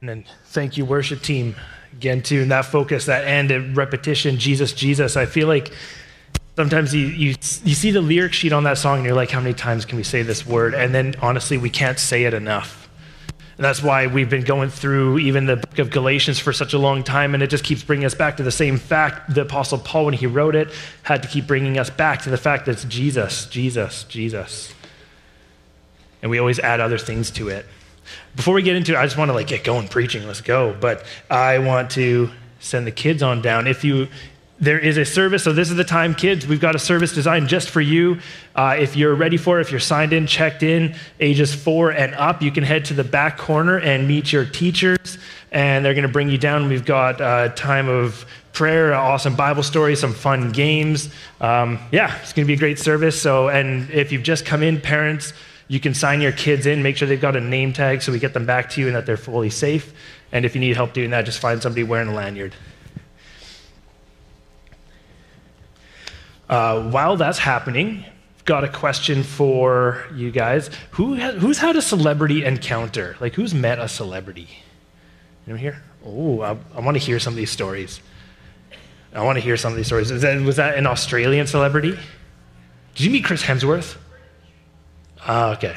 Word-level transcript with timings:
And 0.00 0.08
then 0.08 0.24
thank 0.46 0.76
you, 0.76 0.84
worship 0.84 1.22
team, 1.22 1.56
again, 1.92 2.22
too. 2.22 2.42
And 2.42 2.50
that 2.50 2.66
focus, 2.66 3.06
that 3.06 3.26
end, 3.26 3.50
and 3.50 3.76
repetition, 3.76 4.38
Jesus, 4.38 4.72
Jesus. 4.72 5.16
I 5.16 5.26
feel 5.26 5.48
like 5.48 5.72
sometimes 6.56 6.94
you, 6.94 7.06
you, 7.06 7.28
you 7.30 7.74
see 7.74 7.90
the 7.90 8.00
lyric 8.00 8.32
sheet 8.32 8.52
on 8.52 8.64
that 8.64 8.78
song 8.78 8.98
and 8.98 9.06
you're 9.06 9.16
like, 9.16 9.30
how 9.30 9.40
many 9.40 9.54
times 9.54 9.84
can 9.84 9.96
we 9.96 10.04
say 10.04 10.22
this 10.22 10.46
word? 10.46 10.74
And 10.74 10.94
then 10.94 11.14
honestly, 11.20 11.58
we 11.58 11.70
can't 11.70 11.98
say 11.98 12.24
it 12.24 12.34
enough. 12.34 12.88
And 13.58 13.64
that's 13.64 13.82
why 13.82 14.06
we've 14.06 14.30
been 14.30 14.44
going 14.44 14.70
through 14.70 15.18
even 15.18 15.46
the 15.46 15.56
book 15.56 15.80
of 15.80 15.90
Galatians 15.90 16.38
for 16.38 16.52
such 16.52 16.74
a 16.74 16.78
long 16.78 17.02
time, 17.02 17.34
and 17.34 17.42
it 17.42 17.50
just 17.50 17.64
keeps 17.64 17.82
bringing 17.82 18.06
us 18.06 18.14
back 18.14 18.36
to 18.36 18.44
the 18.44 18.52
same 18.52 18.76
fact. 18.76 19.34
The 19.34 19.40
Apostle 19.40 19.78
Paul, 19.78 20.04
when 20.04 20.14
he 20.14 20.26
wrote 20.26 20.54
it, 20.54 20.68
had 21.02 21.24
to 21.24 21.28
keep 21.28 21.48
bringing 21.48 21.76
us 21.76 21.90
back 21.90 22.22
to 22.22 22.30
the 22.30 22.36
fact 22.36 22.66
that 22.66 22.72
it's 22.72 22.84
Jesus, 22.84 23.46
Jesus, 23.46 24.04
Jesus. 24.04 24.72
And 26.22 26.30
we 26.30 26.38
always 26.38 26.60
add 26.60 26.78
other 26.78 26.98
things 26.98 27.32
to 27.32 27.48
it. 27.48 27.66
Before 28.36 28.54
we 28.54 28.62
get 28.62 28.76
into 28.76 28.92
it, 28.92 28.96
I 28.96 29.04
just 29.04 29.16
want 29.16 29.28
to 29.30 29.34
like 29.34 29.48
get 29.48 29.64
going 29.64 29.88
preaching. 29.88 30.26
Let's 30.26 30.40
go. 30.40 30.76
But 30.78 31.04
I 31.30 31.58
want 31.58 31.90
to 31.92 32.30
send 32.60 32.86
the 32.86 32.92
kids 32.92 33.22
on 33.22 33.42
down. 33.42 33.66
If 33.66 33.84
you 33.84 34.08
there 34.60 34.78
is 34.78 34.96
a 34.96 35.04
service, 35.04 35.44
so 35.44 35.52
this 35.52 35.70
is 35.70 35.76
the 35.76 35.84
time, 35.84 36.14
kids. 36.14 36.46
We've 36.46 36.60
got 36.60 36.74
a 36.74 36.80
service 36.80 37.12
designed 37.12 37.48
just 37.48 37.70
for 37.70 37.80
you. 37.80 38.18
Uh, 38.56 38.76
if 38.78 38.96
you're 38.96 39.14
ready 39.14 39.36
for 39.36 39.58
it, 39.58 39.62
if 39.62 39.70
you're 39.70 39.78
signed 39.78 40.12
in, 40.12 40.26
checked 40.26 40.64
in, 40.64 40.96
ages 41.20 41.54
four 41.54 41.90
and 41.90 42.12
up, 42.16 42.42
you 42.42 42.50
can 42.50 42.64
head 42.64 42.84
to 42.86 42.94
the 42.94 43.04
back 43.04 43.38
corner 43.38 43.78
and 43.78 44.08
meet 44.08 44.32
your 44.32 44.44
teachers, 44.44 45.18
and 45.52 45.84
they're 45.84 45.94
going 45.94 46.06
to 46.06 46.12
bring 46.12 46.28
you 46.28 46.38
down. 46.38 46.68
We've 46.68 46.84
got 46.84 47.20
a 47.20 47.24
uh, 47.24 47.48
time 47.50 47.88
of 47.88 48.26
prayer, 48.52 48.92
awesome 48.94 49.36
Bible 49.36 49.62
story, 49.62 49.94
some 49.94 50.12
fun 50.12 50.50
games. 50.50 51.10
Um, 51.40 51.78
yeah, 51.92 52.18
it's 52.20 52.32
going 52.32 52.44
to 52.44 52.48
be 52.48 52.54
a 52.54 52.58
great 52.58 52.80
service. 52.80 53.20
So, 53.20 53.48
and 53.48 53.88
if 53.90 54.10
you've 54.10 54.24
just 54.24 54.44
come 54.44 54.64
in, 54.64 54.80
parents, 54.80 55.32
you 55.68 55.78
can 55.78 55.92
sign 55.92 56.22
your 56.22 56.32
kids 56.32 56.66
in, 56.66 56.82
make 56.82 56.96
sure 56.96 57.06
they've 57.06 57.20
got 57.20 57.36
a 57.36 57.40
name 57.40 57.74
tag 57.74 58.00
so 58.00 58.10
we 58.10 58.18
get 58.18 58.32
them 58.32 58.46
back 58.46 58.70
to 58.70 58.80
you 58.80 58.86
and 58.86 58.96
that 58.96 59.04
they're 59.04 59.18
fully 59.18 59.50
safe. 59.50 59.92
And 60.32 60.44
if 60.44 60.54
you 60.54 60.60
need 60.60 60.74
help 60.74 60.94
doing 60.94 61.10
that, 61.10 61.26
just 61.26 61.40
find 61.40 61.62
somebody 61.62 61.84
wearing 61.84 62.08
a 62.08 62.14
lanyard. 62.14 62.54
Uh, 66.48 66.90
while 66.90 67.16
that's 67.18 67.38
happening, 67.38 68.04
I've 68.38 68.44
got 68.46 68.64
a 68.64 68.68
question 68.68 69.22
for 69.22 70.06
you 70.14 70.30
guys. 70.30 70.70
Who 70.92 71.14
has, 71.14 71.34
who's 71.34 71.58
had 71.58 71.76
a 71.76 71.82
celebrity 71.82 72.46
encounter? 72.46 73.16
Like, 73.20 73.34
who's 73.34 73.52
met 73.52 73.78
a 73.78 73.88
celebrity? 73.88 74.48
Anyone 75.46 75.60
here? 75.60 75.82
Oh, 76.04 76.40
I, 76.40 76.56
I 76.74 76.80
want 76.80 76.96
to 76.96 77.02
hear 77.02 77.18
some 77.18 77.34
of 77.34 77.36
these 77.36 77.50
stories. 77.50 78.00
I 79.12 79.22
want 79.22 79.36
to 79.36 79.42
hear 79.42 79.58
some 79.58 79.72
of 79.72 79.76
these 79.76 79.86
stories. 79.86 80.08
That, 80.08 80.40
was 80.40 80.56
that 80.56 80.78
an 80.78 80.86
Australian 80.86 81.46
celebrity? 81.46 81.98
Did 82.94 83.04
you 83.04 83.10
meet 83.10 83.24
Chris 83.24 83.42
Hemsworth? 83.42 83.96
Uh, 85.28 85.54
okay. 85.58 85.76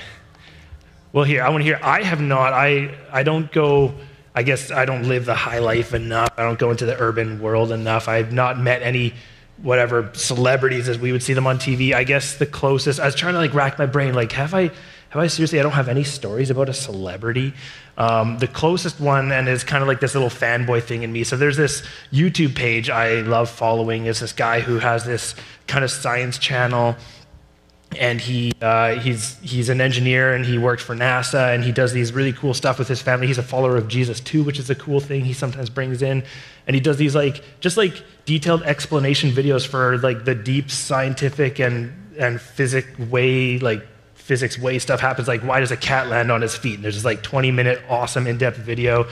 Well, 1.12 1.26
here, 1.26 1.44
I 1.44 1.50
want 1.50 1.60
to 1.62 1.66
hear. 1.66 1.80
I 1.84 2.04
have 2.04 2.22
not. 2.22 2.54
I, 2.54 2.96
I 3.12 3.24
don't 3.24 3.52
go, 3.52 3.94
I 4.34 4.44
guess 4.44 4.72
I 4.72 4.86
don't 4.86 5.10
live 5.10 5.26
the 5.26 5.36
high 5.36 5.60
life 5.60 5.94
enough. 5.94 6.30
I 6.38 6.44
don't 6.44 6.58
go 6.58 6.72
into 6.72 6.86
the 6.86 6.98
urban 6.98 7.42
world 7.42 7.74
enough. 7.74 8.08
I've 8.08 8.32
not 8.32 8.58
met 8.58 8.82
any, 8.82 9.14
whatever, 9.62 10.10
celebrities 10.14 10.88
as 10.88 10.98
we 10.98 11.12
would 11.12 11.22
see 11.22 11.34
them 11.34 11.48
on 11.48 11.58
TV. 11.58 11.94
I 11.94 12.06
guess 12.06 12.38
the 12.38 12.46
closest, 12.46 13.02
I 13.02 13.06
was 13.06 13.16
trying 13.16 13.34
to 13.34 13.40
like 13.40 13.54
rack 13.54 13.78
my 13.78 13.86
brain, 13.86 14.14
like, 14.14 14.32
have 14.32 14.54
I, 14.54 14.72
have 15.10 15.22
I 15.22 15.28
seriously, 15.28 15.60
I 15.60 15.64
don't 15.64 15.74
have 15.74 15.90
any 15.90 16.06
stories 16.06 16.50
about 16.50 16.70
a 16.70 16.74
celebrity. 16.74 17.54
Um, 17.98 18.38
the 18.38 18.48
closest 18.48 19.02
one, 19.02 19.34
and 19.34 19.50
it's 19.50 19.66
kind 19.66 19.82
of 19.82 19.90
like 19.90 20.00
this 20.00 20.14
little 20.16 20.30
fanboy 20.30 20.82
thing 20.84 21.04
in 21.04 21.12
me. 21.12 21.26
So 21.26 21.36
there's 21.36 21.58
this 21.58 21.84
YouTube 22.14 22.56
page 22.56 22.90
I 22.90 23.16
love 23.16 23.50
following. 23.50 24.06
Is 24.06 24.22
this 24.22 24.32
guy 24.32 24.62
who 24.62 24.80
has 24.80 25.04
this 25.04 25.36
kind 25.68 25.84
of 25.84 25.92
science 25.92 26.38
channel 26.38 26.96
and 28.00 28.22
he, 28.22 28.54
uh, 28.62 28.96
he's, 28.96 29.38
he's 29.40 29.70
an 29.70 29.82
engineer 29.82 30.34
and 30.34 30.46
he 30.46 30.58
worked 30.58 30.82
for 30.82 30.96
NASA 30.96 31.54
and 31.54 31.64
he 31.64 31.72
does 31.72 31.94
these 31.94 32.14
really 32.14 32.34
cool 32.34 32.54
stuff 32.54 32.80
with 32.80 32.88
his 32.88 33.02
family. 33.02 33.28
He's 33.28 33.38
a 33.38 33.44
follower 33.44 33.76
of 33.76 33.88
Jesus 33.88 34.20
too, 34.20 34.44
which 34.44 34.60
is 34.60 34.70
a 34.70 34.76
cool 34.76 35.00
thing 35.00 35.26
he 35.26 35.34
sometimes 35.34 35.70
brings 35.70 36.02
in. 36.02 36.24
And 36.68 36.76
he 36.76 36.80
does 36.80 36.98
these 36.98 37.16
like, 37.16 37.44
just 37.60 37.78
like 37.78 38.04
detailed 38.26 38.64
explanation 38.64 39.32
videos 39.32 39.68
for 39.68 39.98
like 39.98 40.26
the 40.26 40.36
deep 40.36 40.72
scientific 40.72 41.60
and, 41.60 41.94
and 42.18 42.40
physics 42.40 42.98
way, 42.98 43.60
like 43.60 43.86
physics 44.16 44.58
way 44.58 44.80
stuff 44.80 45.00
happens. 45.00 45.28
Like 45.28 45.42
why 45.42 45.60
does 45.60 45.72
a 45.72 45.78
cat 45.78 46.08
land 46.08 46.32
on 46.32 46.44
its 46.44 46.56
feet? 46.56 46.76
And 46.76 46.84
there's 46.84 46.96
this 46.96 47.06
like 47.06 47.24
20 47.24 47.52
minute 47.52 47.82
awesome 47.90 48.28
in-depth 48.28 48.58
video 48.58 49.08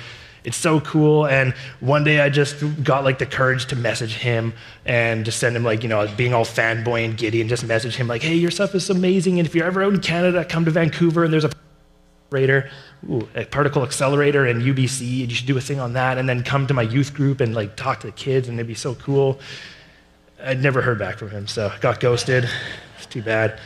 it's 0.49 0.57
so 0.57 0.79
cool. 0.81 1.27
And 1.27 1.53
one 1.79 2.03
day 2.03 2.19
I 2.19 2.29
just 2.29 2.63
got 2.83 3.03
like 3.03 3.19
the 3.19 3.25
courage 3.25 3.67
to 3.67 3.75
message 3.75 4.15
him 4.15 4.53
and 4.85 5.23
just 5.23 5.39
send 5.39 5.55
him 5.55 5.63
like, 5.63 5.83
you 5.83 5.89
know, 5.89 6.07
being 6.17 6.33
all 6.33 6.43
fanboy 6.43 7.05
and 7.05 7.15
giddy 7.15 7.39
and 7.39 7.49
just 7.49 7.63
message 7.63 7.95
him 7.95 8.07
like, 8.07 8.23
hey, 8.23 8.33
your 8.33 8.51
stuff 8.51 8.73
is 8.75 8.89
amazing. 8.89 9.39
And 9.39 9.47
if 9.47 9.53
you're 9.53 9.65
ever 9.65 9.83
out 9.83 9.93
in 9.93 9.99
Canada, 10.01 10.43
come 10.43 10.65
to 10.65 10.71
Vancouver 10.71 11.23
and 11.23 11.31
there's 11.31 11.45
a 11.45 11.51
accelerator, 12.31 12.69
ooh, 13.09 13.27
a 13.35 13.45
particle 13.45 13.83
accelerator 13.83 14.45
and 14.45 14.61
UBC, 14.61 15.21
and 15.21 15.29
you 15.29 15.35
should 15.35 15.47
do 15.47 15.57
a 15.57 15.61
thing 15.61 15.79
on 15.79 15.93
that. 15.93 16.17
And 16.17 16.27
then 16.27 16.43
come 16.43 16.67
to 16.67 16.73
my 16.73 16.81
youth 16.81 17.13
group 17.13 17.41
and 17.41 17.53
like 17.53 17.75
talk 17.75 17.99
to 18.01 18.07
the 18.07 18.13
kids 18.13 18.47
and 18.47 18.57
it'd 18.59 18.67
be 18.67 18.73
so 18.73 18.95
cool. 18.95 19.39
I'd 20.43 20.61
never 20.61 20.81
heard 20.81 20.97
back 20.97 21.17
from 21.17 21.29
him, 21.29 21.47
so 21.47 21.71
got 21.79 21.99
ghosted. 21.99 22.49
It's 22.97 23.05
too 23.05 23.21
bad. 23.21 23.59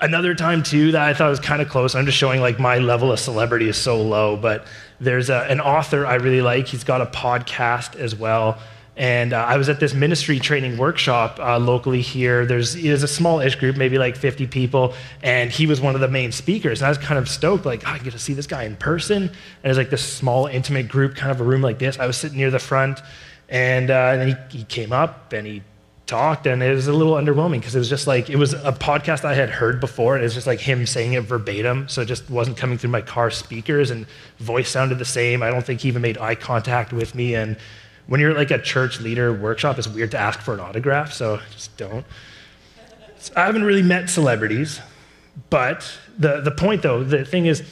Another 0.00 0.34
time 0.34 0.62
too 0.62 0.92
that 0.92 1.02
I 1.02 1.12
thought 1.12 1.28
was 1.28 1.40
kind 1.40 1.60
of 1.60 1.68
close. 1.68 1.94
I'm 1.94 2.06
just 2.06 2.16
showing 2.16 2.40
like 2.40 2.58
my 2.58 2.78
level 2.78 3.12
of 3.12 3.20
celebrity 3.20 3.68
is 3.68 3.76
so 3.76 4.00
low, 4.00 4.36
but 4.36 4.66
there's 4.98 5.28
a, 5.28 5.40
an 5.50 5.60
author 5.60 6.06
I 6.06 6.14
really 6.14 6.40
like. 6.40 6.66
He's 6.66 6.84
got 6.84 7.00
a 7.00 7.06
podcast 7.06 7.96
as 7.96 8.14
well. 8.14 8.58
And 8.96 9.32
uh, 9.32 9.38
I 9.38 9.56
was 9.56 9.68
at 9.70 9.80
this 9.80 9.94
ministry 9.94 10.38
training 10.38 10.76
workshop 10.76 11.38
uh, 11.38 11.58
locally 11.58 12.02
here. 12.02 12.44
There's, 12.44 12.74
there's 12.74 13.02
a 13.02 13.08
small-ish 13.08 13.54
group, 13.54 13.76
maybe 13.76 13.96
like 13.96 14.14
50 14.14 14.46
people, 14.48 14.92
and 15.22 15.50
he 15.50 15.66
was 15.66 15.80
one 15.80 15.94
of 15.94 16.02
the 16.02 16.08
main 16.08 16.32
speakers. 16.32 16.82
And 16.82 16.86
I 16.86 16.90
was 16.90 16.98
kind 16.98 17.18
of 17.18 17.26
stoked, 17.26 17.64
like, 17.64 17.82
oh, 17.86 17.92
I 17.92 17.98
get 17.98 18.12
to 18.12 18.18
see 18.18 18.34
this 18.34 18.46
guy 18.46 18.64
in 18.64 18.76
person. 18.76 19.22
And 19.22 19.30
it's 19.64 19.78
like 19.78 19.88
this 19.88 20.04
small, 20.04 20.46
intimate 20.46 20.88
group, 20.88 21.14
kind 21.14 21.30
of 21.30 21.40
a 21.40 21.44
room 21.44 21.62
like 21.62 21.78
this. 21.78 21.98
I 21.98 22.06
was 22.06 22.18
sitting 22.18 22.36
near 22.36 22.50
the 22.50 22.58
front, 22.58 23.00
and, 23.48 23.90
uh, 23.90 24.16
and 24.18 24.28
he, 24.28 24.58
he 24.58 24.64
came 24.64 24.92
up 24.92 25.32
and 25.32 25.46
he 25.46 25.62
talked 26.10 26.46
and 26.46 26.60
it 26.62 26.74
was 26.74 26.88
a 26.88 26.92
little 26.92 27.14
underwhelming 27.14 27.60
because 27.60 27.76
it 27.76 27.78
was 27.78 27.88
just 27.88 28.08
like 28.08 28.28
it 28.28 28.36
was 28.36 28.52
a 28.52 28.72
podcast 28.72 29.24
I 29.24 29.34
had 29.34 29.48
heard 29.48 29.78
before 29.78 30.16
and 30.16 30.22
it 30.22 30.26
was 30.26 30.34
just 30.34 30.46
like 30.46 30.58
him 30.58 30.84
saying 30.84 31.12
it 31.12 31.20
verbatim 31.20 31.88
so 31.88 32.02
it 32.02 32.06
just 32.06 32.28
wasn't 32.28 32.56
coming 32.56 32.76
through 32.76 32.90
my 32.90 33.00
car 33.00 33.30
speakers 33.30 33.92
and 33.92 34.06
voice 34.38 34.68
sounded 34.68 34.98
the 34.98 35.04
same. 35.04 35.40
I 35.42 35.50
don't 35.50 35.64
think 35.64 35.82
he 35.82 35.88
even 35.88 36.02
made 36.02 36.18
eye 36.18 36.34
contact 36.34 36.92
with 36.92 37.14
me. 37.14 37.36
And 37.36 37.56
when 38.08 38.20
you're 38.20 38.34
like 38.34 38.50
a 38.50 38.60
church 38.60 39.00
leader 39.00 39.32
workshop 39.32 39.78
it's 39.78 39.86
weird 39.86 40.10
to 40.10 40.18
ask 40.18 40.40
for 40.40 40.52
an 40.52 40.60
autograph 40.60 41.12
so 41.12 41.38
just 41.52 41.76
don't. 41.76 42.04
So 43.20 43.32
I 43.36 43.46
haven't 43.46 43.62
really 43.62 43.82
met 43.82 44.10
celebrities 44.10 44.80
but 45.48 45.88
the 46.18 46.40
the 46.40 46.50
point 46.50 46.82
though 46.82 47.04
the 47.04 47.24
thing 47.24 47.46
is 47.46 47.62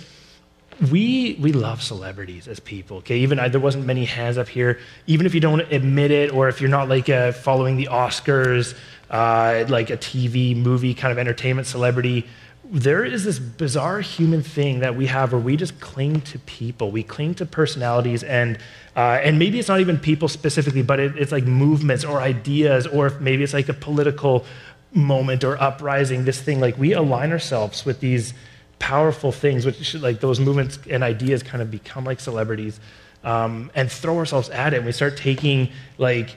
we 0.91 1.37
we 1.41 1.53
love 1.53 1.83
celebrities 1.83 2.47
as 2.49 2.61
people 2.61 2.99
okay? 2.99 3.19
Even 3.19 3.39
I, 3.39 3.49
there 3.49 3.61
wasn't 3.61 3.87
many 3.87 4.05
hands 4.05 4.39
up 4.39 4.49
here. 4.49 4.79
Even 5.07 5.27
if 5.27 5.35
you 5.35 5.41
don't 5.41 5.61
admit 5.73 6.11
it 6.11 6.33
or 6.33 6.49
if 6.49 6.61
you're 6.61 6.71
not 6.71 6.89
like 6.89 7.09
uh, 7.09 7.33
following 7.33 7.77
the 7.77 7.89
oscars 7.91 8.77
uh, 9.11 9.65
like 9.69 9.91
a 9.91 9.97
tv 9.97 10.55
movie 10.55 10.95
kind 10.95 11.11
of 11.11 11.19
entertainment 11.19 11.67
celebrity 11.67 12.27
there 12.71 13.05
is 13.05 13.25
this 13.25 13.39
bizarre 13.39 14.01
human 14.01 14.43
thing 14.43 14.81
that 14.81 14.95
we 14.95 15.07
have 15.07 15.33
where 15.33 15.41
we 15.41 15.57
just 15.57 15.81
cling 15.81 16.21
to 16.21 16.39
people. 16.41 16.91
We 16.91 17.03
cling 17.03 17.35
to 17.37 17.47
personalities 17.47 18.23
and 18.23 18.59
uh, 18.95 19.21
and 19.23 19.39
maybe 19.39 19.59
it's 19.59 19.69
not 19.69 19.81
even 19.81 19.99
people 19.99 20.29
specifically 20.29 20.83
but 20.83 21.01
it, 21.01 21.17
it's 21.17 21.33
like 21.33 21.45
movements 21.45 22.05
or 22.05 22.21
ideas 22.21 22.87
or 22.87 23.11
maybe 23.21 23.43
it's 23.43 23.55
like 23.55 23.69
a 23.69 23.75
political 23.75 24.45
moment 24.93 25.45
or 25.45 25.61
uprising 25.61 26.25
this 26.25 26.41
thing. 26.41 26.61
Like 26.61 26.77
we 26.77 26.93
align 26.93 27.33
ourselves 27.33 27.87
with 27.87 28.01
these 28.01 28.35
powerful 28.79 29.33
things, 29.33 29.67
which 29.67 29.95
like 29.95 30.21
those 30.21 30.41
movements 30.41 30.79
and 30.91 31.03
ideas 31.03 31.43
kind 31.43 31.63
of 31.63 31.71
become 31.71 32.05
like 32.05 32.21
celebrities, 32.21 32.81
um, 33.25 33.71
and 33.75 33.91
throw 33.91 34.17
ourselves 34.19 34.49
at 34.51 34.73
it. 34.73 34.79
And 34.79 34.87
we 34.87 34.93
start 34.93 35.17
taking 35.17 35.71
like 35.99 36.37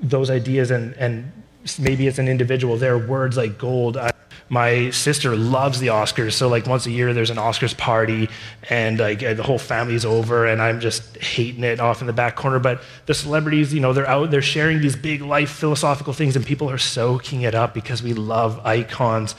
those 0.00 0.30
ideas 0.30 0.70
and, 0.70 0.94
and 0.94 1.30
maybe 1.78 2.06
it's 2.06 2.18
an 2.18 2.28
individual, 2.28 2.76
their 2.76 2.98
words 2.98 3.36
like 3.36 3.58
gold. 3.58 3.96
I, 3.96 4.10
my 4.48 4.90
sister 4.90 5.34
loves 5.34 5.80
the 5.80 5.86
Oscars, 5.86 6.34
so 6.34 6.46
like 6.46 6.66
once 6.66 6.84
a 6.84 6.90
year 6.90 7.14
there's 7.14 7.30
an 7.30 7.38
Oscars 7.38 7.74
party, 7.74 8.28
and 8.68 8.98
like 8.98 9.20
the 9.20 9.42
whole 9.42 9.58
family's 9.58 10.04
over, 10.04 10.46
and 10.46 10.60
I'm 10.60 10.78
just 10.78 11.16
hating 11.16 11.64
it 11.64 11.80
off 11.80 12.02
in 12.02 12.06
the 12.06 12.12
back 12.12 12.36
corner. 12.36 12.58
But 12.58 12.82
the 13.06 13.14
celebrities, 13.14 13.72
you 13.72 13.80
know, 13.80 13.94
they're 13.94 14.08
out, 14.08 14.30
they're 14.30 14.42
sharing 14.42 14.82
these 14.82 14.94
big 14.94 15.22
life 15.22 15.50
philosophical 15.50 16.12
things, 16.12 16.36
and 16.36 16.44
people 16.44 16.68
are 16.68 16.76
soaking 16.76 17.42
it 17.42 17.54
up 17.54 17.72
because 17.72 18.02
we 18.02 18.12
love 18.12 18.60
icons 18.66 19.34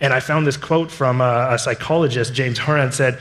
and 0.00 0.12
I 0.12 0.20
found 0.20 0.46
this 0.46 0.56
quote 0.56 0.90
from 0.90 1.20
a, 1.20 1.48
a 1.52 1.58
psychologist, 1.58 2.34
James 2.34 2.58
Horan, 2.58 2.92
said, 2.92 3.18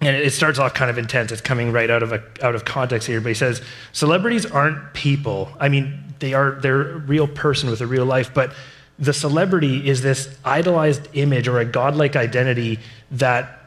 and 0.00 0.16
it 0.16 0.32
starts 0.32 0.58
off 0.58 0.74
kind 0.74 0.90
of 0.90 0.98
intense. 0.98 1.32
It's 1.32 1.40
coming 1.40 1.72
right 1.72 1.90
out 1.90 2.02
of, 2.02 2.12
a, 2.12 2.22
out 2.42 2.54
of 2.54 2.64
context 2.64 3.06
here, 3.06 3.20
but 3.20 3.28
he 3.28 3.34
says, 3.34 3.62
celebrities 3.92 4.44
aren't 4.44 4.92
people. 4.94 5.50
I 5.60 5.68
mean, 5.68 6.14
they 6.18 6.34
are, 6.34 6.52
they're 6.60 6.92
a 6.92 6.98
real 6.98 7.28
person 7.28 7.70
with 7.70 7.80
a 7.80 7.86
real 7.86 8.04
life, 8.04 8.32
but 8.32 8.52
the 8.98 9.12
celebrity 9.12 9.88
is 9.88 10.02
this 10.02 10.36
idolized 10.44 11.08
image 11.14 11.48
or 11.48 11.58
a 11.58 11.64
godlike 11.64 12.16
identity 12.16 12.78
that 13.10 13.60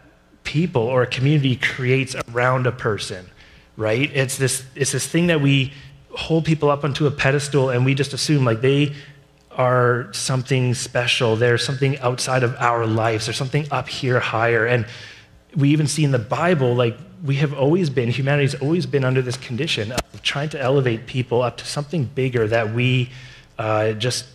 people 0.44 0.84
or 0.84 1.04
a 1.04 1.08
community 1.08 1.56
creates 1.56 2.16
around 2.30 2.66
a 2.66 2.72
person, 2.72 3.26
right? 3.76 4.10
It's 4.14 4.38
this, 4.38 4.66
it's 4.76 4.94
this 4.94 5.06
thing 5.06 5.28
that 5.28 5.42
we 5.42 5.74
hold 6.12 6.46
people 6.46 6.70
up 6.70 6.84
onto 6.84 7.06
a 7.06 7.12
pedestal 7.12 7.70
and 7.70 7.86
we 7.86 7.94
just 7.94 8.14
assume 8.14 8.46
like 8.46 8.62
they 8.62 8.96
are 9.58 10.08
something 10.14 10.76
special. 10.76 11.36
They're 11.36 11.58
something 11.58 11.98
outside 12.00 12.44
of 12.44 12.56
our 12.60 12.86
lives. 12.86 13.26
There's 13.26 13.38
something 13.38 13.68
up 13.72 13.90
here 13.90 14.20
higher. 14.20 14.66
And 14.66 14.86
we 15.56 15.70
even 15.70 15.88
see 15.88 16.04
in 16.04 16.12
the 16.12 16.20
Bible, 16.20 16.76
like 16.76 16.96
we 17.24 17.36
have 17.38 17.54
always 17.54 17.90
been, 17.90 18.10
humanity's 18.10 18.54
always 18.56 18.86
been 18.86 19.04
under 19.04 19.22
this 19.22 19.36
condition 19.36 19.92
of 19.92 20.22
trying 20.22 20.50
to 20.50 20.62
elevate 20.62 21.08
people 21.08 21.42
up 21.42 21.58
to 21.58 21.66
something 21.66 22.06
bigger 22.06 22.48
that 22.48 22.74
we 22.74 23.10
uh, 23.58 23.94
just 23.94 24.28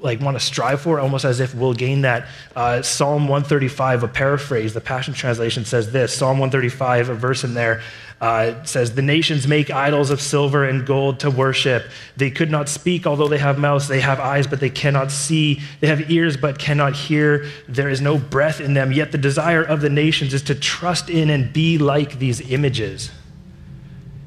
like 0.00 0.20
want 0.20 0.38
to 0.38 0.44
strive 0.44 0.80
for 0.80 1.00
almost 1.00 1.24
as 1.24 1.40
if 1.40 1.54
we'll 1.54 1.74
gain 1.74 2.02
that 2.02 2.26
uh, 2.54 2.82
psalm 2.82 3.28
135 3.28 4.02
a 4.02 4.08
paraphrase 4.08 4.74
the 4.74 4.80
passion 4.80 5.14
translation 5.14 5.64
says 5.64 5.90
this 5.90 6.14
psalm 6.14 6.38
135 6.38 7.08
a 7.08 7.14
verse 7.14 7.44
in 7.44 7.54
there 7.54 7.82
uh, 8.20 8.62
says 8.64 8.94
the 8.94 9.02
nations 9.02 9.46
make 9.46 9.70
idols 9.70 10.10
of 10.10 10.20
silver 10.20 10.64
and 10.64 10.86
gold 10.86 11.20
to 11.20 11.30
worship 11.30 11.84
they 12.16 12.30
could 12.30 12.50
not 12.50 12.68
speak 12.68 13.06
although 13.06 13.28
they 13.28 13.38
have 13.38 13.58
mouths 13.58 13.88
they 13.88 14.00
have 14.00 14.20
eyes 14.20 14.46
but 14.46 14.60
they 14.60 14.70
cannot 14.70 15.10
see 15.10 15.60
they 15.80 15.86
have 15.86 16.10
ears 16.10 16.36
but 16.36 16.58
cannot 16.58 16.94
hear 16.94 17.46
there 17.68 17.88
is 17.88 18.00
no 18.00 18.16
breath 18.16 18.60
in 18.60 18.74
them 18.74 18.92
yet 18.92 19.12
the 19.12 19.18
desire 19.18 19.62
of 19.62 19.80
the 19.80 19.90
nations 19.90 20.32
is 20.32 20.42
to 20.42 20.54
trust 20.54 21.10
in 21.10 21.30
and 21.30 21.52
be 21.52 21.76
like 21.78 22.18
these 22.18 22.40
images 22.50 23.10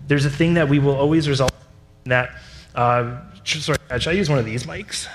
there's 0.07 0.25
a 0.25 0.29
thing 0.29 0.53
that 0.55 0.69
we 0.69 0.79
will 0.79 0.95
always 0.95 1.27
result 1.27 1.51
in 2.05 2.09
that 2.09 2.31
uh, 2.75 3.19
sorry 3.43 3.77
should 3.99 4.11
i 4.11 4.13
use 4.13 4.29
one 4.29 4.39
of 4.39 4.45
these 4.45 4.65
mics 4.65 5.07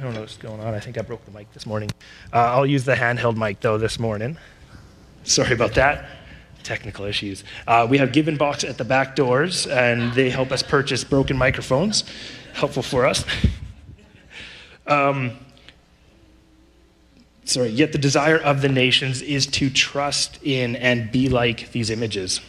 I 0.00 0.04
don't 0.04 0.14
know 0.14 0.20
what's 0.20 0.38
going 0.38 0.60
on. 0.60 0.72
I 0.72 0.80
think 0.80 0.96
I 0.96 1.02
broke 1.02 1.22
the 1.26 1.30
mic 1.30 1.52
this 1.52 1.66
morning. 1.66 1.90
Uh, 2.32 2.38
I'll 2.38 2.64
use 2.64 2.86
the 2.86 2.94
handheld 2.94 3.36
mic, 3.36 3.60
though, 3.60 3.76
this 3.76 3.98
morning. 3.98 4.38
Sorry 5.24 5.52
about 5.52 5.74
that. 5.74 6.06
Technical 6.62 7.04
issues. 7.04 7.44
Uh, 7.66 7.86
we 7.88 7.98
have 7.98 8.12
Given 8.12 8.36
Box 8.36 8.64
at 8.64 8.78
the 8.78 8.84
back 8.84 9.16
doors, 9.16 9.66
and 9.66 10.12
they 10.12 10.30
help 10.30 10.52
us 10.52 10.62
purchase 10.62 11.04
broken 11.04 11.36
microphones. 11.36 12.04
Helpful 12.52 12.82
for 12.82 13.06
us. 13.06 13.24
Um, 14.86 15.36
sorry, 17.44 17.68
yet 17.68 17.92
the 17.92 17.98
desire 17.98 18.38
of 18.38 18.60
the 18.60 18.68
nations 18.68 19.22
is 19.22 19.46
to 19.46 19.70
trust 19.70 20.42
in 20.42 20.74
and 20.74 21.12
be 21.12 21.28
like 21.28 21.70
these 21.70 21.90
images. 21.90 22.40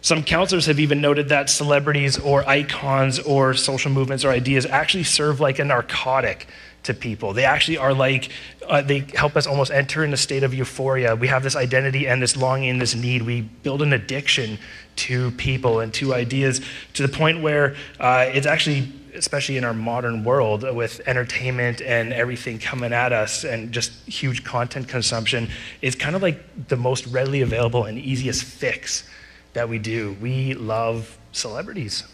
Some 0.00 0.22
counselors 0.22 0.66
have 0.66 0.78
even 0.78 1.00
noted 1.00 1.30
that 1.30 1.50
celebrities 1.50 2.16
or 2.16 2.48
icons 2.48 3.18
or 3.18 3.54
social 3.54 3.90
movements 3.90 4.24
or 4.24 4.30
ideas 4.30 4.64
actually 4.64 5.02
serve 5.02 5.40
like 5.40 5.58
a 5.58 5.64
narcotic 5.64 6.46
to 6.86 6.94
people. 6.94 7.32
They 7.32 7.44
actually 7.44 7.78
are 7.78 7.92
like, 7.92 8.30
uh, 8.66 8.82
they 8.82 9.00
help 9.14 9.36
us 9.36 9.46
almost 9.46 9.70
enter 9.70 10.04
in 10.04 10.12
a 10.12 10.16
state 10.16 10.42
of 10.42 10.54
euphoria. 10.54 11.14
We 11.14 11.28
have 11.28 11.42
this 11.42 11.54
identity 11.54 12.08
and 12.08 12.22
this 12.22 12.36
longing, 12.36 12.78
this 12.78 12.94
need. 12.94 13.22
We 13.22 13.42
build 13.42 13.82
an 13.82 13.92
addiction 13.92 14.58
to 14.96 15.30
people 15.32 15.80
and 15.80 15.92
to 15.94 16.14
ideas 16.14 16.60
to 16.94 17.06
the 17.06 17.08
point 17.08 17.42
where 17.42 17.76
uh, 18.00 18.30
it's 18.32 18.46
actually, 18.46 18.92
especially 19.14 19.56
in 19.56 19.64
our 19.64 19.74
modern 19.74 20.24
world 20.24 20.62
with 20.74 21.00
entertainment 21.06 21.82
and 21.82 22.12
everything 22.12 22.58
coming 22.58 22.92
at 22.92 23.12
us 23.12 23.44
and 23.44 23.72
just 23.72 23.92
huge 24.08 24.42
content 24.42 24.88
consumption, 24.88 25.48
is 25.82 25.94
kind 25.94 26.16
of 26.16 26.22
like 26.22 26.68
the 26.68 26.76
most 26.76 27.06
readily 27.06 27.42
available 27.42 27.84
and 27.84 27.98
easiest 27.98 28.44
fix 28.44 29.08
that 29.52 29.68
we 29.68 29.78
do. 29.78 30.16
We 30.20 30.54
love 30.54 31.18
celebrities, 31.32 32.04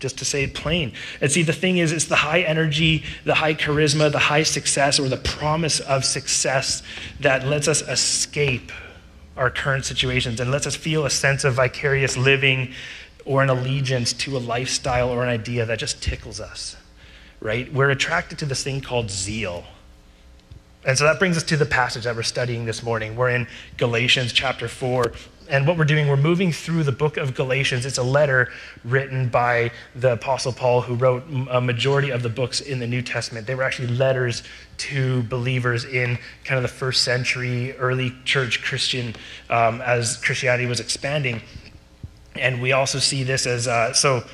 just 0.00 0.18
to 0.18 0.24
say 0.24 0.44
it 0.44 0.54
plain. 0.54 0.92
And 1.20 1.30
see, 1.30 1.42
the 1.42 1.52
thing 1.52 1.78
is, 1.78 1.92
it's 1.92 2.06
the 2.06 2.16
high 2.16 2.40
energy, 2.40 3.04
the 3.24 3.34
high 3.34 3.54
charisma, 3.54 4.10
the 4.10 4.18
high 4.18 4.42
success, 4.42 4.98
or 4.98 5.08
the 5.08 5.16
promise 5.16 5.80
of 5.80 6.04
success 6.04 6.82
that 7.20 7.46
lets 7.46 7.68
us 7.68 7.82
escape 7.82 8.72
our 9.36 9.50
current 9.50 9.84
situations 9.84 10.40
and 10.40 10.50
lets 10.50 10.66
us 10.66 10.74
feel 10.74 11.06
a 11.06 11.10
sense 11.10 11.44
of 11.44 11.54
vicarious 11.54 12.16
living 12.16 12.72
or 13.24 13.42
an 13.42 13.50
allegiance 13.50 14.12
to 14.12 14.36
a 14.36 14.38
lifestyle 14.38 15.08
or 15.08 15.22
an 15.22 15.28
idea 15.28 15.64
that 15.64 15.78
just 15.78 16.02
tickles 16.02 16.40
us, 16.40 16.76
right? 17.40 17.72
We're 17.72 17.90
attracted 17.90 18.38
to 18.40 18.46
this 18.46 18.64
thing 18.64 18.80
called 18.80 19.10
zeal. 19.10 19.64
And 20.84 20.96
so 20.96 21.04
that 21.04 21.18
brings 21.18 21.36
us 21.36 21.42
to 21.44 21.56
the 21.56 21.66
passage 21.66 22.04
that 22.04 22.16
we're 22.16 22.22
studying 22.22 22.64
this 22.64 22.82
morning. 22.82 23.14
We're 23.14 23.30
in 23.30 23.46
Galatians 23.76 24.32
chapter 24.32 24.66
4, 24.66 25.12
and 25.50 25.66
what 25.66 25.76
we're 25.76 25.84
doing, 25.84 26.08
we're 26.08 26.16
moving 26.16 26.52
through 26.52 26.84
the 26.84 26.92
book 26.92 27.16
of 27.16 27.34
Galatians. 27.34 27.84
It's 27.84 27.98
a 27.98 28.02
letter 28.02 28.50
written 28.84 29.28
by 29.28 29.72
the 29.96 30.12
Apostle 30.12 30.52
Paul, 30.52 30.80
who 30.80 30.94
wrote 30.94 31.24
a 31.50 31.60
majority 31.60 32.10
of 32.10 32.22
the 32.22 32.28
books 32.28 32.60
in 32.60 32.78
the 32.78 32.86
New 32.86 33.02
Testament. 33.02 33.46
They 33.46 33.56
were 33.56 33.64
actually 33.64 33.88
letters 33.88 34.44
to 34.78 35.24
believers 35.24 35.84
in 35.84 36.18
kind 36.44 36.56
of 36.56 36.62
the 36.62 36.68
first 36.68 37.02
century 37.02 37.76
early 37.76 38.14
church 38.24 38.62
Christian 38.62 39.16
um, 39.50 39.80
as 39.80 40.16
Christianity 40.18 40.66
was 40.66 40.78
expanding. 40.78 41.42
And 42.36 42.62
we 42.62 42.72
also 42.72 43.00
see 43.00 43.24
this 43.24 43.44
as 43.46 43.66
uh, 43.66 43.92
so 43.92 44.24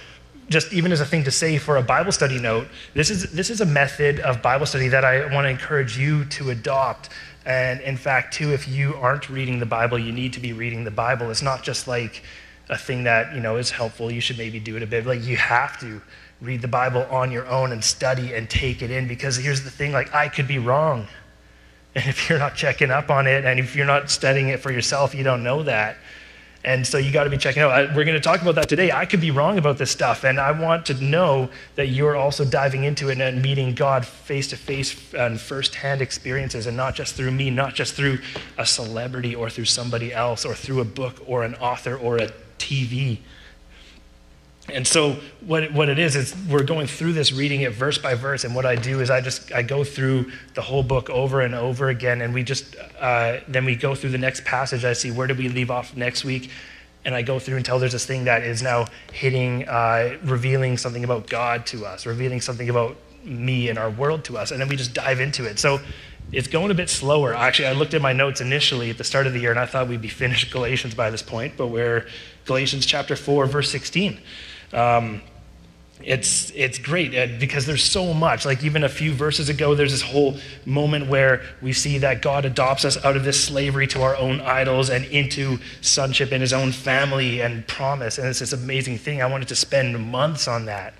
just 0.48 0.72
even 0.72 0.92
as 0.92 1.00
a 1.00 1.06
thing 1.06 1.24
to 1.24 1.30
say 1.30 1.58
for 1.58 1.76
a 1.76 1.82
Bible 1.82 2.12
study 2.12 2.38
note, 2.38 2.68
this 2.94 3.10
is, 3.10 3.32
this 3.32 3.50
is 3.50 3.60
a 3.60 3.66
method 3.66 4.20
of 4.20 4.42
Bible 4.42 4.66
study 4.66 4.88
that 4.88 5.04
I 5.04 5.32
want 5.34 5.44
to 5.44 5.50
encourage 5.50 5.98
you 5.98 6.24
to 6.26 6.50
adopt 6.50 7.10
and 7.46 7.80
in 7.82 7.96
fact, 7.96 8.34
too, 8.34 8.52
if 8.52 8.66
you 8.66 8.96
aren't 8.96 9.30
reading 9.30 9.60
the 9.60 9.66
Bible, 9.66 9.98
you 10.00 10.10
need 10.10 10.32
to 10.32 10.40
be 10.40 10.52
reading 10.52 10.82
the 10.82 10.90
Bible. 10.90 11.30
It's 11.30 11.42
not 11.42 11.62
just 11.62 11.86
like 11.86 12.24
a 12.68 12.76
thing 12.76 13.04
that, 13.04 13.32
you 13.36 13.40
know, 13.40 13.56
is 13.56 13.70
helpful. 13.70 14.10
You 14.10 14.20
should 14.20 14.36
maybe 14.36 14.58
do 14.58 14.76
it 14.76 14.82
a 14.82 14.86
bit. 14.86 15.06
Like 15.06 15.24
you 15.24 15.36
have 15.36 15.78
to 15.78 16.02
read 16.40 16.60
the 16.60 16.68
Bible 16.68 17.06
on 17.08 17.30
your 17.30 17.46
own 17.46 17.70
and 17.70 17.82
study 17.84 18.34
and 18.34 18.50
take 18.50 18.82
it 18.82 18.90
in 18.90 19.06
because 19.06 19.36
here's 19.36 19.62
the 19.62 19.70
thing, 19.70 19.92
like 19.92 20.12
I 20.12 20.28
could 20.28 20.48
be 20.48 20.58
wrong. 20.58 21.06
And 21.94 22.04
if 22.08 22.28
you're 22.28 22.38
not 22.38 22.56
checking 22.56 22.90
up 22.90 23.10
on 23.10 23.26
it 23.26 23.46
and 23.46 23.58
if 23.58 23.74
you're 23.74 23.86
not 23.86 24.10
studying 24.10 24.48
it 24.48 24.60
for 24.60 24.70
yourself, 24.70 25.14
you 25.14 25.22
don't 25.22 25.42
know 25.42 25.62
that. 25.62 25.96
And 26.66 26.84
so 26.84 26.98
you 26.98 27.12
got 27.12 27.24
to 27.24 27.30
be 27.30 27.38
checking 27.38 27.62
out. 27.62 27.94
We're 27.94 28.04
going 28.04 28.16
to 28.16 28.20
talk 28.20 28.42
about 28.42 28.56
that 28.56 28.68
today. 28.68 28.90
I 28.90 29.06
could 29.06 29.20
be 29.20 29.30
wrong 29.30 29.56
about 29.56 29.78
this 29.78 29.92
stuff, 29.92 30.24
and 30.24 30.40
I 30.40 30.50
want 30.50 30.84
to 30.86 30.94
know 30.94 31.48
that 31.76 31.86
you're 31.86 32.16
also 32.16 32.44
diving 32.44 32.82
into 32.82 33.08
it 33.08 33.20
and 33.20 33.40
meeting 33.40 33.72
God 33.72 34.04
face 34.04 34.48
to 34.48 34.56
face 34.56 35.14
and 35.14 35.40
firsthand 35.40 36.02
experiences, 36.02 36.66
and 36.66 36.76
not 36.76 36.96
just 36.96 37.14
through 37.14 37.30
me, 37.30 37.50
not 37.50 37.74
just 37.74 37.94
through 37.94 38.18
a 38.58 38.66
celebrity 38.66 39.32
or 39.32 39.48
through 39.48 39.66
somebody 39.66 40.12
else 40.12 40.44
or 40.44 40.54
through 40.54 40.80
a 40.80 40.84
book 40.84 41.22
or 41.24 41.44
an 41.44 41.54
author 41.54 41.96
or 41.96 42.16
a 42.16 42.32
TV. 42.58 43.18
And 44.72 44.86
so 44.86 45.16
what, 45.42 45.72
what 45.72 45.88
it 45.88 45.98
is 45.98 46.16
is 46.16 46.34
we're 46.50 46.64
going 46.64 46.88
through 46.88 47.12
this 47.12 47.32
reading 47.32 47.60
it 47.60 47.72
verse 47.72 47.98
by 47.98 48.14
verse. 48.14 48.44
And 48.44 48.54
what 48.54 48.66
I 48.66 48.74
do 48.74 49.00
is 49.00 49.10
I 49.10 49.20
just 49.20 49.52
I 49.52 49.62
go 49.62 49.84
through 49.84 50.32
the 50.54 50.62
whole 50.62 50.82
book 50.82 51.08
over 51.08 51.40
and 51.40 51.54
over 51.54 51.88
again. 51.88 52.20
And 52.20 52.34
we 52.34 52.42
just 52.42 52.74
uh, 52.98 53.38
then 53.46 53.64
we 53.64 53.76
go 53.76 53.94
through 53.94 54.10
the 54.10 54.18
next 54.18 54.44
passage. 54.44 54.84
I 54.84 54.92
see 54.92 55.10
where 55.10 55.26
did 55.26 55.38
we 55.38 55.48
leave 55.48 55.70
off 55.70 55.96
next 55.96 56.24
week? 56.24 56.50
And 57.04 57.14
I 57.14 57.22
go 57.22 57.38
through 57.38 57.58
until 57.58 57.78
there's 57.78 57.92
this 57.92 58.06
thing 58.06 58.24
that 58.24 58.42
is 58.42 58.62
now 58.62 58.86
hitting 59.12 59.68
uh, 59.68 60.18
revealing 60.24 60.76
something 60.76 61.04
about 61.04 61.28
God 61.28 61.64
to 61.66 61.86
us 61.86 62.04
revealing 62.04 62.40
something 62.40 62.68
about 62.68 62.96
me 63.22 63.68
and 63.68 63.78
our 63.78 63.90
world 63.90 64.24
to 64.24 64.38
us. 64.38 64.50
And 64.50 64.60
then 64.60 64.68
we 64.68 64.76
just 64.76 64.94
dive 64.94 65.20
into 65.20 65.44
it. 65.44 65.58
So 65.58 65.80
it's 66.32 66.48
going 66.48 66.70
a 66.70 66.74
bit 66.74 66.90
slower. 66.90 67.34
Actually, 67.34 67.68
I 67.68 67.72
looked 67.72 67.94
at 67.94 68.02
my 68.02 68.12
notes 68.12 68.40
initially 68.40 68.90
at 68.90 68.98
the 68.98 69.04
start 69.04 69.26
of 69.26 69.32
the 69.32 69.40
year 69.40 69.50
and 69.50 69.60
I 69.60 69.66
thought 69.66 69.88
we'd 69.88 70.02
be 70.02 70.08
finished 70.08 70.52
Galatians 70.52 70.94
by 70.94 71.10
this 71.10 71.22
point, 71.22 71.54
but 71.56 71.68
we're 71.68 72.06
Galatians 72.46 72.86
chapter 72.86 73.14
4, 73.14 73.46
verse 73.46 73.70
16. 73.70 74.18
Um, 74.72 75.22
it's 76.02 76.50
it's 76.54 76.78
great 76.78 77.14
uh, 77.14 77.38
because 77.38 77.64
there's 77.64 77.82
so 77.82 78.12
much. 78.12 78.44
Like 78.44 78.62
even 78.62 78.84
a 78.84 78.88
few 78.88 79.12
verses 79.12 79.48
ago 79.48 79.74
there's 79.74 79.92
this 79.92 80.02
whole 80.02 80.36
moment 80.66 81.08
where 81.08 81.42
we 81.62 81.72
see 81.72 81.98
that 81.98 82.20
god 82.20 82.44
adopts 82.44 82.84
us 82.84 83.02
out 83.02 83.16
of 83.16 83.24
this 83.24 83.42
slavery 83.42 83.86
to 83.88 84.02
our 84.02 84.14
own 84.16 84.40
idols 84.42 84.90
and 84.90 85.04
into 85.06 85.58
sonship 85.80 86.32
in 86.32 86.40
his 86.40 86.52
own 86.52 86.72
family 86.72 87.40
and 87.40 87.66
promise. 87.66 88.18
And 88.18 88.28
it's 88.28 88.40
this 88.40 88.52
amazing 88.52 88.98
thing. 88.98 89.22
I 89.22 89.26
wanted 89.26 89.48
to 89.48 89.56
spend 89.56 89.98
months 90.10 90.48
on 90.48 90.66
that. 90.66 90.94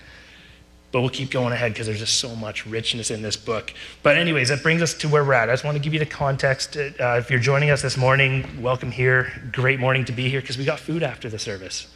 But 0.93 1.01
we'll 1.01 1.11
keep 1.11 1.31
going 1.31 1.53
ahead 1.53 1.73
because 1.73 1.89
there's 1.89 1.99
just 1.99 2.19
so 2.19 2.35
much 2.35 2.65
richness 2.65 3.11
in 3.11 3.21
this 3.21 3.37
book. 3.37 3.75
But 4.03 4.17
anyways 4.17 4.49
that 4.49 4.63
brings 4.63 4.81
us 4.81 4.95
to 4.95 5.11
where 5.11 5.25
we're 5.25 5.35
at. 5.35 5.51
I 5.51 5.53
just 5.53 5.65
want 5.65 5.77
to 5.77 5.83
give 5.83 5.93
you 5.93 5.99
the 5.99 6.07
context. 6.07 6.77
Uh, 6.77 7.17
if 7.19 7.29
you're 7.29 7.39
joining 7.39 7.69
us 7.69 7.83
this 7.83 7.99
morning 7.99 8.63
welcome 8.63 8.91
here. 8.91 9.31
Great 9.53 9.79
morning 9.79 10.07
to 10.07 10.13
be 10.13 10.31
here 10.31 10.41
because 10.41 10.57
we 10.57 10.65
got 10.65 10.81
food 10.81 11.03
after 11.03 11.29
the 11.29 11.39
service 11.39 11.89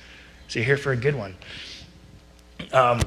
so 0.50 0.58
you're 0.58 0.66
here 0.66 0.76
for 0.76 0.92
a 0.92 0.96
good 0.96 1.14
one 1.14 1.34
um, 2.72 3.00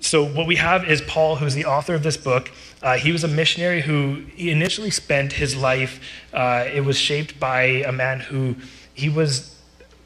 so, 0.00 0.24
what 0.24 0.46
we 0.46 0.56
have 0.56 0.88
is 0.88 1.00
Paul, 1.02 1.36
who's 1.36 1.54
the 1.54 1.64
author 1.64 1.94
of 1.94 2.04
this 2.04 2.16
book. 2.16 2.50
Uh, 2.82 2.96
he 2.96 3.10
was 3.10 3.24
a 3.24 3.28
missionary 3.28 3.80
who 3.80 4.24
initially 4.36 4.90
spent 4.90 5.32
his 5.32 5.56
life, 5.56 6.00
uh, 6.32 6.64
it 6.72 6.84
was 6.84 6.96
shaped 6.96 7.40
by 7.40 7.62
a 7.62 7.90
man 7.90 8.20
who 8.20 8.54
he 8.94 9.08
was 9.08 9.56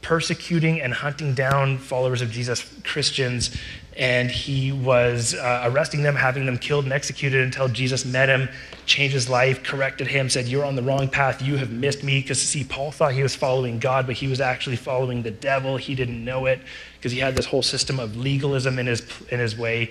persecuting 0.01 0.81
and 0.81 0.95
hunting 0.95 1.35
down 1.35 1.77
followers 1.77 2.23
of 2.23 2.31
Jesus, 2.31 2.65
Christians, 2.85 3.55
and 3.97 4.31
he 4.31 4.73
was 4.73 5.35
uh, 5.35 5.63
arresting 5.65 6.03
them, 6.03 6.17
having 6.17 6.47
them 6.47 6.57
killed 6.57 6.85
and 6.85 6.93
executed 6.93 7.43
until 7.43 7.69
Jesus 7.69 8.05
met 8.05 8.29
him, 8.29 8.49
changed 8.87 9.13
his 9.13 9.29
life, 9.29 9.63
corrected 9.63 10.07
him, 10.07 10.31
said, 10.31 10.49
You're 10.49 10.65
on 10.65 10.77
the 10.77 10.83
wrong 10.83 11.09
path. 11.09 11.43
You 11.43 11.57
have 11.59 11.71
missed 11.71 12.03
me. 12.03 12.21
Because, 12.21 12.41
see, 12.41 12.65
Paul 12.65 12.91
thought 12.91 13.13
he 13.13 13.23
was 13.23 13.35
following 13.35 13.79
God, 13.79 14.07
but 14.07 14.17
he 14.17 14.29
was 14.29 14.41
actually 14.41 14.77
following 14.77 15.23
the 15.23 15.31
devil. 15.31 15.77
He 15.77 15.95
didn't 15.95 16.25
know 16.25 16.47
it 16.47 16.61
because 16.97 17.13
he 17.13 17.19
had 17.19 17.37
this 17.37 17.47
whole 17.47 17.63
system 17.63 18.01
of 18.01 18.17
legalism 18.17 18.79
in 18.79 18.87
his, 18.87 19.03
in 19.31 19.41
his 19.41 19.57
way. 19.57 19.91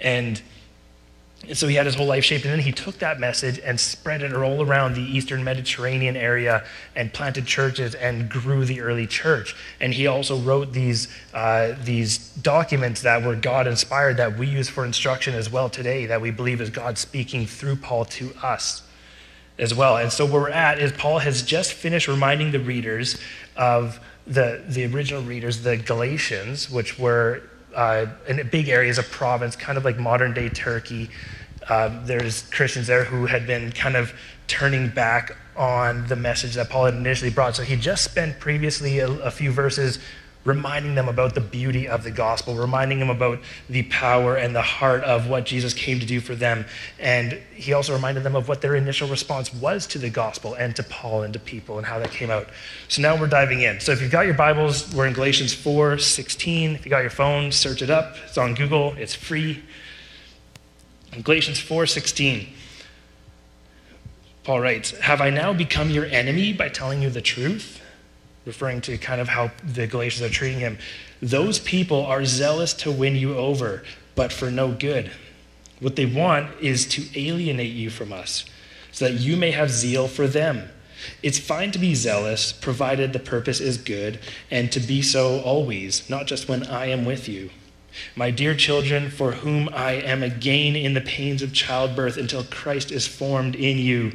And 0.00 0.40
and 1.46 1.56
so 1.56 1.68
he 1.68 1.76
had 1.76 1.86
his 1.86 1.94
whole 1.94 2.06
life 2.06 2.24
shaped. 2.24 2.44
And 2.44 2.52
then 2.52 2.60
he 2.60 2.72
took 2.72 2.98
that 2.98 3.20
message 3.20 3.60
and 3.60 3.78
spread 3.78 4.22
it 4.22 4.34
all 4.34 4.62
around 4.62 4.94
the 4.94 5.02
Eastern 5.02 5.44
Mediterranean 5.44 6.16
area 6.16 6.64
and 6.96 7.12
planted 7.12 7.46
churches 7.46 7.94
and 7.94 8.28
grew 8.28 8.64
the 8.64 8.80
early 8.80 9.06
church. 9.06 9.54
And 9.80 9.94
he 9.94 10.08
also 10.08 10.36
wrote 10.38 10.72
these, 10.72 11.06
uh, 11.32 11.74
these 11.84 12.18
documents 12.18 13.02
that 13.02 13.22
were 13.22 13.36
God 13.36 13.68
inspired 13.68 14.16
that 14.16 14.36
we 14.36 14.48
use 14.48 14.68
for 14.68 14.84
instruction 14.84 15.34
as 15.34 15.50
well 15.50 15.70
today, 15.70 16.06
that 16.06 16.20
we 16.20 16.32
believe 16.32 16.60
is 16.60 16.70
God 16.70 16.98
speaking 16.98 17.46
through 17.46 17.76
Paul 17.76 18.04
to 18.06 18.34
us 18.42 18.82
as 19.60 19.72
well. 19.72 19.96
And 19.96 20.12
so 20.12 20.26
where 20.26 20.42
we're 20.42 20.50
at 20.50 20.80
is 20.80 20.90
Paul 20.90 21.20
has 21.20 21.42
just 21.42 21.72
finished 21.72 22.08
reminding 22.08 22.50
the 22.50 22.60
readers 22.60 23.16
of 23.56 24.00
the, 24.26 24.62
the 24.66 24.84
original 24.86 25.22
readers, 25.22 25.62
the 25.62 25.76
Galatians, 25.76 26.68
which 26.68 26.98
were 26.98 27.42
uh, 27.74 28.06
in 28.26 28.46
big 28.50 28.68
areas 28.68 28.98
of 28.98 29.10
province, 29.10 29.56
kind 29.56 29.78
of 29.78 29.84
like 29.84 29.98
modern 29.98 30.34
day 30.34 30.48
Turkey. 30.48 31.10
Uh, 31.68 32.04
there's 32.04 32.48
Christians 32.50 32.86
there 32.86 33.04
who 33.04 33.26
had 33.26 33.46
been 33.46 33.72
kind 33.72 33.96
of 33.96 34.12
turning 34.46 34.88
back 34.88 35.36
on 35.56 36.06
the 36.06 36.16
message 36.16 36.54
that 36.54 36.70
Paul 36.70 36.86
had 36.86 36.94
initially 36.94 37.30
brought. 37.30 37.56
So 37.56 37.62
he 37.62 37.76
just 37.76 38.04
spent 38.04 38.38
previously 38.40 39.00
a, 39.00 39.10
a 39.10 39.30
few 39.30 39.50
verses 39.50 39.98
reminding 40.44 40.94
them 40.94 41.08
about 41.08 41.34
the 41.34 41.40
beauty 41.40 41.86
of 41.86 42.04
the 42.04 42.10
gospel, 42.10 42.54
reminding 42.54 43.00
them 43.00 43.10
about 43.10 43.38
the 43.68 43.82
power 43.84 44.36
and 44.36 44.54
the 44.54 44.62
heart 44.62 45.02
of 45.04 45.28
what 45.28 45.44
Jesus 45.44 45.74
came 45.74 46.00
to 46.00 46.06
do 46.06 46.20
for 46.20 46.34
them. 46.34 46.64
And 46.98 47.34
he 47.54 47.72
also 47.72 47.92
reminded 47.92 48.22
them 48.22 48.34
of 48.34 48.48
what 48.48 48.62
their 48.62 48.74
initial 48.74 49.08
response 49.08 49.52
was 49.52 49.86
to 49.88 49.98
the 49.98 50.10
gospel 50.10 50.54
and 50.54 50.74
to 50.76 50.82
Paul 50.82 51.22
and 51.22 51.32
to 51.34 51.38
people 51.38 51.76
and 51.76 51.86
how 51.86 51.98
that 51.98 52.10
came 52.10 52.30
out. 52.30 52.48
So 52.88 53.02
now 53.02 53.18
we're 53.18 53.26
diving 53.26 53.60
in. 53.60 53.80
So 53.80 53.92
if 53.92 54.00
you've 54.00 54.10
got 54.10 54.26
your 54.26 54.34
Bibles, 54.34 54.94
we're 54.94 55.06
in 55.06 55.12
Galatians 55.12 55.52
4 55.52 55.98
16. 55.98 56.74
If 56.74 56.84
you 56.86 56.90
got 56.90 57.00
your 57.00 57.10
phone, 57.10 57.52
search 57.52 57.82
it 57.82 57.90
up. 57.90 58.16
It's 58.26 58.38
on 58.38 58.54
Google, 58.54 58.94
it's 58.96 59.14
free. 59.14 59.62
In 61.12 61.22
Galatians 61.22 61.58
4 61.58 61.86
16. 61.86 62.48
Paul 64.44 64.60
writes, 64.60 64.92
Have 65.00 65.20
I 65.20 65.28
now 65.28 65.52
become 65.52 65.90
your 65.90 66.06
enemy 66.06 66.54
by 66.54 66.70
telling 66.70 67.02
you 67.02 67.10
the 67.10 67.20
truth? 67.20 67.82
Referring 68.44 68.80
to 68.82 68.96
kind 68.98 69.20
of 69.20 69.28
how 69.28 69.50
the 69.62 69.86
Galatians 69.86 70.28
are 70.28 70.32
treating 70.32 70.60
him. 70.60 70.78
Those 71.20 71.58
people 71.58 72.04
are 72.06 72.24
zealous 72.24 72.72
to 72.74 72.92
win 72.92 73.16
you 73.16 73.36
over, 73.36 73.82
but 74.14 74.32
for 74.32 74.50
no 74.50 74.72
good. 74.72 75.10
What 75.80 75.96
they 75.96 76.06
want 76.06 76.50
is 76.60 76.86
to 76.88 77.20
alienate 77.20 77.72
you 77.72 77.90
from 77.90 78.12
us, 78.12 78.44
so 78.90 79.06
that 79.06 79.20
you 79.20 79.36
may 79.36 79.50
have 79.52 79.70
zeal 79.70 80.08
for 80.08 80.26
them. 80.26 80.70
It's 81.22 81.38
fine 81.38 81.70
to 81.72 81.78
be 81.78 81.94
zealous, 81.94 82.52
provided 82.52 83.12
the 83.12 83.20
purpose 83.20 83.60
is 83.60 83.78
good, 83.78 84.18
and 84.50 84.72
to 84.72 84.80
be 84.80 85.02
so 85.02 85.40
always, 85.40 86.08
not 86.10 86.26
just 86.26 86.48
when 86.48 86.64
I 86.64 86.86
am 86.86 87.04
with 87.04 87.28
you. 87.28 87.50
My 88.16 88.30
dear 88.30 88.54
children, 88.54 89.10
for 89.10 89.32
whom 89.32 89.68
I 89.72 89.92
am 89.92 90.22
again 90.22 90.76
in 90.76 90.94
the 90.94 91.00
pains 91.00 91.42
of 91.42 91.52
childbirth 91.52 92.16
until 92.16 92.44
Christ 92.44 92.92
is 92.92 93.06
formed 93.06 93.54
in 93.54 93.78
you. 93.78 94.12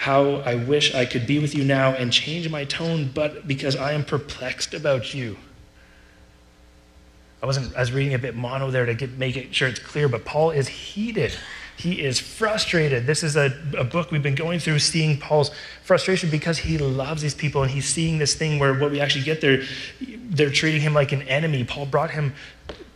How 0.00 0.36
I 0.36 0.54
wish 0.54 0.94
I 0.94 1.04
could 1.04 1.26
be 1.26 1.38
with 1.38 1.54
you 1.54 1.62
now 1.62 1.90
and 1.90 2.10
change 2.10 2.48
my 2.48 2.64
tone, 2.64 3.10
but 3.12 3.46
because 3.46 3.76
I 3.76 3.92
am 3.92 4.02
perplexed 4.02 4.72
about 4.72 5.12
you. 5.12 5.36
I 7.42 7.46
wasn't, 7.46 7.76
I 7.76 7.80
was 7.80 7.92
reading 7.92 8.14
a 8.14 8.18
bit 8.18 8.34
mono 8.34 8.70
there 8.70 8.86
to 8.86 8.94
get, 8.94 9.18
make 9.18 9.36
it 9.36 9.54
sure 9.54 9.68
it's 9.68 9.78
clear, 9.78 10.08
but 10.08 10.24
Paul 10.24 10.52
is 10.52 10.68
heated. 10.68 11.36
He 11.76 12.02
is 12.02 12.18
frustrated. 12.18 13.04
This 13.04 13.22
is 13.22 13.36
a, 13.36 13.52
a 13.76 13.84
book 13.84 14.10
we've 14.10 14.22
been 14.22 14.34
going 14.34 14.58
through, 14.58 14.78
seeing 14.78 15.18
Paul's 15.18 15.50
frustration 15.84 16.30
because 16.30 16.56
he 16.56 16.78
loves 16.78 17.20
these 17.20 17.34
people 17.34 17.62
and 17.62 17.70
he's 17.70 17.86
seeing 17.86 18.16
this 18.16 18.34
thing 18.34 18.58
where 18.58 18.72
what 18.72 18.90
we 18.90 19.00
actually 19.00 19.24
get 19.26 19.42
there, 19.42 19.64
they're 20.00 20.48
treating 20.48 20.80
him 20.80 20.94
like 20.94 21.12
an 21.12 21.20
enemy. 21.24 21.62
Paul 21.62 21.84
brought 21.84 22.10
him 22.10 22.32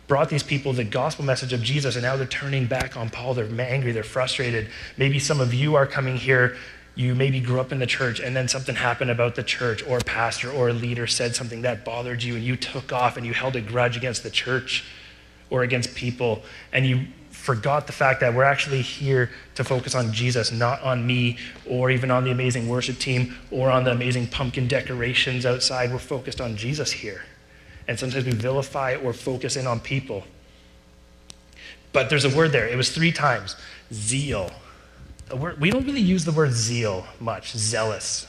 brought 0.06 0.28
these 0.28 0.42
people 0.42 0.72
the 0.72 0.84
gospel 0.84 1.24
message 1.24 1.52
of 1.52 1.62
Jesus, 1.62 1.96
and 1.96 2.02
now 2.02 2.16
they're 2.16 2.26
turning 2.26 2.66
back 2.66 2.96
on 2.96 3.08
Paul. 3.08 3.34
They're 3.34 3.48
angry, 3.60 3.92
they're 3.92 4.02
frustrated. 4.02 4.68
Maybe 4.96 5.18
some 5.18 5.40
of 5.40 5.54
you 5.54 5.74
are 5.76 5.86
coming 5.86 6.16
here 6.16 6.56
you 6.94 7.14
maybe 7.14 7.40
grew 7.40 7.60
up 7.60 7.72
in 7.72 7.78
the 7.78 7.86
church 7.86 8.20
and 8.20 8.36
then 8.36 8.46
something 8.46 8.76
happened 8.76 9.10
about 9.10 9.34
the 9.34 9.42
church 9.42 9.82
or 9.86 9.98
a 9.98 10.04
pastor 10.04 10.50
or 10.50 10.68
a 10.68 10.72
leader 10.72 11.06
said 11.06 11.34
something 11.34 11.62
that 11.62 11.84
bothered 11.84 12.22
you 12.22 12.36
and 12.36 12.44
you 12.44 12.56
took 12.56 12.92
off 12.92 13.16
and 13.16 13.26
you 13.26 13.34
held 13.34 13.56
a 13.56 13.60
grudge 13.60 13.96
against 13.96 14.22
the 14.22 14.30
church 14.30 14.84
or 15.50 15.62
against 15.62 15.94
people 15.94 16.42
and 16.72 16.86
you 16.86 17.06
forgot 17.44 17.86
the 17.86 17.92
fact 17.92 18.20
that 18.20 18.32
we're 18.32 18.44
actually 18.44 18.80
here 18.80 19.30
to 19.54 19.62
focus 19.62 19.94
on 19.94 20.10
Jesus, 20.12 20.50
not 20.50 20.80
on 20.82 21.06
me 21.06 21.36
or 21.68 21.90
even 21.90 22.10
on 22.10 22.24
the 22.24 22.30
amazing 22.30 22.68
worship 22.68 22.98
team 22.98 23.36
or 23.50 23.70
on 23.70 23.84
the 23.84 23.90
amazing 23.90 24.26
pumpkin 24.28 24.66
decorations 24.66 25.44
outside. 25.44 25.92
We're 25.92 25.98
focused 25.98 26.40
on 26.40 26.56
Jesus 26.56 26.90
here. 26.90 27.22
And 27.86 27.98
sometimes 27.98 28.24
we 28.24 28.32
vilify 28.32 28.96
or 28.96 29.12
focus 29.12 29.56
in 29.56 29.66
on 29.66 29.78
people. 29.80 30.24
But 31.92 32.08
there's 32.08 32.24
a 32.24 32.34
word 32.34 32.52
there. 32.52 32.66
It 32.66 32.76
was 32.76 32.90
three 32.90 33.12
times 33.12 33.56
zeal 33.92 34.50
word, 35.36 35.60
we 35.60 35.70
don't 35.70 35.86
really 35.86 36.00
use 36.00 36.24
the 36.24 36.32
word 36.32 36.52
zeal 36.52 37.06
much, 37.20 37.52
zealous, 37.52 38.26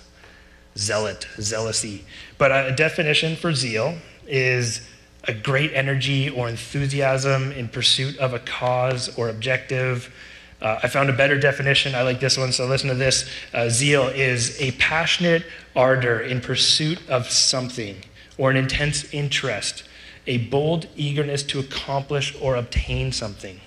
zealot, 0.77 1.27
zealousy. 1.37 2.01
But 2.37 2.51
a 2.51 2.75
definition 2.75 3.35
for 3.35 3.53
zeal 3.53 3.95
is 4.27 4.87
a 5.27 5.33
great 5.33 5.71
energy 5.73 6.29
or 6.29 6.47
enthusiasm 6.47 7.51
in 7.51 7.67
pursuit 7.67 8.17
of 8.17 8.33
a 8.33 8.39
cause 8.39 9.15
or 9.17 9.29
objective. 9.29 10.13
Uh, 10.61 10.79
I 10.83 10.87
found 10.87 11.09
a 11.09 11.13
better 11.13 11.39
definition. 11.39 11.95
I 11.95 12.03
like 12.03 12.19
this 12.19 12.37
one, 12.37 12.51
so 12.51 12.65
listen 12.65 12.89
to 12.89 12.95
this. 12.95 13.29
Uh, 13.53 13.69
zeal 13.69 14.07
is 14.07 14.59
a 14.61 14.71
passionate 14.73 15.45
ardor 15.75 16.21
in 16.21 16.41
pursuit 16.41 16.99
of 17.09 17.29
something 17.29 17.97
or 18.37 18.51
an 18.51 18.57
intense 18.57 19.11
interest, 19.13 19.83
a 20.27 20.37
bold 20.37 20.87
eagerness 20.95 21.43
to 21.43 21.59
accomplish 21.59 22.35
or 22.41 22.55
obtain 22.55 23.11
something. 23.11 23.59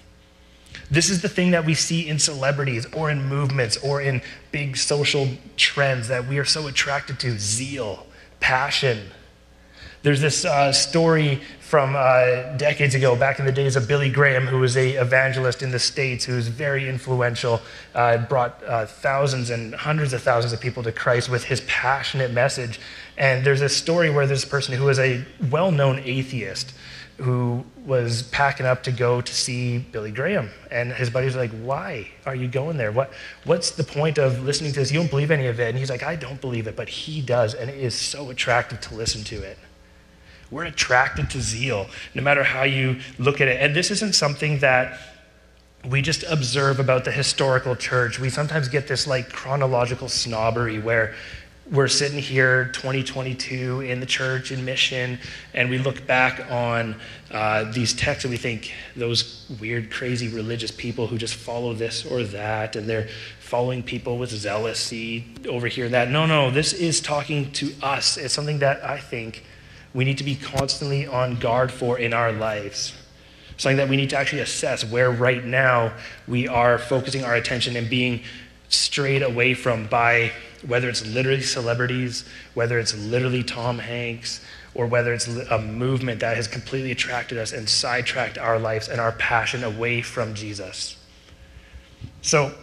This 0.90 1.11
is 1.11 1.21
the 1.21 1.28
thing 1.28 1.50
that 1.50 1.64
we 1.66 1.75
see 1.75 2.09
in 2.09 2.18
celebrities 2.18 2.87
or 2.95 3.11
in 3.11 3.23
movements 3.25 3.76
or 3.78 4.00
in 4.00 4.23
big 4.52 4.76
social 4.76 5.28
trends 5.57 6.09
that 6.09 6.26
we 6.26 6.38
are 6.38 6.45
so 6.45 6.66
attracted 6.66 7.18
to 7.21 7.38
zeal, 7.38 8.07
passion. 8.40 9.11
There's 10.02 10.21
this 10.21 10.45
uh, 10.45 10.73
story 10.73 11.42
from 11.61 11.95
uh, 11.95 12.57
decades 12.57 12.95
ago, 12.95 13.14
back 13.14 13.38
in 13.38 13.45
the 13.45 13.52
days 13.52 13.76
of 13.76 13.87
Billy 13.87 14.09
Graham, 14.09 14.47
who 14.47 14.61
was 14.61 14.75
a 14.76 14.92
evangelist 14.92 15.62
in 15.62 15.71
the 15.71 15.78
States, 15.78 16.25
who 16.25 16.37
was 16.37 16.49
very 16.49 16.88
influential, 16.88 17.61
uh, 17.95 18.16
brought 18.16 18.62
uh, 18.64 18.87
thousands 18.87 19.50
and 19.50 19.75
hundreds 19.75 20.14
of 20.14 20.23
thousands 20.23 20.54
of 20.54 20.61
people 20.61 20.83
to 20.85 20.92
Christ 20.92 21.28
with 21.28 21.45
his 21.45 21.61
passionate 21.62 22.30
message. 22.30 22.80
And 23.18 23.45
there's 23.45 23.61
a 23.61 23.68
story 23.68 24.09
where 24.09 24.26
this 24.26 24.47
person 24.47 24.75
who 24.75 24.85
was 24.85 24.99
a 24.99 25.23
well 25.50 25.71
known 25.71 26.00
atheist 26.04 26.73
who 27.19 27.65
was 27.85 28.23
packing 28.23 28.65
up 28.65 28.85
to 28.85 28.93
go 28.93 29.21
to 29.21 29.35
see 29.35 29.79
Billy 29.79 30.13
Graham. 30.13 30.51
And 30.71 30.93
his 30.93 31.11
buddies 31.11 31.35
were 31.35 31.41
like, 31.41 31.51
Why 31.51 32.09
are 32.25 32.35
you 32.35 32.49
going 32.49 32.77
there? 32.77 32.93
What, 32.93 33.13
what's 33.45 33.73
the 33.73 33.85
point 33.85 34.19
of 34.19 34.45
listening 34.45 34.73
to 34.73 34.81
this? 34.81 34.93
You 34.93 35.01
don't 35.01 35.11
believe 35.11 35.31
any 35.31 35.47
of 35.47 35.59
it. 35.59 35.69
And 35.69 35.79
he's 35.79 35.91
like, 35.91 36.03
I 36.03 36.17
don't 36.17 36.41
believe 36.41 36.67
it, 36.67 36.77
but 36.77 36.89
he 36.89 37.21
does. 37.21 37.55
And 37.55 37.69
it 37.69 37.79
is 37.79 37.95
so 37.95 38.31
attractive 38.31 38.81
to 38.83 38.95
listen 38.95 39.25
to 39.25 39.43
it. 39.43 39.59
We're 40.51 40.65
attracted 40.65 41.29
to 41.31 41.43
zeal, 41.43 41.89
no 42.15 42.23
matter 42.23 42.43
how 42.43 42.63
you 42.63 43.01
look 43.19 43.41
at 43.41 43.49
it. 43.49 43.61
And 43.61 43.75
this 43.75 43.91
isn't 43.91 44.15
something 44.15 44.61
that 44.61 44.99
we 45.89 46.03
just 46.03 46.25
observe 46.25 46.81
about 46.81 47.05
the 47.05 47.13
historical 47.13 47.77
church. 47.77 48.19
We 48.19 48.31
sometimes 48.31 48.69
get 48.69 48.89
this 48.89 49.07
like 49.07 49.29
chronological 49.31 50.09
snobbery 50.09 50.79
where 50.79 51.15
we're 51.71 51.89
sitting 51.89 52.19
here 52.19 52.71
2022 52.73 53.83
in 53.83 54.01
the 54.01 54.07
church 54.07 54.53
in 54.53 54.65
mission 54.65 55.19
and 55.53 55.69
we 55.69 55.77
look 55.77 56.07
back 56.07 56.51
on 56.51 56.97
uh, 57.31 57.71
these 57.73 57.93
texts 57.93 58.25
and 58.25 58.31
we 58.31 58.39
think 58.39 58.73
those 58.97 59.47
weird 59.61 59.91
crazy 59.91 60.29
religious 60.29 60.71
people 60.71 61.07
who 61.07 61.19
just 61.19 61.35
follow 61.35 61.75
this 61.75 62.07
or 62.07 62.23
that 62.23 62.75
and 62.75 62.89
they're 62.89 63.09
following 63.41 63.83
people 63.83 64.17
with 64.17 64.31
zealousy 64.31 65.25
over 65.47 65.67
here 65.67 65.85
and 65.85 65.95
that. 65.95 66.09
No 66.09 66.25
no 66.25 66.51
this 66.51 66.73
is 66.73 67.01
talking 67.01 67.53
to 67.53 67.73
us. 67.83 68.17
It's 68.17 68.33
something 68.33 68.61
that 68.61 68.83
i 68.83 68.99
think 68.99 69.45
we 69.93 70.05
need 70.05 70.19
to 70.19 70.25
be 70.25 70.37
constantly 70.37 71.07
on 71.07 71.37
guard 71.37 71.71
for 71.71 71.99
in 71.99 72.15
our 72.15 72.33
lives. 72.33 72.95
Something 73.59 73.79
that 73.79 73.89
we 73.89 73.97
need 73.97 74.11
to 74.11 74.17
actually 74.17 74.41
assess 74.41 74.85
where 74.85 75.11
right 75.11 75.45
now 75.45 75.93
we 76.27 76.47
are 76.49 76.79
focusing 76.79 77.25
our 77.25 77.35
attention 77.35 77.77
and 77.77 77.91
being 77.91 78.23
strayed 78.69 79.23
away 79.23 79.55
from 79.55 79.87
by 79.87 80.33
whether 80.67 80.89
it's 80.89 81.07
literally 81.07 81.43
celebrities, 81.43 82.25
whether 82.55 82.79
it's 82.79 82.97
literally 82.97 83.43
Tom 83.43 83.79
Hanks, 83.79 84.45
or 84.75 84.87
whether 84.87 85.13
it's 85.13 85.27
a 85.27 85.59
movement 85.59 86.21
that 86.21 86.37
has 86.37 86.47
completely 86.47 86.91
attracted 86.91 87.39
us 87.39 87.53
and 87.53 87.69
sidetracked 87.69 88.39
our 88.39 88.59
lives 88.59 88.89
and 88.89 89.01
our 89.01 89.13
passion 89.13 89.65
away 89.65 90.03
from 90.03 90.35
Jesus. 90.35 90.97
So, 92.23 92.55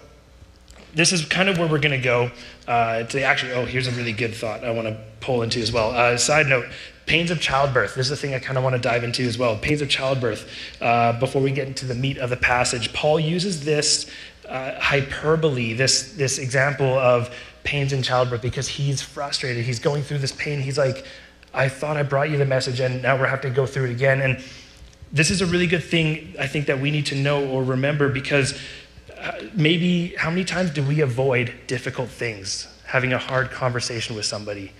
this 0.93 1.11
is 1.11 1.25
kind 1.25 1.49
of 1.49 1.57
where 1.57 1.67
we're 1.67 1.79
going 1.79 1.91
to 1.91 1.97
go. 1.97 2.31
Uh, 2.67 3.03
to 3.03 3.21
actually, 3.21 3.51
oh, 3.51 3.65
here's 3.65 3.87
a 3.87 3.91
really 3.91 4.13
good 4.13 4.33
thought 4.33 4.63
I 4.63 4.71
want 4.71 4.87
to 4.87 4.97
pull 5.19 5.41
into 5.41 5.59
as 5.59 5.71
well. 5.71 5.91
Uh, 5.91 6.17
side 6.17 6.47
note 6.47 6.65
pains 7.05 7.31
of 7.31 7.39
childbirth. 7.39 7.95
This 7.95 8.07
is 8.07 8.09
the 8.09 8.15
thing 8.15 8.33
I 8.33 8.39
kind 8.39 8.57
of 8.57 8.63
want 8.63 8.75
to 8.75 8.81
dive 8.81 9.03
into 9.03 9.23
as 9.23 9.37
well. 9.37 9.57
Pains 9.57 9.81
of 9.81 9.89
childbirth. 9.89 10.49
Uh, 10.81 11.19
before 11.19 11.41
we 11.41 11.51
get 11.51 11.67
into 11.67 11.85
the 11.85 11.95
meat 11.95 12.17
of 12.17 12.29
the 12.29 12.37
passage, 12.37 12.93
Paul 12.93 13.19
uses 13.19 13.65
this 13.65 14.09
uh, 14.47 14.79
hyperbole, 14.79 15.73
this, 15.73 16.13
this 16.13 16.37
example 16.37 16.97
of 16.97 17.33
pains 17.63 17.93
in 17.93 18.03
childbirth 18.03 18.41
because 18.41 18.67
he's 18.67 19.01
frustrated. 19.01 19.65
He's 19.65 19.79
going 19.79 20.03
through 20.03 20.19
this 20.19 20.31
pain. 20.33 20.61
He's 20.61 20.77
like, 20.77 21.05
I 21.53 21.69
thought 21.69 21.97
I 21.97 22.03
brought 22.03 22.29
you 22.29 22.37
the 22.37 22.45
message, 22.45 22.79
and 22.79 23.01
now 23.01 23.17
we're 23.17 23.27
having 23.27 23.49
to 23.51 23.55
go 23.55 23.65
through 23.65 23.85
it 23.85 23.91
again. 23.91 24.21
And 24.21 24.43
this 25.11 25.31
is 25.31 25.41
a 25.41 25.45
really 25.45 25.67
good 25.67 25.83
thing, 25.83 26.35
I 26.39 26.47
think, 26.47 26.67
that 26.67 26.79
we 26.79 26.91
need 26.91 27.05
to 27.07 27.15
know 27.15 27.47
or 27.47 27.63
remember 27.63 28.09
because 28.09 28.59
uh, 29.17 29.31
maybe 29.53 30.09
how 30.17 30.29
many 30.29 30.43
times 30.43 30.71
do 30.71 30.83
we 30.83 31.01
avoid 31.01 31.53
difficult 31.67 32.09
things? 32.09 32.67
Having 32.85 33.13
a 33.13 33.17
hard 33.17 33.49
conversation 33.49 34.15
with 34.15 34.25
somebody, 34.25 34.73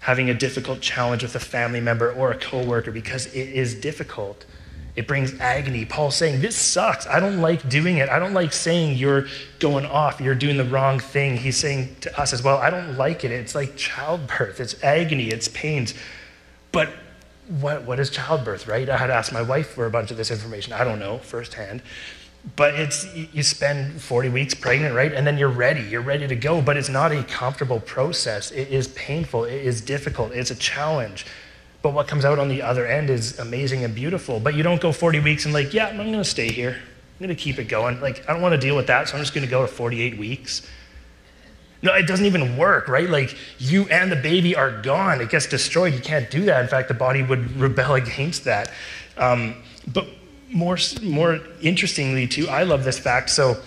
having 0.00 0.30
a 0.30 0.34
difficult 0.34 0.80
challenge 0.80 1.22
with 1.22 1.34
a 1.34 1.40
family 1.40 1.80
member 1.80 2.12
or 2.12 2.30
a 2.30 2.38
coworker 2.38 2.92
because 2.92 3.26
it 3.26 3.48
is 3.48 3.74
difficult. 3.74 4.46
It 4.96 5.06
brings 5.06 5.38
agony. 5.38 5.84
Paul's 5.84 6.16
saying, 6.16 6.40
This 6.40 6.56
sucks. 6.56 7.06
I 7.06 7.20
don't 7.20 7.40
like 7.40 7.68
doing 7.68 7.98
it. 7.98 8.08
I 8.08 8.18
don't 8.18 8.34
like 8.34 8.52
saying 8.52 8.98
you're 8.98 9.26
going 9.58 9.86
off, 9.86 10.20
you're 10.20 10.34
doing 10.34 10.56
the 10.56 10.64
wrong 10.64 10.98
thing. 10.98 11.36
He's 11.36 11.56
saying 11.56 11.96
to 12.00 12.20
us 12.20 12.32
as 12.32 12.42
well, 12.42 12.58
I 12.58 12.70
don't 12.70 12.96
like 12.96 13.24
it. 13.24 13.30
It's 13.30 13.54
like 13.54 13.76
childbirth, 13.76 14.60
it's 14.60 14.82
agony, 14.82 15.28
it's 15.28 15.48
pains. 15.48 15.94
But 16.72 16.90
what, 17.60 17.84
what 17.84 17.98
is 17.98 18.10
childbirth, 18.10 18.68
right? 18.68 18.88
I 18.88 18.96
had 18.96 19.08
to 19.08 19.14
ask 19.14 19.32
my 19.32 19.42
wife 19.42 19.70
for 19.70 19.86
a 19.86 19.90
bunch 19.90 20.10
of 20.10 20.16
this 20.16 20.30
information. 20.30 20.72
I 20.72 20.84
don't 20.84 20.98
know 20.98 21.18
firsthand. 21.18 21.82
But 22.56 22.74
it's 22.74 23.06
you 23.14 23.42
spend 23.42 24.00
40 24.00 24.30
weeks 24.30 24.54
pregnant, 24.54 24.94
right? 24.94 25.12
And 25.12 25.26
then 25.26 25.36
you're 25.36 25.48
ready. 25.48 25.82
You're 25.82 26.00
ready 26.00 26.26
to 26.26 26.36
go. 26.36 26.62
But 26.62 26.78
it's 26.78 26.88
not 26.88 27.12
a 27.12 27.22
comfortable 27.24 27.80
process. 27.80 28.50
It 28.50 28.68
is 28.68 28.88
painful. 28.88 29.44
It 29.44 29.62
is 29.66 29.82
difficult. 29.82 30.32
It's 30.32 30.50
a 30.50 30.54
challenge. 30.54 31.26
But 31.82 31.94
what 31.94 32.06
comes 32.06 32.24
out 32.24 32.38
on 32.38 32.48
the 32.48 32.62
other 32.62 32.86
end 32.86 33.08
is 33.08 33.38
amazing 33.38 33.84
and 33.84 33.94
beautiful. 33.94 34.38
But 34.38 34.54
you 34.54 34.62
don't 34.62 34.80
go 34.80 34.92
40 34.92 35.20
weeks 35.20 35.44
and, 35.44 35.54
like, 35.54 35.72
yeah, 35.72 35.88
I'm 35.88 35.96
going 35.96 36.12
to 36.12 36.24
stay 36.24 36.50
here. 36.50 36.72
I'm 36.72 37.26
going 37.26 37.36
to 37.36 37.42
keep 37.42 37.58
it 37.58 37.64
going. 37.64 38.00
Like, 38.00 38.28
I 38.28 38.32
don't 38.32 38.42
want 38.42 38.52
to 38.52 38.58
deal 38.58 38.76
with 38.76 38.86
that, 38.88 39.08
so 39.08 39.16
I'm 39.16 39.22
just 39.22 39.34
going 39.34 39.44
to 39.44 39.50
go 39.50 39.62
to 39.62 39.68
48 39.68 40.18
weeks. 40.18 40.66
No, 41.82 41.94
it 41.94 42.06
doesn't 42.06 42.26
even 42.26 42.58
work, 42.58 42.88
right? 42.88 43.08
Like, 43.08 43.36
you 43.58 43.88
and 43.88 44.12
the 44.12 44.16
baby 44.16 44.54
are 44.54 44.82
gone. 44.82 45.20
It 45.20 45.30
gets 45.30 45.46
destroyed. 45.46 45.94
You 45.94 46.00
can't 46.00 46.30
do 46.30 46.44
that. 46.44 46.62
In 46.62 46.68
fact, 46.68 46.88
the 46.88 46.94
body 46.94 47.22
would 47.22 47.56
rebel 47.56 47.94
against 47.94 48.44
that. 48.44 48.70
Um, 49.16 49.62
but 49.86 50.06
more, 50.50 50.76
more 51.02 51.40
interestingly, 51.62 52.26
too, 52.26 52.48
I 52.48 52.64
love 52.64 52.84
this 52.84 52.98
fact. 52.98 53.30
So, 53.30 53.62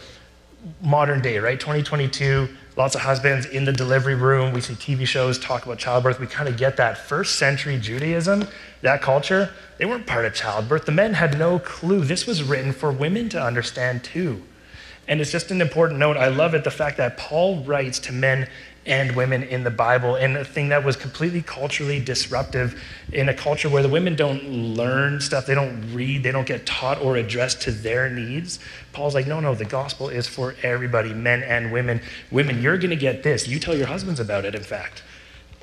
modern 0.82 1.22
day, 1.22 1.39
right? 1.39 1.60
2022, 1.60 2.48
lots 2.75 2.95
of 2.95 3.01
husbands 3.01 3.45
in 3.45 3.65
the 3.65 3.73
delivery 3.73 4.15
room. 4.15 4.53
We 4.53 4.61
see 4.61 4.73
TV 4.73 5.05
shows 5.05 5.37
talk 5.37 5.65
about 5.65 5.77
childbirth. 5.77 6.19
We 6.19 6.27
kind 6.27 6.49
of 6.49 6.57
get 6.57 6.77
that. 6.77 6.97
First 6.97 7.35
century 7.37 7.77
Judaism, 7.77 8.47
that 8.81 9.01
culture, 9.01 9.51
they 9.77 9.85
weren't 9.85 10.07
part 10.07 10.25
of 10.25 10.33
childbirth. 10.33 10.85
The 10.85 10.91
men 10.91 11.13
had 11.13 11.37
no 11.37 11.59
clue. 11.59 12.03
This 12.03 12.25
was 12.25 12.43
written 12.43 12.71
for 12.73 12.91
women 12.91 13.29
to 13.29 13.41
understand 13.41 14.03
too. 14.03 14.41
And 15.07 15.19
it's 15.19 15.31
just 15.31 15.51
an 15.51 15.61
important 15.61 15.99
note. 15.99 16.17
I 16.17 16.29
love 16.29 16.53
it 16.55 16.63
the 16.63 16.71
fact 16.71 16.97
that 16.97 17.17
Paul 17.17 17.63
writes 17.63 17.99
to 17.99 18.13
men 18.13 18.47
and 18.85 19.15
women 19.15 19.43
in 19.43 19.63
the 19.63 19.71
Bible, 19.71 20.15
and 20.15 20.35
a 20.35 20.43
thing 20.43 20.69
that 20.69 20.83
was 20.83 20.97
completely 20.97 21.41
culturally 21.41 22.01
disruptive 22.01 22.81
in 23.13 23.29
a 23.29 23.33
culture 23.33 23.69
where 23.69 23.81
the 23.81 23.89
women 23.89 24.15
don't 24.15 24.43
learn 24.75 25.21
stuff, 25.21 25.45
they 25.45 25.55
don't 25.55 25.93
read, 25.93 26.23
they 26.23 26.31
don't 26.31 26.47
get 26.47 26.65
taught 26.65 27.01
or 27.01 27.15
addressed 27.15 27.61
to 27.61 27.71
their 27.71 28.09
needs. 28.09 28.59
Paul's 28.91 29.13
like, 29.13 29.25
no, 29.25 29.39
no, 29.39 29.55
the 29.55 29.65
gospel 29.65 30.09
is 30.09 30.27
for 30.27 30.55
everybody, 30.63 31.13
men 31.13 31.43
and 31.43 31.71
women. 31.71 32.01
Women, 32.29 32.61
you're 32.61 32.77
going 32.77 32.89
to 32.89 32.97
get 32.97 33.23
this. 33.23 33.47
You 33.47 33.57
tell 33.57 33.75
your 33.75 33.87
husbands 33.87 34.19
about 34.19 34.43
it, 34.43 34.53
in 34.53 34.63
fact. 34.63 35.01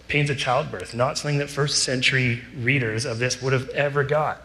Pains 0.09 0.31
of 0.31 0.39
childbirth, 0.39 0.95
not 0.95 1.19
something 1.19 1.39
that 1.39 1.51
first 1.51 1.83
century 1.83 2.43
readers 2.57 3.05
of 3.05 3.19
this 3.19 3.43
would 3.43 3.53
have 3.53 3.69
ever 3.71 4.03
got. 4.03 4.41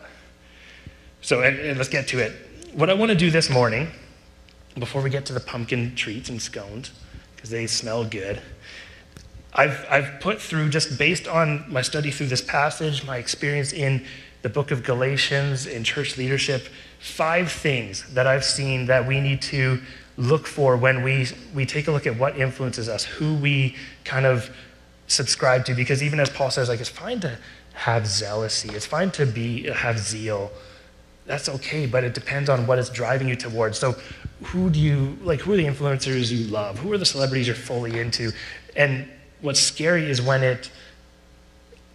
So, 1.21 1.41
and, 1.41 1.57
and 1.59 1.77
let's 1.77 1.89
get 1.89 2.09
to 2.09 2.19
it. 2.19 2.33
What 2.73 2.89
I 2.89 2.93
want 2.93 3.09
to 3.09 3.17
do 3.17 3.31
this 3.31 3.49
morning, 3.49 3.87
before 4.77 5.01
we 5.01 5.09
get 5.09 5.25
to 5.27 5.33
the 5.33 5.39
pumpkin 5.39 5.95
treats 5.95 6.29
and 6.29 6.41
scones, 6.41 6.91
because 7.35 7.49
they 7.49 7.67
smell 7.67 8.03
good 8.03 8.41
I've, 9.55 9.85
I've 9.89 10.19
put 10.19 10.41
through, 10.41 10.69
just 10.69 10.99
based 10.99 11.27
on 11.27 11.65
my 11.71 11.81
study 11.81 12.11
through 12.11 12.27
this 12.27 12.41
passage, 12.41 13.05
my 13.05 13.17
experience 13.17 13.71
in 13.71 14.05
the 14.41 14.49
book 14.49 14.69
of 14.69 14.83
Galatians, 14.83 15.65
in 15.65 15.83
church 15.83 16.17
leadership, 16.17 16.67
five 16.99 17.51
things 17.51 18.05
that 18.13 18.27
I've 18.27 18.43
seen 18.43 18.85
that 18.87 19.07
we 19.07 19.21
need 19.21 19.41
to 19.43 19.81
look 20.17 20.45
for 20.45 20.75
when 20.75 21.03
we, 21.03 21.27
we 21.53 21.65
take 21.65 21.87
a 21.87 21.91
look 21.91 22.05
at 22.05 22.17
what 22.17 22.37
influences 22.37 22.89
us, 22.89 23.05
who 23.05 23.35
we 23.35 23.75
kind 24.03 24.25
of 24.25 24.49
subscribe 25.07 25.65
to. 25.65 25.73
Because 25.73 26.03
even 26.03 26.19
as 26.19 26.29
Paul 26.29 26.51
says, 26.51 26.67
like, 26.67 26.81
it's 26.81 26.89
fine 26.89 27.21
to 27.21 27.37
have 27.73 28.03
zealousy, 28.03 28.73
it's 28.73 28.85
fine 28.85 29.09
to 29.11 29.25
be, 29.25 29.63
have 29.69 29.97
zeal. 29.97 30.51
That's 31.25 31.49
okay, 31.49 31.85
but 31.85 32.03
it 32.03 32.13
depends 32.13 32.49
on 32.49 32.67
what 32.67 32.77
it's 32.77 32.89
driving 32.89 33.27
you 33.27 33.35
towards. 33.35 33.79
So, 33.79 33.95
who 34.43 34.69
do 34.69 34.79
you, 34.79 35.17
like, 35.21 35.39
who 35.39 35.53
are 35.53 35.57
the 35.57 35.65
influencers 35.65 36.29
you 36.29 36.47
love? 36.49 36.77
Who 36.77 36.91
are 36.91 36.97
the 36.97 37.05
celebrities 37.05 37.47
you're 37.47 37.55
fully 37.55 37.99
into? 37.99 38.31
And 38.75 39.09
what's 39.45 39.59
scary 39.59 40.09
is 40.09 40.21
when 40.21 40.43
it 40.43 40.71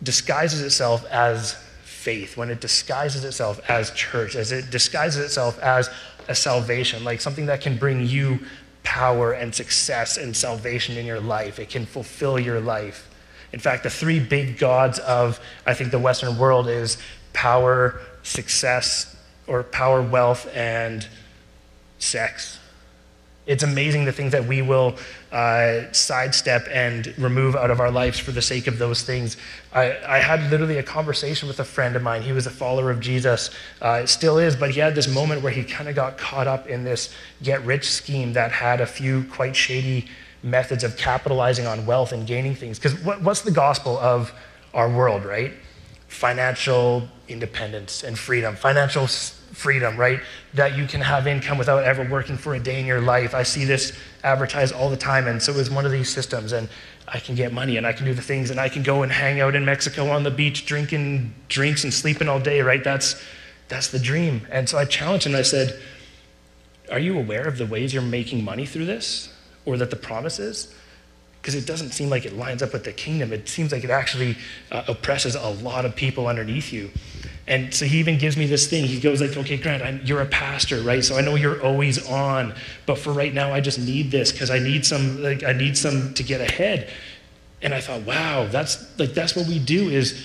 disguises 0.03 0.63
itself 0.63 1.05
as 1.11 1.55
faith, 1.83 2.37
when 2.37 2.49
it 2.49 2.61
disguises 2.61 3.25
itself 3.25 3.61
as 3.69 3.91
church, 3.91 4.37
as 4.37 4.53
it 4.53 4.71
disguises 4.71 5.23
itself 5.23 5.59
as 5.59 5.91
a 6.29 6.35
salvation, 6.35 7.05
like 7.05 7.21
something 7.21 7.47
that 7.47 7.61
can 7.61 7.77
bring 7.77 8.07
you 8.07 8.39
power 8.85 9.33
and 9.33 9.55
success 9.55 10.17
and 10.17 10.35
salvation 10.35 10.97
in 10.97 11.05
your 11.05 11.21
life. 11.21 11.59
It 11.59 11.69
can 11.69 11.85
fulfill 11.85 12.39
your 12.39 12.61
life. 12.61 13.09
In 13.53 13.59
fact, 13.59 13.83
the 13.83 13.91
three 13.91 14.21
big 14.21 14.59
gods 14.59 15.01
of, 15.01 15.41
I 15.67 15.75
think, 15.75 15.91
the 15.91 15.99
Western 15.99 16.39
world 16.39 16.69
is 16.69 16.99
power, 17.33 18.01
success, 18.23 19.17
or 19.49 19.65
power, 19.65 20.01
wealth, 20.01 20.49
and 20.55 21.07
sex. 21.99 22.60
It's 23.47 23.63
amazing 23.63 24.05
the 24.05 24.13
things 24.13 24.33
that 24.33 24.45
we 24.45 24.63
will 24.63 24.97
uh, 25.33 25.91
sidestep 25.93 26.69
and 26.71 27.13
remove 27.19 27.57
out 27.57 27.71
of 27.71 27.81
our 27.81 27.91
lives 27.91 28.19
for 28.19 28.33
the 28.33 28.43
sake 28.43 28.67
of 28.67 28.79
those 28.79 29.03
things. 29.03 29.37
I, 29.73 29.97
I, 30.07 30.19
had 30.19 30.51
literally 30.51 30.79
a 30.79 30.83
conversation 30.83 31.49
with 31.49 31.59
a 31.59 31.65
friend 31.65 31.97
of 31.97 32.03
mine. 32.03 32.23
He 32.23 32.33
was 32.33 32.47
a 32.47 32.51
follower 32.51 32.91
of 32.91 33.01
Jesus, 33.01 33.51
uh, 33.81 34.05
still 34.07 34.39
is, 34.39 34.57
but 34.57 34.71
he 34.71 34.81
had 34.81 34.95
this 34.95 35.09
moment 35.09 35.43
where 35.43 35.53
he 35.53 35.65
kind 35.65 35.89
of 35.89 35.95
got 35.95 36.19
caught 36.19 36.47
up 36.47 36.67
in 36.67 36.85
this 36.85 37.15
get 37.43 37.65
rich 37.65 37.91
scheme 37.91 38.35
that 38.35 38.53
had 38.53 38.81
a 38.81 38.87
few 38.87 39.25
quite 39.25 39.57
shady 39.57 40.07
methods 40.43 40.85
of 40.85 40.97
capitalizing 40.97 41.67
on 41.67 41.87
wealth 41.87 42.13
and 42.13 42.27
gaining 42.27 42.55
things. 42.55 42.79
Because 42.79 42.99
what, 43.01 43.23
what's 43.23 43.43
the 43.43 43.51
gospel 43.51 43.99
of 43.99 44.33
our 44.75 44.89
world, 44.89 45.25
right? 45.25 45.53
Financial 46.09 47.09
independence 47.29 48.03
and 48.03 48.19
freedom, 48.19 48.57
financial 48.57 49.07
freedom, 49.61 49.97
right? 49.97 50.21
That 50.55 50.77
you 50.77 50.87
can 50.87 51.03
have 51.03 51.27
income 51.27 51.59
without 51.59 51.85
ever 51.85 52.09
working 52.09 52.39
for 52.39 52.55
a 52.55 52.59
day 52.59 52.81
in 52.81 52.87
your 52.87 53.01
life. 53.01 53.35
I 53.35 53.43
see 53.43 53.67
this 53.67 53.93
advertised 54.25 54.75
all 54.75 54.89
the 54.89 54.97
time, 54.97 55.29
and 55.29 55.43
so 55.43 55.53
is 55.53 55.71
one 55.71 55.85
of 55.85 55.93
these 55.93 56.09
systems. 56.09 56.53
And 56.53 56.69
I 57.07 57.19
can 57.21 57.35
get 57.35 57.53
money 57.53 57.77
and 57.77 57.87
I 57.87 57.93
can 57.93 58.07
do 58.07 58.15
the 58.15 58.23
things, 58.23 58.51
and 58.51 58.59
I 58.59 58.71
can 58.71 58.83
go 58.83 59.03
and 59.03 59.13
hang 59.13 59.39
out 59.41 59.55
in 59.55 59.65
Mexico 59.65 60.09
on 60.11 60.23
the 60.23 60.31
beach 60.31 60.65
drinking 60.65 61.35
drinks 61.49 61.85
and 61.85 61.93
sleeping 61.93 62.29
all 62.29 62.41
day, 62.41 62.63
right? 62.63 62.83
That's, 62.83 63.23
that's 63.69 63.89
the 63.89 63.99
dream. 63.99 64.47
And 64.51 64.69
so 64.69 64.79
I 64.79 64.87
challenged 64.87 65.27
him. 65.27 65.35
I 65.35 65.43
said, 65.43 65.79
Are 66.91 66.99
you 66.99 67.19
aware 67.19 67.47
of 67.47 67.59
the 67.59 67.67
ways 67.67 67.93
you're 67.93 68.03
making 68.03 68.43
money 68.43 68.65
through 68.65 68.87
this? 68.87 69.33
Or 69.67 69.77
that 69.77 69.91
the 69.91 69.97
promise 69.97 70.39
is? 70.39 70.75
Because 71.41 71.55
it 71.55 71.67
doesn't 71.67 71.91
seem 71.91 72.09
like 72.09 72.25
it 72.25 72.35
lines 72.35 72.63
up 72.63 72.73
with 72.73 72.85
the 72.85 72.93
kingdom. 72.93 73.33
It 73.33 73.49
seems 73.49 73.73
like 73.73 73.85
it 73.85 73.91
actually 73.91 74.37
uh, 74.73 74.85
oppresses 74.89 75.35
a 75.35 75.51
lot 75.51 75.85
of 75.85 75.95
people 75.95 76.27
underneath 76.27 76.73
you. 76.73 76.91
And 77.51 77.75
so 77.75 77.85
he 77.85 77.99
even 77.99 78.17
gives 78.17 78.37
me 78.37 78.47
this 78.47 78.71
thing. 78.71 78.85
He 78.85 79.01
goes 79.01 79.21
like, 79.21 79.37
okay, 79.37 79.57
Grant, 79.57 79.83
I'm, 79.83 80.01
you're 80.05 80.21
a 80.21 80.27
pastor, 80.27 80.81
right? 80.83 81.05
So 81.05 81.17
I 81.17 81.21
know 81.21 81.35
you're 81.35 81.61
always 81.61 82.09
on, 82.09 82.55
but 82.87 82.97
for 82.97 83.13
right 83.13 83.35
now, 83.35 83.53
I 83.53 83.61
just 83.61 83.81
need 83.81 84.13
this 84.13 84.31
because 84.31 84.53
I 84.53 84.61
need 84.61 84.87
some, 84.87 85.21
like, 85.21 85.43
I 85.43 85.53
need 85.53 85.77
some 85.77 86.15
to 86.15 86.23
get 86.23 86.41
ahead. 86.41 86.89
And 87.61 87.75
I 87.75 87.81
thought, 87.81 88.03
wow, 88.03 88.47
that's 88.47 88.99
like 89.01 89.15
that's 89.15 89.35
what 89.35 89.49
we 89.49 89.59
do 89.59 89.91
is 89.91 90.25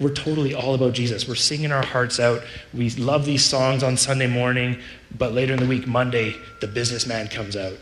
we're 0.00 0.12
totally 0.12 0.54
all 0.54 0.74
about 0.74 0.92
Jesus. 0.92 1.26
We're 1.28 1.36
singing 1.36 1.70
our 1.70 1.86
hearts 1.86 2.18
out. 2.18 2.42
We 2.74 2.90
love 2.90 3.24
these 3.24 3.44
songs 3.44 3.84
on 3.84 3.96
Sunday 3.96 4.26
morning, 4.26 4.80
but 5.16 5.32
later 5.32 5.54
in 5.54 5.60
the 5.60 5.66
week, 5.66 5.86
Monday, 5.86 6.34
the 6.60 6.66
businessman 6.66 7.28
comes 7.28 7.56
out. 7.56 7.78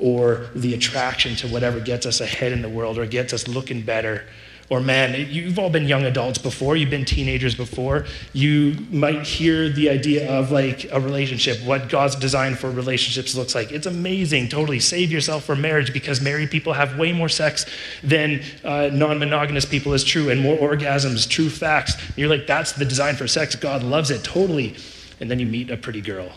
Or 0.00 0.48
the 0.56 0.74
attraction 0.74 1.36
to 1.36 1.48
whatever 1.48 1.78
gets 1.78 2.06
us 2.06 2.20
ahead 2.20 2.50
in 2.50 2.60
the 2.60 2.68
world 2.68 2.98
or 2.98 3.06
gets 3.06 3.32
us 3.32 3.46
looking 3.46 3.82
better 3.82 4.26
or 4.70 4.80
man, 4.80 5.26
you've 5.30 5.58
all 5.58 5.68
been 5.68 5.86
young 5.86 6.04
adults 6.04 6.38
before, 6.38 6.74
you've 6.74 6.90
been 6.90 7.04
teenagers 7.04 7.54
before. 7.54 8.06
You 8.32 8.76
might 8.90 9.22
hear 9.22 9.68
the 9.68 9.90
idea 9.90 10.30
of 10.30 10.50
like 10.50 10.86
a 10.90 10.98
relationship, 10.98 11.62
what 11.64 11.90
God's 11.90 12.16
design 12.16 12.54
for 12.54 12.70
relationships 12.70 13.34
looks 13.34 13.54
like. 13.54 13.72
It's 13.72 13.86
amazing, 13.86 14.48
totally. 14.48 14.80
Save 14.80 15.12
yourself 15.12 15.44
for 15.44 15.54
marriage 15.54 15.92
because 15.92 16.20
married 16.22 16.50
people 16.50 16.72
have 16.72 16.98
way 16.98 17.12
more 17.12 17.28
sex 17.28 17.66
than 18.02 18.42
uh, 18.64 18.88
non 18.90 19.18
monogamous 19.18 19.66
people, 19.66 19.92
is 19.92 20.02
true, 20.02 20.30
and 20.30 20.40
more 20.40 20.56
orgasms, 20.56 21.28
true 21.28 21.50
facts. 21.50 21.94
You're 22.16 22.30
like, 22.30 22.46
that's 22.46 22.72
the 22.72 22.86
design 22.86 23.16
for 23.16 23.28
sex. 23.28 23.54
God 23.56 23.82
loves 23.82 24.10
it, 24.10 24.24
totally. 24.24 24.76
And 25.20 25.30
then 25.30 25.38
you 25.38 25.46
meet 25.46 25.70
a 25.70 25.76
pretty 25.76 26.00
girl. 26.00 26.30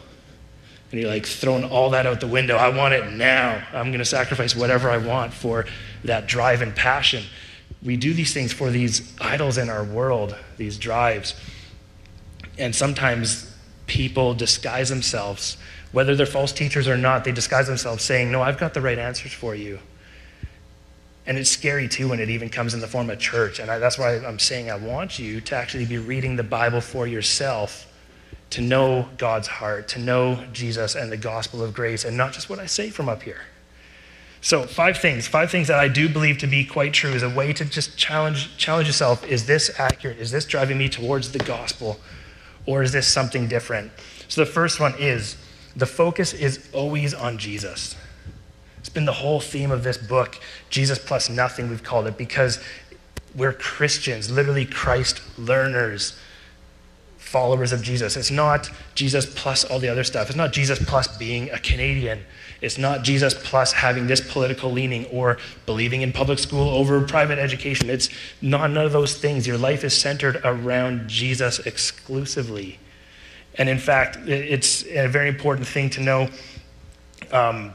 And 0.92 1.02
you're 1.02 1.10
like 1.10 1.26
throwing 1.26 1.64
all 1.64 1.90
that 1.92 2.06
out 2.06 2.20
the 2.20 2.28
window. 2.28 2.58
I 2.58 2.70
want 2.70 2.94
it 2.94 3.10
now. 3.12 3.66
I'm 3.74 3.88
going 3.88 4.00
to 4.00 4.06
sacrifice 4.06 4.56
whatever 4.56 4.90
I 4.90 4.98
want 4.98 5.34
for 5.34 5.66
that 6.04 6.28
drive 6.28 6.62
and 6.62 6.76
passion 6.76 7.24
we 7.88 7.96
do 7.96 8.14
these 8.14 8.34
things 8.34 8.52
for 8.52 8.70
these 8.70 9.14
idols 9.22 9.58
in 9.58 9.70
our 9.70 9.86
world, 9.86 10.36
these 10.58 10.78
drives. 10.78 11.34
And 12.58 12.76
sometimes 12.76 13.50
people 13.88 14.34
disguise 14.34 14.90
themselves, 14.90 15.56
whether 15.94 16.14
they're 16.14 16.26
false 16.26 16.52
teachers 16.52 16.90
or 16.90 16.98
not, 16.98 17.24
they 17.24 17.32
disguise 17.32 17.66
themselves 17.66 18.04
saying, 18.04 18.30
No, 18.30 18.42
I've 18.42 18.58
got 18.58 18.74
the 18.74 18.82
right 18.82 19.00
answers 19.00 19.32
for 19.32 19.56
you. 19.56 19.80
And 21.26 21.38
it's 21.38 21.50
scary 21.50 21.88
too 21.88 22.10
when 22.10 22.20
it 22.20 22.30
even 22.30 22.50
comes 22.50 22.74
in 22.74 22.82
the 22.82 22.88
form 22.88 23.10
of 23.10 23.20
church. 23.20 23.60
And 23.60 23.72
I, 23.72 23.80
that's 23.80 23.98
why 23.98 24.18
I'm 24.18 24.38
saying 24.38 24.70
I 24.70 24.76
want 24.76 25.18
you 25.18 25.40
to 25.40 25.56
actually 25.56 25.86
be 25.86 25.98
reading 25.98 26.36
the 26.36 26.44
Bible 26.44 26.82
for 26.82 27.08
yourself, 27.08 27.90
to 28.50 28.62
know 28.62 29.08
God's 29.18 29.48
heart, 29.48 29.88
to 29.90 30.00
know 30.00 30.44
Jesus 30.52 30.96
and 30.96 31.10
the 31.10 31.18
gospel 31.18 31.64
of 31.64 31.74
grace, 31.74 32.04
and 32.04 32.18
not 32.18 32.34
just 32.34 32.50
what 32.50 32.60
I 32.60 32.66
say 32.66 32.90
from 32.90 33.08
up 33.08 33.24
here. 33.24 33.44
So, 34.40 34.64
five 34.64 34.98
things, 34.98 35.28
five 35.28 35.50
things 35.50 35.68
that 35.68 35.80
I 35.80 35.88
do 35.88 36.08
believe 36.08 36.38
to 36.40 36.48
be 36.48 36.64
quite 36.64 36.94
true 36.94 37.12
is 37.12 37.24
a 37.24 37.30
way 37.30 37.54
to 37.54 37.66
just 37.66 37.98
challenge, 37.98 38.56
challenge 38.58 38.88
yourself. 38.88 39.26
Is 39.26 39.46
this 39.48 39.72
accurate? 39.80 40.20
Is 40.20 40.32
this 40.32 40.46
driving 40.46 40.78
me 40.78 40.90
towards 40.90 41.32
the 41.32 41.40
gospel? 41.40 42.00
or 42.68 42.84
is 42.84 42.92
this 42.92 43.08
something 43.08 43.48
different? 43.48 43.92
So 44.28 44.42
the 44.44 44.52
first 44.52 44.80
one 44.80 44.94
is 45.00 45.38
the 45.76 45.88
focus 45.88 46.34
is 46.34 46.70
always 46.74 47.16
on 47.16 47.40
Jesus. 47.40 47.96
It's 48.78 48.90
been 48.90 49.06
the 49.06 49.14
whole 49.14 49.40
theme 49.40 49.72
of 49.72 49.84
this 49.84 49.98
book, 49.98 50.40
Jesus 50.70 51.00
plus 51.00 51.30
nothing, 51.30 51.70
we've 51.70 51.84
called 51.84 52.06
it, 52.08 52.18
because 52.18 52.62
we're 53.34 53.54
Christians, 53.54 54.30
literally 54.30 54.66
Christ 54.66 55.22
learners, 55.38 56.18
followers 57.18 57.72
of 57.72 57.82
Jesus. 57.82 58.16
It's 58.16 58.32
not 58.32 58.70
Jesus 58.96 59.26
plus 59.26 59.64
all 59.64 59.80
the 59.80 59.90
other 59.90 60.04
stuff. 60.04 60.28
It's 60.28 60.38
not 60.38 60.54
Jesus 60.54 60.80
plus 60.84 61.18
being 61.18 61.50
a 61.52 61.60
Canadian. 61.60 62.24
It's 62.62 62.78
not 62.78 63.04
Jesus 63.04 63.34
plus 63.34 63.74
having 63.74 64.08
this 64.08 64.22
political 64.22 64.72
leaning 64.72 65.06
or 65.08 65.38
believing 65.66 66.02
in 66.02 66.12
public 66.12 66.40
school 66.40 66.70
over 66.70 67.02
private 67.02 67.38
education. 67.38 67.90
It's 67.90 68.10
not 68.42 68.72
none 68.72 68.86
of 68.86 68.92
those 68.92 69.18
things. 69.18 69.46
Your 69.46 69.58
life 69.58 69.84
is 69.84 69.96
centered 69.96 70.42
around 70.44 71.08
Jesus 71.08 71.60
exclusively. 71.60 72.80
And 73.56 73.70
in 73.70 73.80
fact, 73.80 74.18
it's 74.28 74.84
a 74.86 75.08
very 75.08 75.30
important 75.30 75.68
thing 75.68 75.90
to 75.92 76.02
know 76.02 76.30
um, 77.32 77.74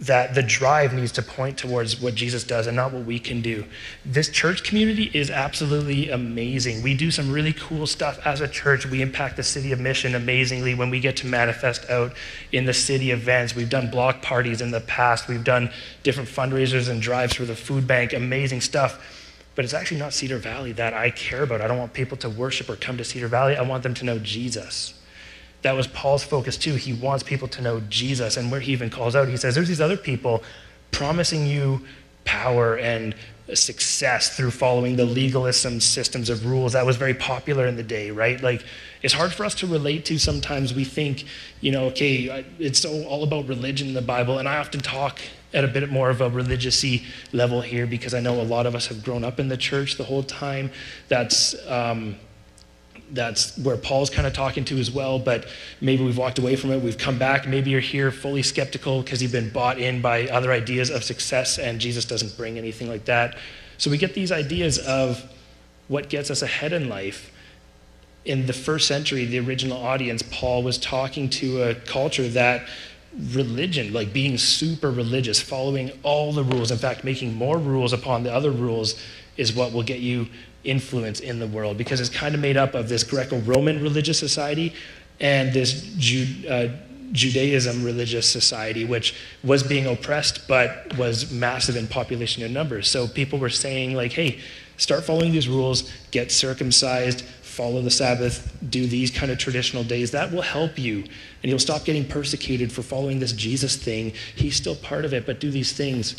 that 0.00 0.34
the 0.34 0.42
drive 0.42 0.92
needs 0.92 1.12
to 1.12 1.22
point 1.22 1.56
towards 1.56 2.00
what 2.00 2.14
Jesus 2.14 2.44
does 2.44 2.66
and 2.66 2.76
not 2.76 2.92
what 2.92 3.04
we 3.06 3.18
can 3.18 3.40
do. 3.40 3.64
This 4.04 4.28
church 4.28 4.62
community 4.62 5.10
is 5.14 5.30
absolutely 5.30 6.10
amazing. 6.10 6.82
We 6.82 6.94
do 6.94 7.10
some 7.10 7.32
really 7.32 7.54
cool 7.54 7.86
stuff 7.86 8.18
as 8.26 8.42
a 8.42 8.48
church. 8.48 8.84
We 8.84 9.00
impact 9.00 9.36
the 9.36 9.42
city 9.42 9.72
of 9.72 9.80
Mission 9.80 10.14
amazingly 10.14 10.74
when 10.74 10.90
we 10.90 11.00
get 11.00 11.16
to 11.18 11.26
manifest 11.26 11.88
out 11.88 12.12
in 12.52 12.66
the 12.66 12.74
city 12.74 13.10
events. 13.10 13.54
We've 13.54 13.70
done 13.70 13.90
block 13.90 14.20
parties 14.20 14.60
in 14.60 14.70
the 14.70 14.82
past, 14.82 15.28
we've 15.28 15.44
done 15.44 15.70
different 16.02 16.28
fundraisers 16.28 16.90
and 16.90 17.00
drives 17.00 17.34
for 17.34 17.46
the 17.46 17.56
food 17.56 17.86
bank, 17.86 18.12
amazing 18.12 18.60
stuff. 18.60 19.02
But 19.54 19.64
it's 19.64 19.72
actually 19.72 20.00
not 20.00 20.12
Cedar 20.12 20.36
Valley 20.36 20.72
that 20.72 20.92
I 20.92 21.08
care 21.08 21.42
about. 21.42 21.62
I 21.62 21.66
don't 21.66 21.78
want 21.78 21.94
people 21.94 22.18
to 22.18 22.28
worship 22.28 22.68
or 22.68 22.76
come 22.76 22.98
to 22.98 23.04
Cedar 23.04 23.28
Valley. 23.28 23.56
I 23.56 23.62
want 23.62 23.82
them 23.82 23.94
to 23.94 24.04
know 24.04 24.18
Jesus 24.18 24.92
that 25.62 25.72
was 25.72 25.86
Paul's 25.86 26.24
focus 26.24 26.56
too. 26.56 26.74
He 26.74 26.92
wants 26.92 27.22
people 27.22 27.48
to 27.48 27.62
know 27.62 27.80
Jesus. 27.88 28.36
And 28.36 28.50
where 28.50 28.60
he 28.60 28.72
even 28.72 28.90
calls 28.90 29.16
out, 29.16 29.28
he 29.28 29.36
says, 29.36 29.54
There's 29.54 29.68
these 29.68 29.80
other 29.80 29.96
people 29.96 30.42
promising 30.90 31.46
you 31.46 31.84
power 32.24 32.76
and 32.76 33.14
success 33.54 34.36
through 34.36 34.50
following 34.50 34.96
the 34.96 35.04
legalism 35.04 35.80
systems 35.80 36.28
of 36.28 36.44
rules 36.44 36.72
that 36.72 36.84
was 36.84 36.96
very 36.96 37.14
popular 37.14 37.66
in 37.66 37.76
the 37.76 37.82
day, 37.82 38.10
right? 38.10 38.42
Like, 38.42 38.64
it's 39.02 39.14
hard 39.14 39.32
for 39.32 39.44
us 39.44 39.54
to 39.56 39.66
relate 39.66 40.04
to 40.06 40.18
sometimes. 40.18 40.74
We 40.74 40.84
think, 40.84 41.24
you 41.60 41.70
know, 41.70 41.84
okay, 41.86 42.44
it's 42.58 42.84
all 42.84 43.22
about 43.22 43.46
religion 43.46 43.88
in 43.88 43.94
the 43.94 44.02
Bible. 44.02 44.38
And 44.38 44.48
I 44.48 44.58
often 44.58 44.80
talk 44.80 45.20
at 45.54 45.64
a 45.64 45.68
bit 45.68 45.88
more 45.90 46.10
of 46.10 46.20
a 46.20 46.28
religious 46.28 46.84
level 47.32 47.60
here 47.60 47.86
because 47.86 48.14
I 48.14 48.20
know 48.20 48.40
a 48.40 48.42
lot 48.42 48.66
of 48.66 48.74
us 48.74 48.88
have 48.88 49.04
grown 49.04 49.22
up 49.22 49.38
in 49.38 49.48
the 49.48 49.56
church 49.56 49.96
the 49.96 50.04
whole 50.04 50.24
time. 50.24 50.70
That's, 51.08 51.54
um, 51.68 52.16
that's 53.10 53.56
where 53.58 53.76
Paul's 53.76 54.10
kind 54.10 54.26
of 54.26 54.32
talking 54.32 54.64
to 54.66 54.78
as 54.78 54.90
well, 54.90 55.18
but 55.18 55.46
maybe 55.80 56.04
we've 56.04 56.18
walked 56.18 56.38
away 56.38 56.56
from 56.56 56.72
it. 56.72 56.82
We've 56.82 56.98
come 56.98 57.18
back. 57.18 57.46
Maybe 57.46 57.70
you're 57.70 57.80
here 57.80 58.10
fully 58.10 58.42
skeptical 58.42 59.02
because 59.02 59.22
you've 59.22 59.32
been 59.32 59.50
bought 59.50 59.78
in 59.78 60.00
by 60.00 60.26
other 60.28 60.52
ideas 60.52 60.90
of 60.90 61.04
success, 61.04 61.58
and 61.58 61.80
Jesus 61.80 62.04
doesn't 62.04 62.36
bring 62.36 62.58
anything 62.58 62.88
like 62.88 63.04
that. 63.04 63.36
So 63.78 63.90
we 63.90 63.98
get 63.98 64.14
these 64.14 64.32
ideas 64.32 64.78
of 64.78 65.24
what 65.88 66.08
gets 66.08 66.30
us 66.30 66.42
ahead 66.42 66.72
in 66.72 66.88
life. 66.88 67.30
In 68.24 68.46
the 68.46 68.52
first 68.52 68.88
century, 68.88 69.24
the 69.24 69.38
original 69.38 69.78
audience, 69.78 70.22
Paul 70.30 70.64
was 70.64 70.78
talking 70.78 71.30
to 71.30 71.62
a 71.62 71.74
culture 71.74 72.26
that 72.28 72.66
religion, 73.32 73.92
like 73.92 74.12
being 74.12 74.36
super 74.36 74.90
religious, 74.90 75.40
following 75.40 75.92
all 76.02 76.32
the 76.32 76.42
rules, 76.42 76.70
in 76.70 76.78
fact, 76.78 77.04
making 77.04 77.34
more 77.34 77.56
rules 77.58 77.92
upon 77.92 78.24
the 78.24 78.32
other 78.32 78.50
rules, 78.50 79.00
is 79.36 79.54
what 79.54 79.72
will 79.72 79.82
get 79.82 80.00
you 80.00 80.26
influence 80.66 81.20
in 81.20 81.38
the 81.38 81.46
world 81.46 81.78
because 81.78 82.00
it's 82.00 82.10
kind 82.10 82.34
of 82.34 82.40
made 82.40 82.56
up 82.56 82.74
of 82.74 82.88
this 82.88 83.04
Greco 83.04 83.38
Roman 83.40 83.82
religious 83.82 84.18
society 84.18 84.74
and 85.20 85.52
this 85.52 85.82
Ju- 85.96 86.48
uh, 86.48 86.68
Judaism 87.12 87.84
religious 87.84 88.28
society, 88.30 88.84
which 88.84 89.14
was 89.42 89.62
being 89.62 89.86
oppressed 89.86 90.46
but 90.48 90.96
was 90.98 91.30
massive 91.30 91.76
in 91.76 91.86
population 91.86 92.42
and 92.42 92.52
numbers. 92.52 92.88
So 92.88 93.06
people 93.06 93.38
were 93.38 93.48
saying, 93.48 93.94
like, 93.94 94.12
hey, 94.12 94.40
start 94.76 95.04
following 95.04 95.32
these 95.32 95.48
rules, 95.48 95.90
get 96.10 96.30
circumcised, 96.32 97.24
follow 97.56 97.80
the 97.80 97.90
Sabbath, 97.90 98.54
do 98.68 98.86
these 98.86 99.10
kind 99.10 99.32
of 99.32 99.38
traditional 99.38 99.82
days. 99.82 100.10
That 100.10 100.30
will 100.30 100.42
help 100.42 100.78
you. 100.78 100.98
And 101.42 101.50
you'll 101.50 101.58
stop 101.58 101.84
getting 101.84 102.04
persecuted 102.04 102.70
for 102.70 102.82
following 102.82 103.18
this 103.18 103.32
Jesus 103.32 103.76
thing. 103.76 104.12
He's 104.34 104.56
still 104.56 104.76
part 104.76 105.04
of 105.04 105.14
it, 105.14 105.24
but 105.24 105.40
do 105.40 105.50
these 105.50 105.72
things. 105.72 106.16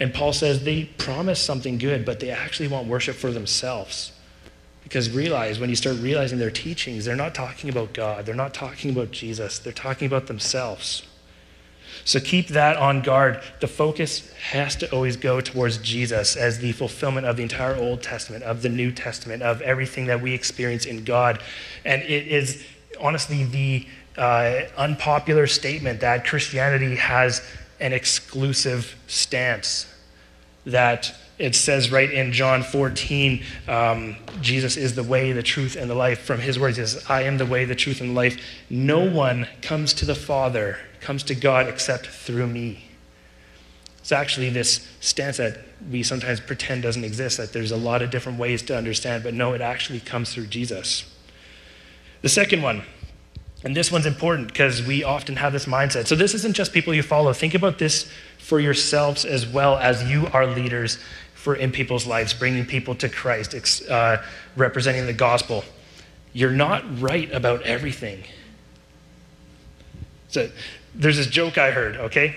And 0.00 0.14
Paul 0.14 0.32
says 0.32 0.64
they 0.64 0.84
promise 0.84 1.40
something 1.40 1.78
good, 1.78 2.04
but 2.04 2.20
they 2.20 2.30
actually 2.30 2.68
want 2.68 2.86
worship 2.86 3.16
for 3.16 3.32
themselves. 3.32 4.12
Because 4.82 5.10
realize, 5.10 5.58
when 5.58 5.68
you 5.70 5.76
start 5.76 5.96
realizing 5.98 6.38
their 6.38 6.50
teachings, 6.50 7.04
they're 7.04 7.16
not 7.16 7.34
talking 7.34 7.68
about 7.68 7.92
God, 7.92 8.24
they're 8.24 8.34
not 8.34 8.54
talking 8.54 8.90
about 8.90 9.10
Jesus, 9.10 9.58
they're 9.58 9.72
talking 9.72 10.06
about 10.06 10.28
themselves. 10.28 11.02
So 12.04 12.20
keep 12.20 12.48
that 12.48 12.76
on 12.76 13.02
guard. 13.02 13.42
The 13.60 13.66
focus 13.66 14.32
has 14.50 14.76
to 14.76 14.90
always 14.92 15.16
go 15.16 15.40
towards 15.40 15.78
Jesus 15.78 16.36
as 16.36 16.58
the 16.58 16.72
fulfillment 16.72 17.26
of 17.26 17.36
the 17.36 17.42
entire 17.42 17.76
Old 17.76 18.02
Testament, 18.02 18.44
of 18.44 18.62
the 18.62 18.68
New 18.68 18.92
Testament, 18.92 19.42
of 19.42 19.60
everything 19.60 20.06
that 20.06 20.22
we 20.22 20.32
experience 20.32 20.86
in 20.86 21.04
God. 21.04 21.42
And 21.84 22.02
it 22.02 22.28
is 22.28 22.64
honestly 22.98 23.44
the 23.44 23.86
uh, 24.16 24.62
unpopular 24.76 25.46
statement 25.46 26.00
that 26.00 26.24
Christianity 26.26 26.96
has 26.96 27.42
an 27.80 27.92
exclusive 27.92 28.96
stance. 29.06 29.86
That 30.66 31.14
it 31.38 31.54
says 31.54 31.90
right 31.90 32.10
in 32.10 32.32
John 32.32 32.62
14, 32.62 33.42
um, 33.68 34.16
Jesus 34.40 34.76
is 34.76 34.94
the 34.94 35.04
way, 35.04 35.32
the 35.32 35.42
truth, 35.42 35.76
and 35.76 35.88
the 35.88 35.94
life. 35.94 36.20
From 36.20 36.40
his 36.40 36.58
words, 36.58 36.76
he 36.76 36.84
says, 36.84 37.04
I 37.08 37.22
am 37.22 37.38
the 37.38 37.46
way, 37.46 37.64
the 37.64 37.76
truth, 37.76 38.00
and 38.00 38.10
the 38.10 38.14
life. 38.14 38.40
No 38.68 39.08
one 39.08 39.46
comes 39.62 39.94
to 39.94 40.04
the 40.04 40.16
Father, 40.16 40.78
comes 41.00 41.22
to 41.24 41.34
God 41.34 41.68
except 41.68 42.06
through 42.06 42.48
me. 42.48 42.84
It's 43.98 44.12
actually 44.12 44.50
this 44.50 44.88
stance 45.00 45.36
that 45.36 45.58
we 45.90 46.02
sometimes 46.02 46.40
pretend 46.40 46.82
doesn't 46.82 47.04
exist, 47.04 47.36
that 47.36 47.52
there's 47.52 47.72
a 47.72 47.76
lot 47.76 48.02
of 48.02 48.10
different 48.10 48.38
ways 48.38 48.62
to 48.62 48.76
understand, 48.76 49.22
but 49.22 49.34
no, 49.34 49.52
it 49.52 49.60
actually 49.60 50.00
comes 50.00 50.34
through 50.34 50.46
Jesus. 50.46 51.04
The 52.22 52.28
second 52.28 52.62
one, 52.62 52.82
and 53.64 53.74
this 53.74 53.90
one's 53.90 54.06
important 54.06 54.48
because 54.48 54.82
we 54.82 55.02
often 55.02 55.36
have 55.36 55.52
this 55.52 55.66
mindset. 55.66 56.06
So, 56.06 56.14
this 56.14 56.34
isn't 56.34 56.54
just 56.54 56.72
people 56.72 56.94
you 56.94 57.02
follow. 57.02 57.32
Think 57.32 57.54
about 57.54 57.78
this 57.78 58.10
for 58.38 58.60
yourselves 58.60 59.24
as 59.24 59.46
well 59.46 59.76
as 59.76 60.08
you 60.08 60.28
are 60.28 60.46
leaders 60.46 60.98
for 61.34 61.54
in 61.54 61.72
people's 61.72 62.06
lives, 62.06 62.34
bringing 62.34 62.66
people 62.66 62.94
to 62.96 63.08
Christ, 63.08 63.88
uh, 63.88 64.18
representing 64.56 65.06
the 65.06 65.12
gospel. 65.12 65.64
You're 66.32 66.52
not 66.52 67.00
right 67.00 67.32
about 67.32 67.62
everything. 67.62 68.22
So, 70.28 70.50
there's 70.94 71.16
this 71.16 71.26
joke 71.26 71.58
I 71.58 71.70
heard, 71.72 71.96
okay? 71.96 72.36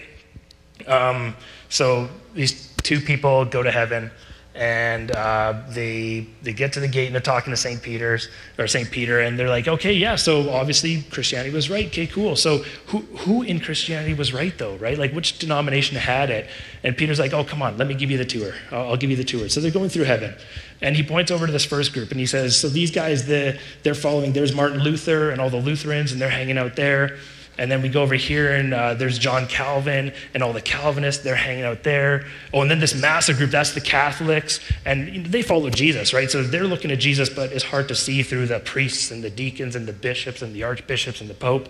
Um, 0.88 1.36
so, 1.70 2.10
these 2.34 2.74
two 2.78 3.00
people 3.00 3.46
go 3.46 3.62
to 3.62 3.70
heaven 3.70 4.10
and 4.54 5.12
uh, 5.12 5.54
they 5.70 6.28
they 6.42 6.52
get 6.52 6.74
to 6.74 6.82
the 6.82 6.88
gate 6.88 7.06
and 7.06 7.16
they're 7.16 7.22
talking 7.22 7.52
to 7.52 7.58
St. 7.58 7.82
Peter's 7.82 8.28
or 8.58 8.68
St. 8.68 8.92
Peter 8.92 9.22
and 9.22 9.40
they're 9.40 9.50
like, 9.50 9.68
okay, 9.68 9.94
yeah, 9.94 10.16
so 10.16 10.50
obviously 10.50 11.04
Christianity 11.04 11.54
was 11.54 11.70
right. 11.70 11.88
Okay, 11.88 12.06
cool. 12.06 12.36
So 12.36 12.58
who 12.88 13.00
who 13.00 13.44
in 13.44 13.62
Christianity 13.62 14.14
was 14.14 14.34
right 14.34 14.58
though, 14.58 14.76
right? 14.76 14.98
Like 14.98 15.14
which 15.14 15.40
denomination 15.40 15.96
had 15.96 16.30
it? 16.30 16.50
And 16.84 16.98
Peter's 16.98 17.20
like, 17.20 17.32
oh, 17.34 17.46
come 17.46 17.62
on, 17.62 17.78
let 17.78 17.88
me 17.88 17.94
give 17.94 18.12
you 18.12 18.18
the 18.18 18.26
tour. 18.26 18.54
I'll, 18.72 18.90
I'll 18.90 18.98
give 18.98 19.10
you 19.10 19.16
the 19.16 19.24
tour. 19.24 19.48
So 19.48 19.62
they're 19.62 19.72
going 19.72 19.90
through 19.90 20.06
heaven, 20.06 20.36
and 20.82 20.96
he 20.96 21.04
points 21.04 21.32
over 21.32 21.46
to 21.46 21.52
this 21.52 21.66
first 21.66 21.94
group 21.94 22.12
and 22.12 22.20
he 22.20 22.26
says, 22.26 22.58
so 22.58 22.68
these 22.68 22.92
guys, 22.92 23.28
the, 23.28 23.58
they're 23.84 23.96
following. 23.96 24.34
There's 24.34 24.54
Martin 24.54 24.80
Luther 24.80 25.30
and 25.30 25.40
all 25.40 25.50
the 25.50 25.58
Lutherans, 25.58 26.12
and 26.12 26.20
they're 26.20 26.30
hanging 26.30 26.58
out 26.58 26.76
there. 26.76 27.18
And 27.58 27.70
then 27.70 27.82
we 27.82 27.90
go 27.90 28.02
over 28.02 28.16
here, 28.16 28.56
and 28.56 28.74
uh, 28.74 28.94
there's 28.94 29.20
John 29.20 29.46
Calvin 29.46 30.14
and 30.34 30.42
all 30.42 30.54
the 30.54 30.62
Calvinists. 30.62 31.24
They're 31.24 31.36
hanging 31.36 31.64
out 31.64 31.84
there. 31.84 32.26
Oh, 32.54 32.62
and 32.62 32.72
then 32.72 32.80
this 32.80 32.96
massive 32.96 33.38
group, 33.38 33.52
that's 33.52 33.74
the 33.74 33.82
Catholics. 33.82 34.60
And 34.86 35.26
they 35.28 35.42
follow 35.42 35.70
Jesus, 35.70 36.14
right? 36.14 36.32
So 36.32 36.44
they're 36.44 36.66
looking 36.66 36.92
at 36.92 37.00
Jesus, 37.00 37.30
but 37.30 37.52
it's 37.52 37.66
hard 37.66 37.88
to 37.90 37.96
see 37.96 38.24
through 38.24 38.48
the 38.48 38.60
priests 38.60 39.12
and 39.12 39.24
the 39.24 39.30
deacons 39.30 39.76
and 39.76 39.86
the 39.86 39.94
bishops 39.94 40.42
and 40.42 40.56
the 40.56 40.64
archbishops 40.64 41.22
and 41.22 41.30
the 41.30 41.36
pope. 41.36 41.68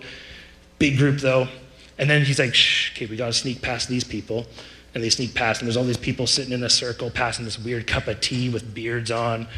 Big 0.78 0.96
group, 0.96 1.18
though. 1.18 1.48
And 1.98 2.08
then 2.08 2.24
he's 2.24 2.38
like, 2.38 2.54
shh, 2.54 2.92
okay, 2.92 3.06
we 3.06 3.16
got 3.16 3.26
to 3.26 3.32
sneak 3.32 3.60
past 3.60 3.88
these 3.88 4.04
people. 4.04 4.46
And 4.94 5.02
they 5.02 5.10
sneak 5.10 5.34
past, 5.34 5.60
and 5.60 5.68
there's 5.68 5.76
all 5.76 5.84
these 5.84 5.96
people 5.96 6.26
sitting 6.26 6.52
in 6.52 6.62
a 6.62 6.70
circle 6.70 7.10
passing 7.10 7.44
this 7.44 7.58
weird 7.58 7.86
cup 7.86 8.08
of 8.08 8.20
tea 8.20 8.48
with 8.48 8.74
beards 8.74 9.10
on. 9.10 9.48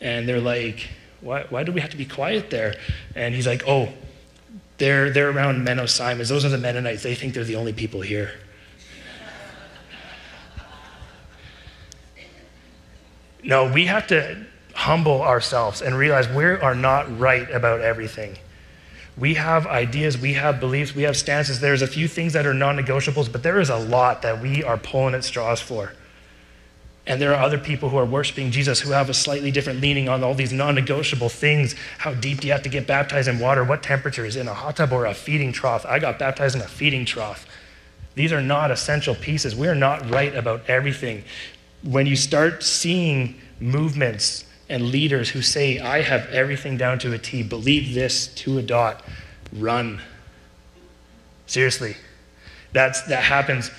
And 0.00 0.28
they're 0.28 0.40
like, 0.40 0.88
why, 1.20 1.46
why 1.50 1.62
do 1.62 1.72
we 1.72 1.80
have 1.80 1.90
to 1.90 1.96
be 1.96 2.04
quiet 2.04 2.50
there? 2.50 2.74
And 3.14 3.34
he's 3.34 3.46
like, 3.46 3.62
oh, 3.66 3.90
they're, 4.82 5.10
they're 5.10 5.30
around 5.30 5.64
Menno 5.64 5.88
Simons. 5.88 6.28
Those 6.28 6.44
are 6.44 6.48
the 6.48 6.58
Mennonites. 6.58 7.04
They 7.04 7.14
think 7.14 7.34
they're 7.34 7.44
the 7.44 7.54
only 7.54 7.72
people 7.72 8.00
here. 8.00 8.32
No, 13.44 13.72
we 13.72 13.86
have 13.86 14.08
to 14.08 14.44
humble 14.74 15.22
ourselves 15.22 15.82
and 15.82 15.96
realize 15.96 16.28
we 16.28 16.44
are 16.44 16.74
not 16.74 17.16
right 17.16 17.48
about 17.52 17.80
everything. 17.80 18.36
We 19.16 19.34
have 19.34 19.68
ideas, 19.68 20.18
we 20.18 20.32
have 20.32 20.58
beliefs, 20.58 20.96
we 20.96 21.02
have 21.04 21.16
stances. 21.16 21.60
There's 21.60 21.82
a 21.82 21.86
few 21.86 22.08
things 22.08 22.32
that 22.32 22.44
are 22.44 22.54
non 22.54 22.76
negotiables, 22.76 23.30
but 23.30 23.44
there 23.44 23.60
is 23.60 23.70
a 23.70 23.76
lot 23.76 24.22
that 24.22 24.42
we 24.42 24.64
are 24.64 24.78
pulling 24.78 25.14
at 25.14 25.22
straws 25.22 25.60
for. 25.60 25.92
And 27.06 27.20
there 27.20 27.34
are 27.34 27.42
other 27.42 27.58
people 27.58 27.88
who 27.88 27.96
are 27.96 28.04
worshiping 28.04 28.52
Jesus 28.52 28.80
who 28.80 28.92
have 28.92 29.10
a 29.10 29.14
slightly 29.14 29.50
different 29.50 29.80
leaning 29.80 30.08
on 30.08 30.22
all 30.22 30.34
these 30.34 30.52
non 30.52 30.76
negotiable 30.76 31.28
things. 31.28 31.74
How 31.98 32.14
deep 32.14 32.40
do 32.40 32.46
you 32.46 32.52
have 32.52 32.62
to 32.62 32.68
get 32.68 32.86
baptized 32.86 33.26
in 33.28 33.40
water? 33.40 33.64
What 33.64 33.82
temperature 33.82 34.24
is 34.24 34.36
in 34.36 34.46
a 34.46 34.54
hot 34.54 34.76
tub 34.76 34.92
or 34.92 35.06
a 35.06 35.14
feeding 35.14 35.52
trough? 35.52 35.84
I 35.84 35.98
got 35.98 36.18
baptized 36.18 36.54
in 36.54 36.62
a 36.62 36.68
feeding 36.68 37.04
trough. 37.04 37.46
These 38.14 38.32
are 38.32 38.42
not 38.42 38.70
essential 38.70 39.14
pieces. 39.16 39.56
We 39.56 39.66
are 39.66 39.74
not 39.74 40.08
right 40.10 40.34
about 40.34 40.68
everything. 40.68 41.24
When 41.82 42.06
you 42.06 42.14
start 42.14 42.62
seeing 42.62 43.40
movements 43.58 44.44
and 44.68 44.90
leaders 44.90 45.30
who 45.30 45.42
say, 45.42 45.80
I 45.80 46.02
have 46.02 46.26
everything 46.28 46.76
down 46.76 47.00
to 47.00 47.12
a 47.12 47.18
T, 47.18 47.42
believe 47.42 47.94
this 47.94 48.28
to 48.36 48.58
a 48.58 48.62
dot, 48.62 49.02
run. 49.52 50.00
Seriously. 51.46 51.96
That's, 52.72 53.02
that 53.02 53.24
happens 53.24 53.70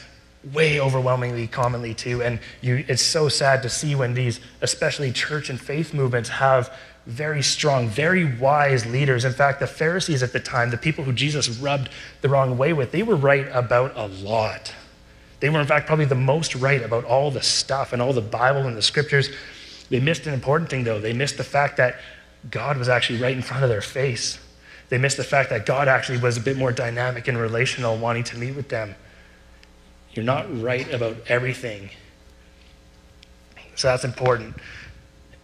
way 0.51 0.79
overwhelmingly 0.79 1.47
commonly 1.47 1.93
too. 1.93 2.21
And 2.21 2.39
you, 2.61 2.83
it's 2.87 3.01
so 3.01 3.29
sad 3.29 3.61
to 3.63 3.69
see 3.69 3.95
when 3.95 4.13
these, 4.13 4.39
especially 4.61 5.11
church 5.11 5.49
and 5.49 5.59
faith 5.59 5.93
movements, 5.93 6.29
have 6.29 6.75
very 7.05 7.41
strong, 7.41 7.87
very 7.89 8.25
wise 8.37 8.85
leaders. 8.85 9.25
In 9.25 9.33
fact, 9.33 9.59
the 9.59 9.67
Pharisees 9.67 10.23
at 10.23 10.33
the 10.33 10.39
time, 10.39 10.69
the 10.69 10.77
people 10.77 11.03
who 11.03 11.13
Jesus 11.13 11.49
rubbed 11.49 11.89
the 12.21 12.29
wrong 12.29 12.57
way 12.57 12.73
with, 12.73 12.91
they 12.91 13.03
were 13.03 13.15
right 13.15 13.47
about 13.51 13.93
a 13.95 14.07
lot. 14.07 14.73
They 15.39 15.49
were, 15.49 15.59
in 15.59 15.67
fact, 15.67 15.87
probably 15.87 16.05
the 16.05 16.15
most 16.15 16.55
right 16.55 16.81
about 16.81 17.03
all 17.03 17.29
the 17.29 17.41
stuff 17.41 17.91
and 17.91 18.01
all 18.01 18.13
the 18.13 18.21
Bible 18.21 18.61
and 18.61 18.77
the 18.77 18.81
scriptures. 18.81 19.29
They 19.89 19.99
missed 19.99 20.25
an 20.25 20.33
important 20.33 20.69
thing, 20.69 20.85
though. 20.85 20.99
They 20.99 21.11
missed 21.11 21.35
the 21.35 21.43
fact 21.43 21.77
that 21.77 21.99
God 22.49 22.77
was 22.77 22.87
actually 22.87 23.19
right 23.19 23.35
in 23.35 23.41
front 23.41 23.63
of 23.63 23.69
their 23.69 23.81
face. 23.81 24.39
They 24.87 24.97
missed 24.97 25.17
the 25.17 25.23
fact 25.23 25.49
that 25.49 25.65
God 25.65 25.87
actually 25.89 26.19
was 26.19 26.37
a 26.37 26.41
bit 26.41 26.55
more 26.55 26.71
dynamic 26.71 27.27
and 27.27 27.37
relational, 27.37 27.97
wanting 27.97 28.23
to 28.25 28.37
meet 28.37 28.55
with 28.55 28.69
them. 28.69 28.95
You're 30.13 30.25
not 30.25 30.61
right 30.61 30.91
about 30.93 31.17
everything. 31.27 31.89
So 33.75 33.87
that's 33.87 34.03
important. 34.03 34.55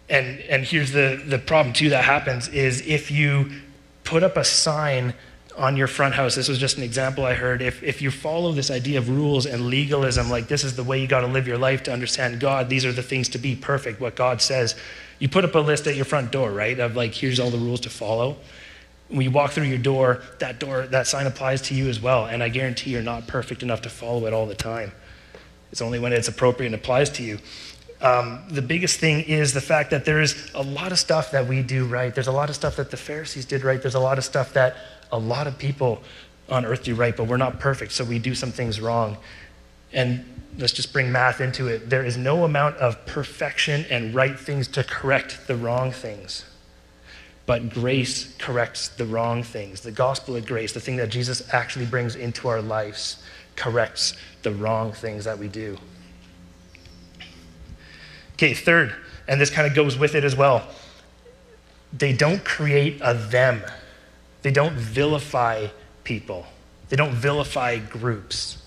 And, 0.10 0.40
and 0.42 0.64
here's 0.64 0.92
the, 0.92 1.22
the 1.26 1.40
problem, 1.40 1.74
too, 1.74 1.90
that 1.90 2.04
happens 2.04 2.48
is 2.48 2.86
if 2.86 3.12
you 3.12 3.52
put 4.04 4.24
up 4.24 4.38
a 4.38 4.44
sign 4.44 5.14
on 5.58 5.76
your 5.76 5.88
front 5.88 6.16
house, 6.16 6.36
this 6.36 6.48
was 6.48 6.58
just 6.58 6.78
an 6.78 6.84
example 6.84 7.26
I 7.26 7.34
heard. 7.34 7.62
If, 7.62 7.84
if 7.84 8.02
you 8.02 8.12
follow 8.12 8.52
this 8.52 8.72
idea 8.72 8.98
of 8.98 9.10
rules 9.10 9.46
and 9.46 9.68
legalism, 9.68 10.30
like 10.30 10.48
this 10.48 10.64
is 10.64 10.76
the 10.76 10.84
way 10.84 11.02
you 11.02 11.08
got 11.08 11.22
to 11.22 11.28
live 11.28 11.48
your 11.48 11.58
life 11.58 11.84
to 11.84 11.94
understand 11.94 12.40
God, 12.40 12.70
these 12.70 12.86
are 12.86 12.92
the 12.92 13.04
things 13.04 13.30
to 13.30 13.38
be 13.38 13.56
perfect, 13.56 14.00
what 14.00 14.16
God 14.16 14.42
says, 14.42 14.76
you 15.20 15.28
put 15.28 15.44
up 15.44 15.54
a 15.54 15.60
list 15.60 15.86
at 15.86 15.96
your 15.96 16.06
front 16.06 16.32
door, 16.32 16.52
right? 16.52 16.80
Of 16.80 16.96
like, 16.96 17.14
here's 17.14 17.40
all 17.40 17.50
the 17.50 17.58
rules 17.58 17.82
to 17.82 17.90
follow. 17.90 18.38
When 19.10 19.22
you 19.22 19.32
walk 19.32 19.52
through 19.52 19.66
your 19.66 19.80
door, 19.80 20.22
that 20.40 20.60
door, 20.60 20.88
that 20.88 21.08
sign 21.08 21.26
applies 21.26 21.62
to 21.64 21.74
you 21.74 21.90
as 21.90 22.00
well. 22.00 22.26
And 22.26 22.44
I 22.44 22.50
guarantee 22.50 22.92
you're 22.92 23.02
not 23.02 23.28
perfect 23.28 23.64
enough 23.64 23.82
to 23.82 23.90
follow 23.90 24.26
it 24.28 24.34
all 24.34 24.46
the 24.46 24.56
time. 24.56 24.92
It's 25.72 25.82
only 25.82 26.00
when 26.00 26.14
it's 26.14 26.28
appropriate 26.28 26.68
and 26.68 26.76
applies 26.76 27.10
to 27.12 27.24
you. 27.24 27.40
Um, 28.02 28.44
the 28.50 28.62
biggest 28.62 29.00
thing 29.00 29.22
is 29.22 29.54
the 29.54 29.62
fact 29.62 29.92
that 29.92 30.06
there 30.06 30.22
is 30.22 30.52
a 30.54 30.64
lot 30.64 30.92
of 30.92 31.00
stuff 31.00 31.32
that 31.32 31.48
we 31.48 31.62
do 31.62 31.86
right. 31.86 32.14
There's 32.14 32.28
a 32.28 32.32
lot 32.32 32.50
of 32.50 32.56
stuff 32.56 32.78
that 32.78 32.92
the 32.92 32.98
Pharisees 32.98 33.46
did 33.46 33.64
right. 33.64 33.82
There's 33.82 33.96
a 33.96 34.00
lot 34.00 34.18
of 34.18 34.24
stuff 34.24 34.54
that 34.54 34.78
a 35.12 35.20
lot 35.20 35.48
of 35.48 35.58
people 35.58 36.02
on 36.48 36.66
earth 36.66 36.84
do 36.84 36.96
right, 36.96 37.16
but 37.16 37.26
we're 37.26 37.38
not 37.38 37.60
perfect, 37.60 37.92
so 37.92 38.04
we 38.04 38.18
do 38.20 38.34
some 38.34 38.52
things 38.52 38.80
wrong. 38.80 39.18
And 39.92 40.24
let's 40.58 40.74
just 40.74 40.94
bring 40.94 41.12
math 41.12 41.42
into 41.42 41.68
it. 41.68 41.90
There 41.90 42.06
is 42.06 42.16
no 42.16 42.46
amount 42.46 42.78
of 42.78 43.06
perfection 43.06 43.86
and 43.90 44.16
right 44.16 44.40
things 44.40 44.68
to 44.70 44.84
correct 44.84 45.48
the 45.48 45.56
wrong 45.56 45.92
things. 45.92 46.46
But 47.50 47.72
grace 47.72 48.32
corrects 48.38 48.90
the 48.90 49.08
wrong 49.08 49.42
things. 49.42 49.82
The 49.82 49.90
gospel 49.90 50.36
of 50.36 50.46
grace, 50.46 50.72
the 50.72 50.80
thing 50.80 50.98
that 50.98 51.10
Jesus 51.10 51.52
actually 51.52 51.88
brings 51.88 52.16
into 52.16 52.48
our 52.48 52.62
lives, 52.62 53.24
corrects 53.56 54.14
the 54.44 54.52
wrong 54.52 54.92
things 54.92 55.26
that 55.26 55.40
we 55.40 55.48
do. 55.48 55.76
Okay, 58.34 58.54
third, 58.54 58.96
and 59.28 59.42
this 59.42 59.50
kind 59.50 59.66
of 59.66 59.74
goes 59.74 59.98
with 59.98 60.14
it 60.14 60.24
as 60.24 60.36
well. 60.36 60.68
They 61.92 62.14
don't 62.14 62.46
create 62.46 63.02
a 63.02 63.16
them, 63.16 63.64
they 64.44 64.52
don't 64.52 64.76
vilify 64.76 65.70
people, 66.04 66.46
they 66.90 66.98
don't 66.98 67.14
vilify 67.14 67.80
groups. 67.80 68.60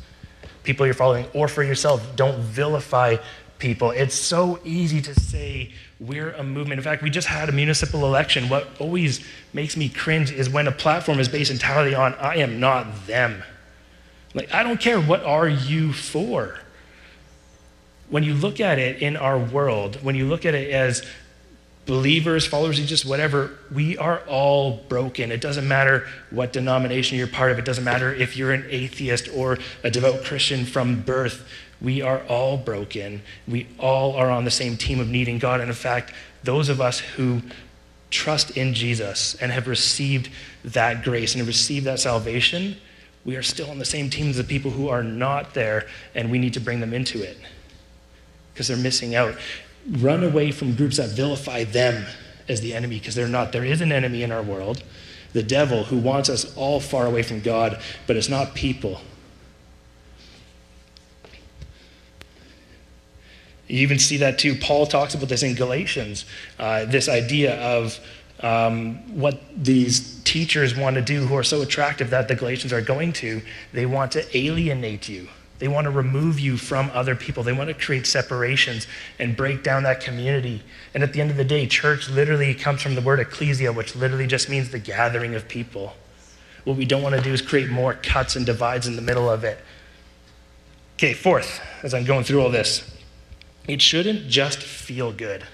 People 0.65 0.87
you're 0.87 0.95
following, 0.97 1.27
or 1.35 1.47
for 1.47 1.63
yourself, 1.63 2.17
don't 2.17 2.41
vilify 2.41 3.19
people. 3.61 3.93
It's 3.93 4.17
so 4.17 4.59
easy 4.65 5.01
to 5.03 5.15
say 5.15 5.71
we're 6.07 6.33
a 6.33 6.43
movement. 6.43 6.79
In 6.79 6.85
fact, 6.85 7.03
we 7.03 7.11
just 7.11 7.29
had 7.29 7.49
a 7.49 7.53
municipal 7.53 8.05
election. 8.05 8.49
What 8.49 8.69
always 8.81 9.25
makes 9.53 9.77
me 9.77 9.89
cringe 9.89 10.33
is 10.33 10.51
when 10.51 10.67
a 10.67 10.73
platform 10.73 11.21
is 11.21 11.29
based 11.29 11.51
entirely 11.51 11.95
on 11.95 12.15
I 12.15 12.37
am 12.37 12.59
not 12.59 13.07
them. 13.07 13.45
Like, 14.35 14.53
I 14.53 14.63
don't 14.63 14.81
care 14.81 15.01
what 15.01 15.23
are 15.23 15.49
you 15.49 15.93
for. 15.93 16.59
When 18.09 18.25
you 18.25 18.35
look 18.35 18.61
at 18.61 18.79
it 18.79 19.01
in 19.01 19.17
our 19.17 19.39
world, 19.39 20.03
when 20.03 20.17
you 20.17 20.27
look 20.27 20.45
at 20.45 20.55
it 20.55 20.71
as 20.71 21.07
believers, 21.87 22.47
followers 22.47 22.79
of 22.79 22.87
Jesus, 22.87 23.05
whatever, 23.05 23.59
we 23.73 23.97
are 23.97 24.21
all 24.27 24.79
broken. 24.89 25.31
It 25.31 25.41
doesn't 25.41 25.67
matter 25.67 26.07
what 26.31 26.53
denomination 26.53 27.17
you're 27.17 27.27
part 27.27 27.53
of, 27.53 27.59
it 27.59 27.65
doesn't 27.65 27.85
matter 27.85 28.13
if 28.13 28.37
you're 28.37 28.53
an 28.53 28.67
atheist 28.69 29.29
or 29.35 29.59
a 29.85 29.91
devout 29.91 30.25
Christian 30.25 30.65
from 30.65 31.03
birth. 31.03 31.47
We 31.83 32.01
are 32.01 32.23
all 32.29 32.57
broken. 32.57 33.23
We 33.49 33.67
all 33.79 34.15
are 34.15 34.31
on 34.31 34.45
the 34.45 34.51
same 34.51 34.77
team 34.77 35.01
of 35.01 35.09
needing 35.09 35.39
God. 35.39 35.61
And 35.61 35.69
in 35.69 35.75
fact, 35.75 36.13
those 36.45 36.69
of 36.69 36.81
us 36.81 37.01
who 37.01 37.43
trust 38.11 38.57
in 38.57 38.75
Jesus 38.75 39.35
and 39.37 39.51
have 39.51 39.67
received 39.67 40.31
that 40.65 41.03
grace 41.03 41.35
and 41.35 41.41
have 41.41 41.49
received 41.49 41.87
that 41.87 41.99
salvation, 41.99 42.77
we 43.25 43.37
are 43.37 43.43
still 43.43 43.71
on 43.71 43.79
the 43.79 43.85
same 43.85 44.11
team 44.11 44.31
as 44.31 44.37
the 44.37 44.45
people 44.45 44.71
who 44.71 44.89
are 44.89 45.03
not 45.03 45.55
there, 45.55 45.87
and 46.15 46.31
we 46.31 46.39
need 46.39 46.55
to 46.55 46.61
bring 46.61 46.81
them 46.81 46.93
into 46.93 47.23
it 47.23 47.39
because 48.53 48.69
they're 48.69 48.77
missing 48.77 49.15
out. 49.15 49.35
Run 49.91 50.23
away 50.23 50.53
from 50.53 50.75
groups 50.75 50.99
that 50.99 51.11
vilify 51.11 51.65
them 51.65 52.05
as 52.49 52.61
the 52.61 52.75
enemy 52.75 52.99
because 52.99 53.15
they're 53.15 53.29
not. 53.29 53.53
There 53.53 53.65
is 53.65 53.81
an 53.81 53.93
enemy 53.93 54.23
in 54.23 54.31
our 54.31 54.43
world, 54.43 54.83
the 55.33 55.43
devil, 55.43 55.85
who 55.85 55.99
wants 55.99 56.29
us 56.29 56.57
all 56.57 56.81
far 56.81 57.07
away 57.07 57.23
from 57.23 57.41
God, 57.41 57.81
but 58.07 58.17
it's 58.17 58.29
not 58.29 58.55
people. 58.55 59.01
You 63.73 63.79
even 63.79 63.99
see 63.99 64.19
that 64.19 64.39
too. 64.39 64.55
Paul 64.55 64.85
talks 64.85 65.15
about 65.15 65.31
this 65.31 65.43
in 65.43 65.55
Galatians 65.55 66.27
uh, 66.59 66.85
this 66.85 67.09
idea 67.09 67.59
of 67.59 67.99
um, 68.41 68.97
what 69.19 69.41
these 69.57 70.23
teachers 70.25 70.77
want 70.77 70.97
to 70.97 71.01
do 71.01 71.27
who 71.27 71.35
are 71.37 71.43
so 71.43 71.63
attractive 71.63 72.11
that 72.11 72.29
the 72.29 72.35
Galatians 72.35 72.71
are 72.75 72.83
going 72.83 73.15
to. 73.15 73.41
They 73.73 73.87
want 73.87 74.13
to 74.13 74.37
alienate 74.37 75.09
you. 75.09 75.27
They 75.59 75.69
want 75.69 75.87
to 75.87 75.91
remove 75.91 76.39
you 76.39 76.59
from 76.59 76.91
other 76.93 77.17
people. 77.17 77.45
They 77.45 77.55
want 77.55 77.69
to 77.69 77.75
create 77.75 78.07
separations 78.07 78.87
and 79.19 79.35
break 79.35 79.63
down 79.63 79.85
that 79.85 80.03
community. 80.03 80.63
And 80.93 81.03
at 81.03 81.15
the 81.15 81.23
end 81.23 81.31
of 81.31 81.39
the 81.39 81.45
day, 81.45 81.67
church 81.67 82.11
literally 82.11 82.53
comes 82.53 82.83
from 82.83 82.95
the 82.95 83.01
word 83.01 83.21
ecclesia, 83.21 83.73
which 83.73 83.97
literally 83.97 84.27
just 84.27 84.51
means 84.51 84.69
the 84.69 84.81
gathering 84.81 85.35
of 85.35 85.49
people. 85.49 85.95
What 86.65 86.77
we 86.77 86.85
don't 86.85 87.03
want 87.03 87.15
to 87.15 87.23
do 87.23 87.33
is 87.33 87.41
create 87.41 87.71
more 87.71 87.95
cuts 87.95 88.37
and 88.37 88.45
divides 88.45 88.87
in 88.87 88.97
the 88.97 89.03
middle 89.03 89.31
of 89.31 89.45
it. 89.45 89.59
Okay, 90.99 91.15
fourth, 91.15 91.63
as 91.83 91.95
I'm 91.95 92.05
going 92.05 92.25
through 92.25 92.43
all 92.43 92.51
this, 92.51 92.93
it 93.67 93.81
shouldn't 93.81 94.29
just 94.29 94.63
feel 94.63 95.13
good. 95.13 95.45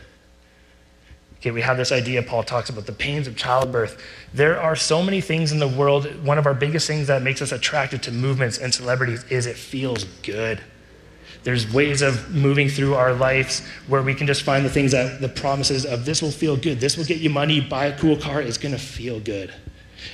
Okay, 1.40 1.53
we 1.53 1.61
have 1.61 1.77
this 1.77 1.92
idea, 1.92 2.21
Paul 2.23 2.42
talks 2.42 2.68
about 2.68 2.87
the 2.87 2.92
pains 2.92 3.29
of 3.29 3.37
childbirth. 3.37 4.03
There 4.35 4.61
are 4.61 4.75
so 4.75 5.03
many 5.03 5.21
things 5.21 5.53
in 5.53 5.61
the 5.61 5.68
world. 5.68 6.25
One 6.25 6.37
of 6.37 6.47
our 6.47 6.55
biggest 6.55 6.88
things 6.88 7.07
that 7.07 7.23
makes 7.23 7.40
us 7.40 7.53
attracted 7.53 8.03
to 8.05 8.12
movements 8.12 8.59
and 8.59 8.75
celebrities 8.75 9.25
is 9.31 9.47
it 9.47 9.57
feels 9.57 10.05
good. 10.23 10.61
There's 11.44 11.73
ways 11.73 12.03
of 12.03 12.35
moving 12.35 12.68
through 12.68 12.94
our 12.94 13.12
lives 13.12 13.64
where 13.87 14.03
we 14.03 14.14
can 14.14 14.27
just 14.27 14.42
find 14.42 14.64
the 14.64 14.71
things 14.71 14.90
that 14.90 15.21
the 15.21 15.29
promises 15.29 15.87
of 15.87 16.05
this 16.05 16.21
will 16.21 16.33
feel 16.33 16.57
good, 16.57 16.81
this 16.81 16.97
will 16.97 17.05
get 17.05 17.18
you 17.18 17.31
money, 17.31 17.61
buy 17.61 17.87
a 17.87 17.99
cool 17.99 18.16
car, 18.16 18.42
it's 18.42 18.59
gonna 18.59 18.77
feel 18.77 19.21
good. 19.21 19.55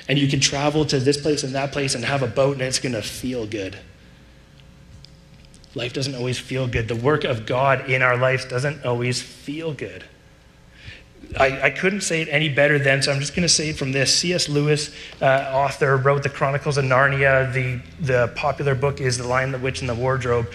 And 0.09 0.19
you 0.19 0.29
can 0.29 0.41
travel 0.41 0.85
to 0.87 0.99
this 0.99 1.21
place 1.21 1.43
and 1.43 1.55
that 1.55 1.73
place 1.73 1.95
and 1.95 2.05
have 2.05 2.23
a 2.23 2.27
boat 2.27 2.55
and 2.55 2.63
it's 2.63 2.79
gonna 2.79 3.03
feel 3.03 3.47
good. 3.47 3.79
Life 5.75 5.93
doesn't 5.93 6.15
always 6.15 6.39
feel 6.39 6.69
good. 6.69 6.89
The 6.89 6.97
work 6.97 7.25
of 7.25 7.47
God 7.47 7.91
in 7.91 8.03
our 8.03 8.17
lives 8.17 8.45
doesn't 8.45 8.85
always 8.85 9.21
feel 9.21 9.73
good. 9.73 10.05
I, 11.39 11.63
I, 11.63 11.71
couldn't 11.71 12.03
say 12.03 12.23
it 12.23 12.29
any 12.31 12.49
better 12.49 12.79
than, 12.79 13.03
so 13.03 13.11
I'm 13.11 13.19
just 13.19 13.35
going 13.35 13.43
to 13.43 13.53
say 13.53 13.71
it 13.71 13.77
from 13.77 13.93
this. 13.93 14.15
C.S. 14.15 14.49
Lewis, 14.49 14.95
uh, 15.21 15.51
author, 15.53 15.97
wrote 15.97 16.23
The 16.23 16.29
Chronicles 16.29 16.77
of 16.79 16.85
Narnia. 16.85 17.53
The, 17.53 17.81
the 18.01 18.29
popular 18.37 18.75
book 18.75 19.01
is 19.01 19.19
The 19.19 19.27
Lion, 19.27 19.51
the 19.51 19.59
Witch, 19.59 19.81
and 19.81 19.89
the 19.89 19.95
Wardrobe. 19.95 20.47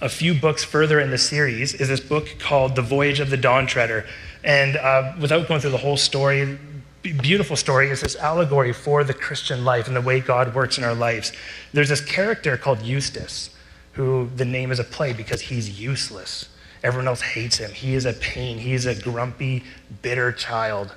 A 0.00 0.08
few 0.08 0.34
books 0.34 0.62
further 0.62 1.00
in 1.00 1.10
the 1.10 1.18
series 1.18 1.74
is 1.74 1.88
this 1.88 1.98
book 1.98 2.36
called 2.38 2.76
The 2.76 2.82
Voyage 2.82 3.18
of 3.18 3.30
the 3.30 3.36
Dawn 3.36 3.66
Treader. 3.66 4.06
And 4.44 4.76
uh, 4.76 5.14
without 5.20 5.48
going 5.48 5.60
through 5.60 5.72
the 5.72 5.78
whole 5.78 5.96
story, 5.96 6.56
beautiful 7.02 7.56
story 7.56 7.90
is 7.90 8.02
this 8.02 8.14
allegory 8.14 8.72
for 8.72 9.02
the 9.02 9.14
Christian 9.14 9.64
life 9.64 9.88
and 9.88 9.96
the 9.96 10.00
way 10.00 10.20
God 10.20 10.54
works 10.54 10.78
in 10.78 10.84
our 10.84 10.94
lives. 10.94 11.32
There's 11.72 11.88
this 11.88 12.00
character 12.00 12.56
called 12.56 12.82
Eustace 12.82 13.50
who 13.98 14.30
the 14.36 14.44
name 14.44 14.70
is 14.70 14.78
a 14.78 14.84
play 14.84 15.12
because 15.12 15.40
he's 15.40 15.80
useless. 15.80 16.48
Everyone 16.84 17.08
else 17.08 17.20
hates 17.20 17.58
him. 17.58 17.72
He 17.72 17.94
is 17.94 18.06
a 18.06 18.12
pain. 18.12 18.58
He 18.58 18.72
is 18.72 18.86
a 18.86 18.94
grumpy, 18.94 19.64
bitter 20.02 20.30
child. 20.30 20.94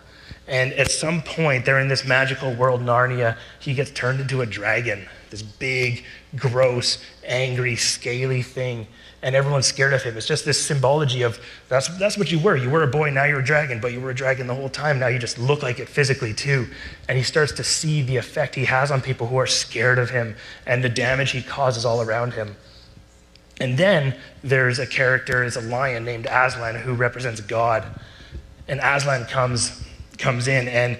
And 0.48 0.72
at 0.74 0.92
some 0.92 1.24
point, 1.24 1.66
they're 1.66 1.80
in 1.80 1.88
this 1.88 2.06
magical 2.06 2.54
world, 2.54 2.82
Narnia, 2.82 3.38
he 3.60 3.74
gets 3.74 3.90
turned 3.92 4.20
into 4.20 4.42
a 4.42 4.46
dragon 4.46 5.08
this 5.32 5.42
big, 5.42 6.04
gross, 6.36 7.04
angry, 7.26 7.76
scaly 7.78 8.42
thing. 8.42 8.86
And 9.24 9.34
everyone's 9.36 9.66
scared 9.66 9.94
of 9.94 10.04
him. 10.04 10.18
It's 10.18 10.28
just 10.28 10.46
this 10.46 10.62
symbology 10.62 11.22
of 11.22 11.40
that's, 11.70 11.88
that's 11.98 12.18
what 12.18 12.32
you 12.32 12.40
were. 12.40 12.58
You 12.58 12.70
were 12.70 12.84
a 12.84 12.88
boy, 12.88 13.12
now 13.12 13.24
you're 13.24 13.40
a 13.40 13.46
dragon, 13.46 13.80
but 13.80 13.94
you 13.94 14.02
were 14.02 14.10
a 14.10 14.16
dragon 14.16 14.48
the 14.48 14.56
whole 14.56 14.68
time. 14.68 15.00
Now 15.00 15.08
you 15.08 15.20
just 15.20 15.38
look 15.38 15.64
like 15.64 15.80
it 15.80 15.88
physically 15.88 16.34
too. 16.34 16.68
And 17.08 17.18
he 17.18 17.24
starts 17.24 17.54
to 17.54 17.64
see 17.64 18.02
the 18.02 18.18
effect 18.18 18.56
he 18.56 18.66
has 18.66 18.92
on 18.92 19.00
people 19.00 19.28
who 19.28 19.38
are 19.38 19.48
scared 19.48 20.00
of 20.00 20.10
him 20.10 20.36
and 20.66 20.84
the 20.84 20.90
damage 20.90 21.32
he 21.32 21.42
causes 21.42 21.86
all 21.86 22.02
around 22.02 22.34
him. 22.34 22.58
And 23.62 23.78
then 23.78 24.15
there's 24.43 24.80
a 24.80 24.88
character, 24.88 25.43
is 25.43 25.56
a 25.56 25.62
lion 25.62 26.04
named 26.04 26.26
Aslan 26.26 26.78
who 26.78 26.95
represents 26.95 27.41
God. 27.41 27.86
And 28.67 28.80
Aslan 28.80 29.26
comes 29.26 29.84
comes 30.17 30.47
in 30.47 30.67
and 30.67 30.97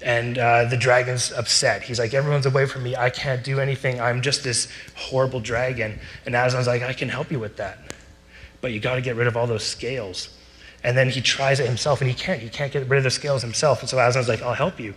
and 0.00 0.38
uh, 0.38 0.66
the 0.66 0.76
dragon's 0.76 1.32
upset. 1.32 1.82
He's 1.82 1.98
like, 1.98 2.14
everyone's 2.14 2.46
away 2.46 2.66
from 2.66 2.84
me. 2.84 2.94
I 2.94 3.10
can't 3.10 3.42
do 3.42 3.58
anything. 3.58 4.00
I'm 4.00 4.22
just 4.22 4.44
this 4.44 4.68
horrible 4.94 5.40
dragon. 5.40 5.98
And 6.24 6.36
Aslan's 6.36 6.68
like, 6.68 6.82
I 6.82 6.92
can 6.92 7.08
help 7.08 7.32
you 7.32 7.40
with 7.40 7.56
that. 7.56 7.78
But 8.60 8.70
you 8.70 8.78
got 8.78 8.94
to 8.94 9.00
get 9.00 9.16
rid 9.16 9.26
of 9.26 9.36
all 9.36 9.48
those 9.48 9.64
scales. 9.64 10.28
And 10.84 10.96
then 10.96 11.08
he 11.08 11.20
tries 11.20 11.58
it 11.58 11.66
himself 11.66 12.00
and 12.00 12.08
he 12.08 12.14
can't. 12.14 12.40
He 12.40 12.48
can't 12.48 12.70
get 12.70 12.86
rid 12.88 12.98
of 12.98 13.04
the 13.04 13.10
scales 13.10 13.42
himself. 13.42 13.80
And 13.80 13.88
so 13.88 13.96
Aslan's 13.96 14.28
like, 14.28 14.42
I'll 14.42 14.54
help 14.54 14.78
you. 14.78 14.94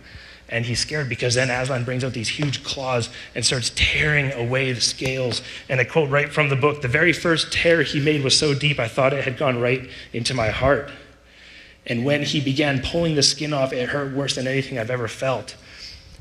And 0.48 0.64
he's 0.64 0.80
scared 0.80 1.08
because 1.08 1.34
then 1.34 1.50
Aslan 1.50 1.84
brings 1.84 2.04
out 2.04 2.14
these 2.14 2.28
huge 2.28 2.64
claws 2.64 3.10
and 3.34 3.44
starts 3.44 3.70
tearing 3.74 4.32
away 4.32 4.72
the 4.72 4.80
scales. 4.80 5.42
And 5.68 5.78
I 5.78 5.84
quote 5.84 6.08
right 6.08 6.32
from 6.32 6.48
the 6.48 6.56
book 6.56 6.80
The 6.80 6.88
very 6.88 7.12
first 7.12 7.52
tear 7.52 7.82
he 7.82 8.00
made 8.00 8.24
was 8.24 8.38
so 8.38 8.54
deep, 8.54 8.78
I 8.78 8.88
thought 8.88 9.12
it 9.12 9.24
had 9.24 9.36
gone 9.36 9.60
right 9.60 9.88
into 10.12 10.32
my 10.32 10.48
heart. 10.48 10.90
And 11.86 12.04
when 12.04 12.22
he 12.22 12.40
began 12.40 12.80
pulling 12.80 13.14
the 13.14 13.22
skin 13.22 13.52
off, 13.52 13.72
it 13.72 13.90
hurt 13.90 14.14
worse 14.14 14.34
than 14.34 14.46
anything 14.46 14.78
I've 14.78 14.90
ever 14.90 15.08
felt. 15.08 15.56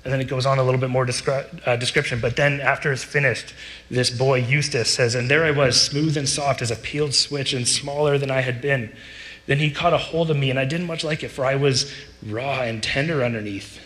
And 0.03 0.13
then 0.13 0.21
it 0.21 0.29
goes 0.29 0.45
on 0.45 0.57
a 0.57 0.63
little 0.63 0.79
bit 0.79 0.89
more 0.89 1.05
descri- 1.05 1.67
uh, 1.67 1.75
description. 1.75 2.21
But 2.21 2.37
then, 2.37 2.61
after 2.61 2.93
it's 2.93 3.03
finished, 3.03 3.53
this 3.89 4.09
boy, 4.09 4.39
Eustace, 4.39 4.89
says, 4.89 5.15
And 5.15 5.29
there 5.29 5.43
I 5.43 5.51
was, 5.51 5.81
smooth 5.81 6.15
and 6.15 6.29
soft 6.29 6.61
as 6.61 6.71
a 6.71 6.77
peeled 6.77 7.13
switch 7.13 7.53
and 7.53 7.67
smaller 7.67 8.17
than 8.17 8.31
I 8.31 8.39
had 8.41 8.61
been. 8.61 8.95
Then 9.47 9.59
he 9.59 9.69
caught 9.69 9.93
a 9.93 9.97
hold 9.97 10.31
of 10.31 10.37
me, 10.37 10.49
and 10.49 10.57
I 10.57 10.63
didn't 10.63 10.87
much 10.87 11.03
like 11.03 11.23
it, 11.23 11.29
for 11.29 11.45
I 11.45 11.55
was 11.55 11.93
raw 12.25 12.61
and 12.61 12.81
tender 12.81 13.23
underneath. 13.23 13.81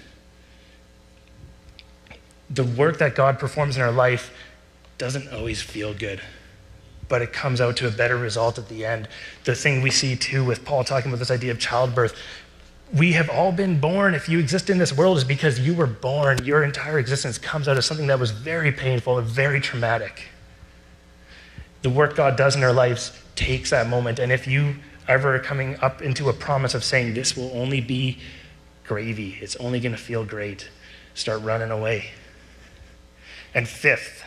The 2.54 2.64
work 2.64 2.98
that 2.98 3.16
God 3.16 3.40
performs 3.40 3.76
in 3.78 3.82
our 3.82 3.92
life 3.92 4.34
doesn't 4.98 5.32
always 5.34 5.62
feel 5.62 5.94
good 5.94 6.22
but 7.12 7.22
it 7.22 7.34
comes 7.34 7.60
out 7.60 7.76
to 7.76 7.86
a 7.90 7.92
better 7.92 8.18
result 8.18 8.58
at 8.58 8.70
the 8.70 8.86
end. 8.86 9.06
The 9.44 9.54
thing 9.54 9.82
we 9.82 9.92
see 9.92 10.16
too 10.16 10.46
with 10.46 10.64
Paul 10.64 10.86
talking 10.86 11.12
about 11.12 11.20
this 11.20 11.30
idea 11.30 11.52
of 11.52 11.60
childbirth. 11.60 12.16
We 12.94 13.12
have 13.12 13.30
all 13.30 13.52
been 13.52 13.82
born. 13.82 14.14
If 14.16 14.30
you 14.30 14.40
exist 14.40 14.70
in 14.70 14.78
this 14.78 14.94
world, 14.94 15.18
is 15.18 15.26
because 15.26 15.60
you 15.60 15.74
were 15.74 15.88
born. 15.88 16.46
Your 16.46 16.64
entire 16.64 17.00
existence 17.00 17.38
comes 17.38 17.68
out 17.68 17.76
of 17.76 17.84
something 17.84 18.08
that 18.08 18.18
was 18.18 18.32
very 18.32 18.72
painful 18.72 19.18
and 19.18 19.28
very 19.28 19.60
traumatic. 19.60 20.30
The 21.82 21.90
work 21.90 22.16
God 22.16 22.38
does 22.38 22.56
in 22.56 22.64
our 22.64 22.72
lives 22.72 23.12
takes 23.36 23.72
that 23.72 23.90
moment. 23.90 24.18
And 24.18 24.32
if 24.32 24.48
you 24.48 24.78
ever 25.06 25.36
are 25.36 25.40
coming 25.40 25.78
up 25.82 26.02
into 26.02 26.30
a 26.30 26.34
promise 26.34 26.74
of 26.74 26.82
saying, 26.82 27.14
This 27.14 27.36
will 27.36 27.52
only 27.54 27.82
be 27.82 28.20
gravy, 28.86 29.38
it's 29.42 29.58
only 29.58 29.82
going 29.82 29.92
to 29.92 30.02
feel 30.02 30.24
great, 30.24 30.70
start 31.14 31.42
running 31.42 31.72
away. 31.72 32.12
And 33.54 33.68
fifth, 33.68 34.24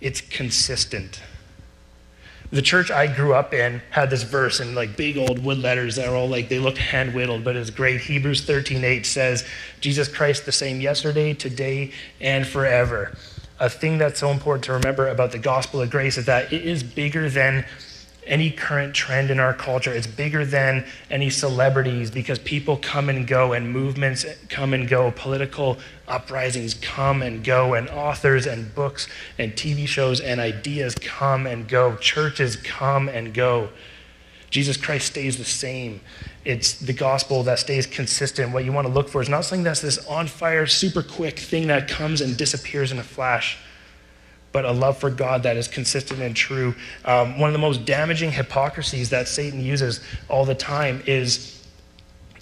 it's 0.00 0.20
consistent. 0.20 1.22
The 2.52 2.62
church 2.62 2.90
I 2.90 3.06
grew 3.06 3.32
up 3.32 3.54
in 3.54 3.80
had 3.90 4.10
this 4.10 4.24
verse 4.24 4.58
in 4.58 4.74
like 4.74 4.96
big 4.96 5.16
old 5.16 5.44
wood 5.44 5.58
letters 5.58 5.94
that 5.96 6.08
are 6.08 6.16
all 6.16 6.28
like 6.28 6.48
they 6.48 6.58
look 6.58 6.78
hand 6.78 7.14
whittled, 7.14 7.44
but 7.44 7.54
it's 7.54 7.70
great. 7.70 8.00
Hebrews 8.00 8.44
13:8 8.44 9.06
says, 9.06 9.46
Jesus 9.80 10.08
Christ 10.08 10.46
the 10.46 10.52
same 10.52 10.80
yesterday, 10.80 11.32
today, 11.32 11.92
and 12.20 12.44
forever. 12.44 13.16
A 13.60 13.70
thing 13.70 13.98
that's 13.98 14.18
so 14.18 14.30
important 14.30 14.64
to 14.64 14.72
remember 14.72 15.06
about 15.06 15.30
the 15.30 15.38
gospel 15.38 15.80
of 15.80 15.90
grace 15.90 16.18
is 16.18 16.26
that 16.26 16.52
it 16.52 16.66
is 16.66 16.82
bigger 16.82 17.30
than 17.30 17.64
any 18.26 18.50
current 18.50 18.94
trend 18.94 19.30
in 19.30 19.40
our 19.40 19.54
culture. 19.54 19.92
It's 19.92 20.06
bigger 20.06 20.44
than 20.44 20.84
any 21.10 21.30
celebrities 21.30 22.10
because 22.10 22.38
people 22.38 22.76
come 22.76 23.08
and 23.08 23.26
go 23.26 23.52
and 23.52 23.72
movements 23.72 24.24
come 24.48 24.74
and 24.74 24.88
go. 24.88 25.10
Political 25.12 25.78
uprisings 26.06 26.74
come 26.74 27.22
and 27.22 27.42
go, 27.42 27.74
and 27.74 27.88
authors 27.88 28.46
and 28.46 28.74
books 28.74 29.08
and 29.38 29.52
TV 29.52 29.86
shows 29.86 30.20
and 30.20 30.40
ideas 30.40 30.94
come 30.94 31.46
and 31.46 31.68
go. 31.68 31.96
Churches 31.96 32.56
come 32.56 33.08
and 33.08 33.32
go. 33.32 33.70
Jesus 34.50 34.76
Christ 34.76 35.06
stays 35.06 35.38
the 35.38 35.44
same. 35.44 36.00
It's 36.44 36.74
the 36.74 36.92
gospel 36.92 37.44
that 37.44 37.60
stays 37.60 37.86
consistent. 37.86 38.52
What 38.52 38.64
you 38.64 38.72
want 38.72 38.86
to 38.86 38.92
look 38.92 39.08
for 39.08 39.22
is 39.22 39.28
not 39.28 39.44
something 39.44 39.62
that's 39.62 39.80
this 39.80 40.04
on 40.06 40.26
fire, 40.26 40.66
super 40.66 41.02
quick 41.02 41.38
thing 41.38 41.68
that 41.68 41.88
comes 41.88 42.20
and 42.20 42.36
disappears 42.36 42.90
in 42.90 42.98
a 42.98 43.02
flash 43.02 43.58
but 44.52 44.64
a 44.64 44.72
love 44.72 44.98
for 44.98 45.10
God 45.10 45.42
that 45.44 45.56
is 45.56 45.68
consistent 45.68 46.20
and 46.20 46.34
true. 46.34 46.74
Um, 47.04 47.38
one 47.38 47.48
of 47.48 47.52
the 47.52 47.60
most 47.60 47.84
damaging 47.84 48.32
hypocrisies 48.32 49.10
that 49.10 49.28
Satan 49.28 49.60
uses 49.60 50.00
all 50.28 50.44
the 50.44 50.54
time 50.54 51.02
is 51.06 51.64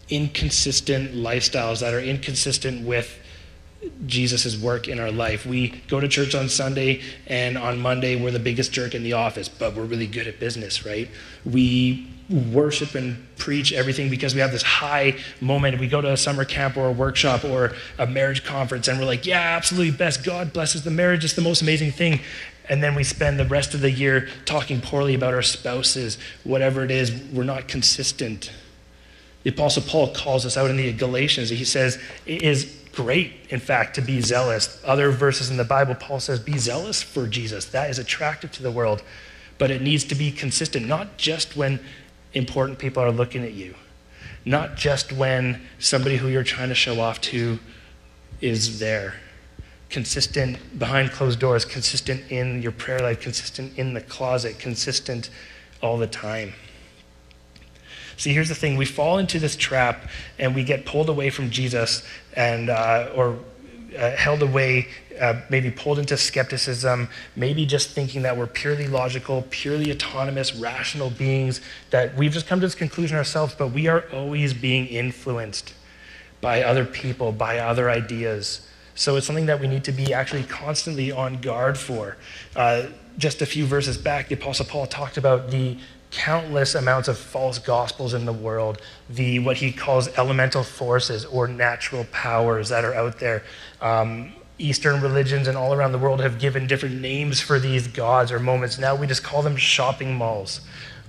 inconsistent 0.08 1.14
lifestyles 1.14 1.80
that 1.80 1.92
are 1.92 2.00
inconsistent 2.00 2.86
with 2.86 3.18
Jesus' 4.06 4.60
work 4.60 4.88
in 4.88 4.98
our 4.98 5.10
life. 5.10 5.46
We 5.46 5.68
go 5.88 6.00
to 6.00 6.08
church 6.08 6.34
on 6.34 6.48
Sunday, 6.48 7.02
and 7.26 7.56
on 7.56 7.78
Monday, 7.78 8.16
we're 8.16 8.30
the 8.30 8.38
biggest 8.38 8.72
jerk 8.72 8.94
in 8.94 9.02
the 9.02 9.12
office, 9.12 9.48
but 9.48 9.74
we're 9.74 9.84
really 9.84 10.06
good 10.06 10.26
at 10.26 10.40
business, 10.40 10.84
right? 10.84 11.08
We 11.44 12.08
worship 12.28 12.94
and 12.94 13.24
preach 13.36 13.72
everything 13.72 14.10
because 14.10 14.34
we 14.34 14.40
have 14.40 14.52
this 14.52 14.62
high 14.62 15.16
moment. 15.40 15.78
We 15.80 15.88
go 15.88 16.00
to 16.00 16.12
a 16.12 16.16
summer 16.16 16.44
camp 16.44 16.76
or 16.76 16.88
a 16.88 16.92
workshop 16.92 17.44
or 17.44 17.74
a 17.98 18.06
marriage 18.06 18.44
conference 18.44 18.88
and 18.88 18.98
we're 18.98 19.06
like, 19.06 19.24
yeah, 19.24 19.56
absolutely 19.56 19.96
best. 19.96 20.24
God 20.24 20.52
blesses 20.52 20.84
the 20.84 20.90
marriage. 20.90 21.24
It's 21.24 21.34
the 21.34 21.40
most 21.40 21.62
amazing 21.62 21.92
thing. 21.92 22.20
And 22.68 22.82
then 22.82 22.94
we 22.94 23.02
spend 23.02 23.38
the 23.38 23.46
rest 23.46 23.72
of 23.72 23.80
the 23.80 23.90
year 23.90 24.28
talking 24.44 24.82
poorly 24.82 25.14
about 25.14 25.32
our 25.32 25.42
spouses, 25.42 26.18
whatever 26.44 26.84
it 26.84 26.90
is, 26.90 27.12
we're 27.32 27.44
not 27.44 27.66
consistent. 27.66 28.52
The 29.44 29.50
Apostle 29.50 29.84
Paul 29.84 30.12
calls 30.12 30.44
us 30.44 30.58
out 30.58 30.68
in 30.68 30.76
the 30.76 30.92
Galatians. 30.92 31.48
He 31.48 31.64
says, 31.64 31.98
it 32.26 32.42
is 32.42 32.76
great, 32.94 33.32
in 33.50 33.60
fact, 33.60 33.94
to 33.94 34.00
be 34.00 34.20
zealous. 34.20 34.80
Other 34.84 35.10
verses 35.10 35.50
in 35.50 35.56
the 35.56 35.64
Bible, 35.64 35.94
Paul 35.94 36.20
says, 36.20 36.40
be 36.40 36.58
zealous 36.58 37.02
for 37.02 37.26
Jesus. 37.26 37.66
That 37.66 37.90
is 37.90 37.98
attractive 37.98 38.52
to 38.52 38.62
the 38.62 38.70
world. 38.70 39.02
But 39.58 39.70
it 39.70 39.82
needs 39.82 40.04
to 40.04 40.14
be 40.14 40.30
consistent, 40.30 40.86
not 40.86 41.16
just 41.16 41.56
when 41.56 41.80
important 42.32 42.78
people 42.78 43.02
are 43.02 43.10
looking 43.10 43.44
at 43.44 43.54
you. 43.54 43.74
Not 44.44 44.76
just 44.76 45.12
when 45.12 45.60
somebody 45.78 46.16
who 46.16 46.28
you're 46.28 46.44
trying 46.44 46.68
to 46.68 46.74
show 46.74 47.00
off 47.00 47.20
to 47.22 47.58
is 48.40 48.78
there. 48.78 49.14
Consistent 49.90 50.78
behind 50.78 51.10
closed 51.10 51.40
doors, 51.40 51.64
consistent 51.64 52.30
in 52.30 52.62
your 52.62 52.72
prayer 52.72 53.00
life, 53.00 53.20
consistent 53.20 53.76
in 53.78 53.94
the 53.94 54.00
closet, 54.00 54.58
consistent 54.58 55.30
all 55.82 55.98
the 55.98 56.06
time. 56.06 56.52
See, 58.18 58.34
here's 58.34 58.48
the 58.48 58.54
thing 58.56 58.76
we 58.76 58.84
fall 58.84 59.18
into 59.18 59.38
this 59.38 59.54
trap 59.54 60.10
and 60.40 60.54
we 60.54 60.64
get 60.64 60.84
pulled 60.84 61.08
away 61.08 61.30
from 61.30 61.50
Jesus 61.50 62.02
and, 62.34 62.68
uh, 62.68 63.12
or 63.14 63.38
uh, 63.96 64.10
held 64.10 64.42
away, 64.42 64.88
uh, 65.20 65.40
maybe 65.48 65.70
pulled 65.70 66.00
into 66.00 66.16
skepticism, 66.16 67.08
maybe 67.36 67.64
just 67.64 67.90
thinking 67.90 68.22
that 68.22 68.36
we're 68.36 68.48
purely 68.48 68.88
logical, 68.88 69.46
purely 69.50 69.92
autonomous, 69.92 70.52
rational 70.54 71.10
beings, 71.10 71.60
that 71.90 72.16
we've 72.16 72.32
just 72.32 72.48
come 72.48 72.58
to 72.58 72.66
this 72.66 72.74
conclusion 72.74 73.16
ourselves, 73.16 73.54
but 73.54 73.68
we 73.68 73.86
are 73.86 74.04
always 74.12 74.52
being 74.52 74.86
influenced 74.88 75.72
by 76.40 76.64
other 76.64 76.84
people, 76.84 77.30
by 77.30 77.60
other 77.60 77.88
ideas. 77.88 78.66
So 78.96 79.14
it's 79.14 79.26
something 79.26 79.46
that 79.46 79.60
we 79.60 79.68
need 79.68 79.84
to 79.84 79.92
be 79.92 80.12
actually 80.12 80.42
constantly 80.42 81.12
on 81.12 81.40
guard 81.40 81.78
for. 81.78 82.16
Uh, 82.56 82.86
just 83.16 83.42
a 83.42 83.46
few 83.46 83.64
verses 83.64 83.96
back, 83.96 84.28
the 84.28 84.34
Apostle 84.34 84.66
Paul 84.66 84.86
talked 84.86 85.16
about 85.16 85.52
the 85.52 85.78
countless 86.10 86.74
amounts 86.74 87.08
of 87.08 87.18
false 87.18 87.58
gospels 87.58 88.14
in 88.14 88.24
the 88.24 88.32
world, 88.32 88.80
the 89.10 89.38
what 89.40 89.58
he 89.58 89.72
calls 89.72 90.08
elemental 90.16 90.62
forces 90.62 91.24
or 91.24 91.46
natural 91.46 92.04
powers 92.12 92.70
that 92.70 92.84
are 92.84 92.94
out 92.94 93.18
there. 93.18 93.42
Um, 93.80 94.32
Eastern 94.58 95.00
religions 95.00 95.46
and 95.46 95.56
all 95.56 95.72
around 95.72 95.92
the 95.92 95.98
world 95.98 96.20
have 96.20 96.38
given 96.38 96.66
different 96.66 97.00
names 97.00 97.40
for 97.40 97.58
these 97.58 97.86
gods 97.86 98.32
or 98.32 98.40
moments. 98.40 98.78
Now 98.78 98.96
we 98.96 99.06
just 99.06 99.22
call 99.22 99.42
them 99.42 99.56
shopping 99.56 100.14
malls 100.14 100.60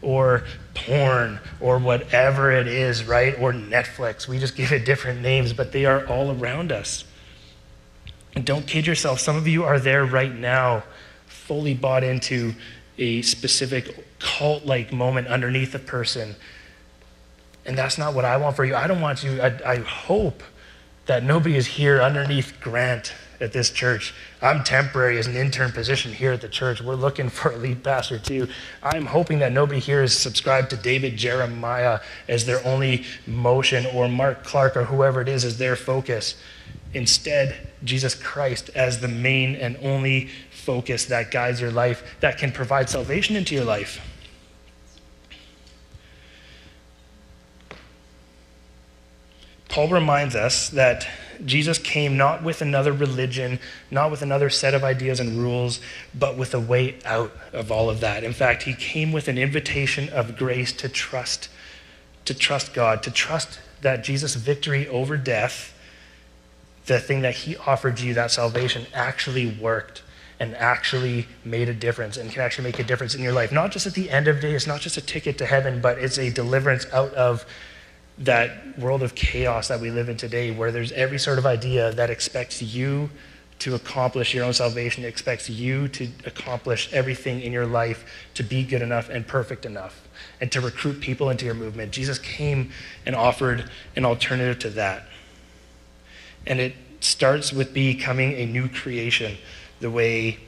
or 0.02 0.44
porn 0.76 1.40
or 1.60 1.80
whatever 1.80 2.52
it 2.52 2.68
is, 2.68 3.04
right? 3.04 3.36
Or 3.40 3.52
Netflix. 3.52 4.28
We 4.28 4.38
just 4.40 4.56
give 4.56 4.72
it 4.72 4.86
different 4.86 5.22
names, 5.22 5.54
but 5.54 5.72
they 5.72 5.86
are 5.86 6.06
all 6.08 6.32
around 6.32 6.72
us. 6.72 7.04
And 8.36 8.46
don't 8.46 8.68
kid 8.68 8.86
yourself. 8.86 9.20
Some 9.20 9.36
of 9.36 9.48
you 9.48 9.64
are 9.64 9.80
there 9.80 10.06
right 10.06 10.34
now, 10.34 10.84
fully 11.26 11.74
bought 11.74 12.04
into 12.04 12.54
a 12.98 13.22
specific 13.24 14.06
cult 14.20 14.66
like 14.66 14.92
moment 14.92 15.28
underneath 15.28 15.74
a 15.74 15.80
person. 15.80 16.36
And 17.66 17.78
that's 17.78 17.98
not 17.98 18.14
what 18.14 18.26
I 18.26 18.38
want 18.38 18.56
for 18.56 18.66
you. 18.66 18.76
I 18.76 18.88
don't 18.88 19.02
want 19.02 19.24
you, 19.24 19.42
I, 19.42 19.60
I 19.66 19.76
hope 19.78 20.44
that 21.06 21.24
nobody 21.24 21.56
is 21.56 21.66
here 21.66 22.02
underneath 22.02 22.60
Grant 22.62 23.14
at 23.42 23.54
this 23.54 23.70
church. 23.70 24.14
I'm 24.42 24.64
temporary 24.64 25.18
as 25.18 25.28
an 25.28 25.36
intern 25.36 25.72
position 25.72 26.14
here 26.14 26.34
at 26.34 26.42
the 26.42 26.50
church. 26.50 26.82
We're 26.82 26.96
looking 26.96 27.30
for 27.30 27.52
a 27.52 27.58
lead 27.58 27.84
pastor 27.84 28.20
too. 28.20 28.48
I'm 28.84 29.06
hoping 29.06 29.40
that 29.40 29.52
nobody 29.52 29.80
here 29.80 30.04
is 30.04 30.18
subscribed 30.18 30.70
to 30.72 30.78
David 30.78 31.18
Jeremiah 31.18 32.00
as 32.28 32.46
their 32.46 32.66
only 32.66 33.06
motion 33.26 33.86
or 33.88 34.08
Mark 34.10 34.44
Clark 34.44 34.76
or 34.76 34.86
whoever 34.86 35.22
it 35.22 35.30
is 35.30 35.46
as 35.46 35.58
their 35.58 35.76
focus. 35.76 36.36
Instead 36.94 37.56
Jesus 37.84 38.16
Christ 38.16 38.70
as 38.76 39.00
the 39.00 39.08
main 39.08 39.56
and 39.56 39.78
only 39.82 40.30
focus 40.52 41.06
that 41.06 41.32
guides 41.32 41.62
your 41.62 41.72
life, 41.72 42.04
that 42.20 42.38
can 42.38 42.52
provide 42.52 42.90
salvation 42.90 43.36
into 43.36 43.56
your 43.56 43.66
life. 43.66 44.02
Paul 49.70 49.90
reminds 49.90 50.36
us 50.36 50.70
that 50.70 51.08
Jesus 51.46 51.78
came 51.78 52.18
not 52.18 52.44
with 52.44 52.62
another 52.62 52.92
religion, 52.92 53.60
not 53.90 54.12
with 54.12 54.22
another 54.22 54.50
set 54.50 54.74
of 54.74 54.84
ideas 54.84 55.20
and 55.20 55.42
rules, 55.42 55.80
but 56.14 56.38
with 56.38 56.54
a 56.54 56.60
way 56.60 56.98
out 57.06 57.32
of 57.54 57.72
all 57.72 57.90
of 57.90 58.00
that. 58.02 58.24
In 58.24 58.34
fact, 58.34 58.64
he 58.64 58.74
came 58.74 59.12
with 59.12 59.28
an 59.28 59.38
invitation 59.38 60.10
of 60.10 60.36
grace 60.36 60.74
to 60.74 60.90
trust, 60.90 61.50
to 62.26 62.34
trust 62.34 62.74
God, 62.74 63.04
to 63.04 63.12
trust 63.12 63.60
that 63.82 64.04
Jesus' 64.04 64.36
victory 64.36 64.88
over 64.88 65.16
death, 65.16 65.74
the 66.90 67.00
thing 67.00 67.22
that 67.22 67.36
he 67.36 67.56
offered 67.56 68.00
you, 68.00 68.16
that 68.16 68.32
salvation, 68.32 68.88
actually 68.96 69.46
worked 69.62 70.02
and 70.40 70.56
actually 70.56 71.28
made 71.46 71.70
a 71.70 71.74
difference 71.74 72.18
and 72.18 72.32
can 72.32 72.42
actually 72.42 72.64
make 72.64 72.80
a 72.80 72.84
difference 72.84 73.14
in 73.14 73.22
your 73.22 73.32
life. 73.32 73.52
Not 73.52 73.72
just 73.72 73.86
at 73.86 73.94
the 73.94 74.10
end 74.10 74.28
of 74.28 74.42
days, 74.42 74.66
not 74.66 74.82
just 74.82 74.98
a 74.98 75.02
ticket 75.02 75.38
to 75.38 75.46
heaven, 75.46 75.82
but 75.82 76.00
it's 76.00 76.18
a 76.18 76.32
deliverance 76.32 76.88
out 76.92 77.14
of 77.14 77.46
that 78.18 78.80
world 78.80 79.04
of 79.04 79.14
chaos 79.14 79.68
that 79.68 79.80
we 79.80 79.92
live 79.92 80.10
in 80.10 80.18
today, 80.18 80.50
where 80.50 80.72
there's 80.72 80.92
every 80.94 81.20
sort 81.20 81.38
of 81.38 81.46
idea 81.46 81.92
that 81.92 82.10
expects 82.10 82.60
you 82.60 83.12
to 83.60 83.76
accomplish 83.76 84.34
your 84.34 84.44
own 84.44 84.54
salvation, 84.54 85.06
expects 85.06 85.48
you 85.48 85.88
to 85.90 86.08
accomplish 86.26 86.92
everything 86.92 87.40
in 87.42 87.52
your 87.52 87.68
life 87.68 88.04
to 88.34 88.42
be 88.42 88.64
good 88.64 88.82
enough 88.82 89.10
and 89.10 89.28
perfect 89.28 89.64
enough, 89.64 90.08
and 90.42 90.52
to 90.52 90.60
recruit 90.60 91.02
people 91.02 91.30
into 91.30 91.46
your 91.46 91.54
movement. 91.54 91.92
Jesus 91.92 92.18
came 92.18 92.72
and 93.06 93.16
offered 93.16 93.70
an 93.96 94.06
alternative 94.06 94.58
to 94.60 94.70
that. 94.72 95.09
And 96.50 96.60
it 96.60 96.76
starts 97.00 97.54
with 97.54 97.74
becoming 97.74 98.34
a 98.34 98.46
new 98.46 98.68
creation, 98.68 99.38
the 99.80 99.90
way 99.90 100.40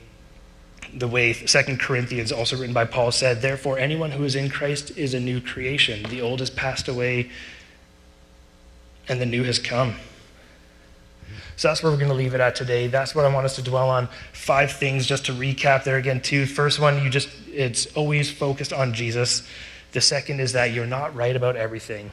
the 0.94 1.08
way 1.08 1.32
2 1.32 1.76
Corinthians, 1.78 2.32
also 2.32 2.56
written 2.56 2.74
by 2.74 2.84
Paul, 2.84 3.12
said, 3.12 3.40
Therefore, 3.40 3.78
anyone 3.78 4.10
who 4.10 4.24
is 4.24 4.34
in 4.34 4.50
Christ 4.50 4.96
is 4.96 5.14
a 5.14 5.20
new 5.20 5.40
creation. 5.40 6.02
The 6.04 6.20
old 6.20 6.40
has 6.40 6.50
passed 6.50 6.88
away, 6.88 7.30
and 9.08 9.20
the 9.20 9.26
new 9.26 9.44
has 9.44 9.58
come. 9.58 9.94
So 11.56 11.68
that's 11.68 11.82
where 11.82 11.90
we're 11.92 11.98
going 11.98 12.10
to 12.10 12.14
leave 12.14 12.34
it 12.34 12.40
at 12.40 12.54
today. 12.54 12.88
That's 12.88 13.14
what 13.14 13.24
I 13.24 13.32
want 13.32 13.46
us 13.46 13.56
to 13.56 13.62
dwell 13.62 13.88
on. 13.88 14.08
Five 14.32 14.72
things 14.72 15.06
just 15.06 15.26
to 15.26 15.32
recap 15.32 15.84
there 15.84 15.96
again, 15.96 16.20
too. 16.20 16.44
First 16.44 16.78
one, 16.78 17.02
you 17.02 17.08
just 17.08 17.28
it's 17.48 17.86
always 17.94 18.30
focused 18.30 18.72
on 18.72 18.92
Jesus. 18.92 19.46
The 19.92 20.00
second 20.00 20.40
is 20.40 20.52
that 20.52 20.72
you're 20.72 20.86
not 20.86 21.14
right 21.14 21.36
about 21.36 21.56
everything. 21.56 22.10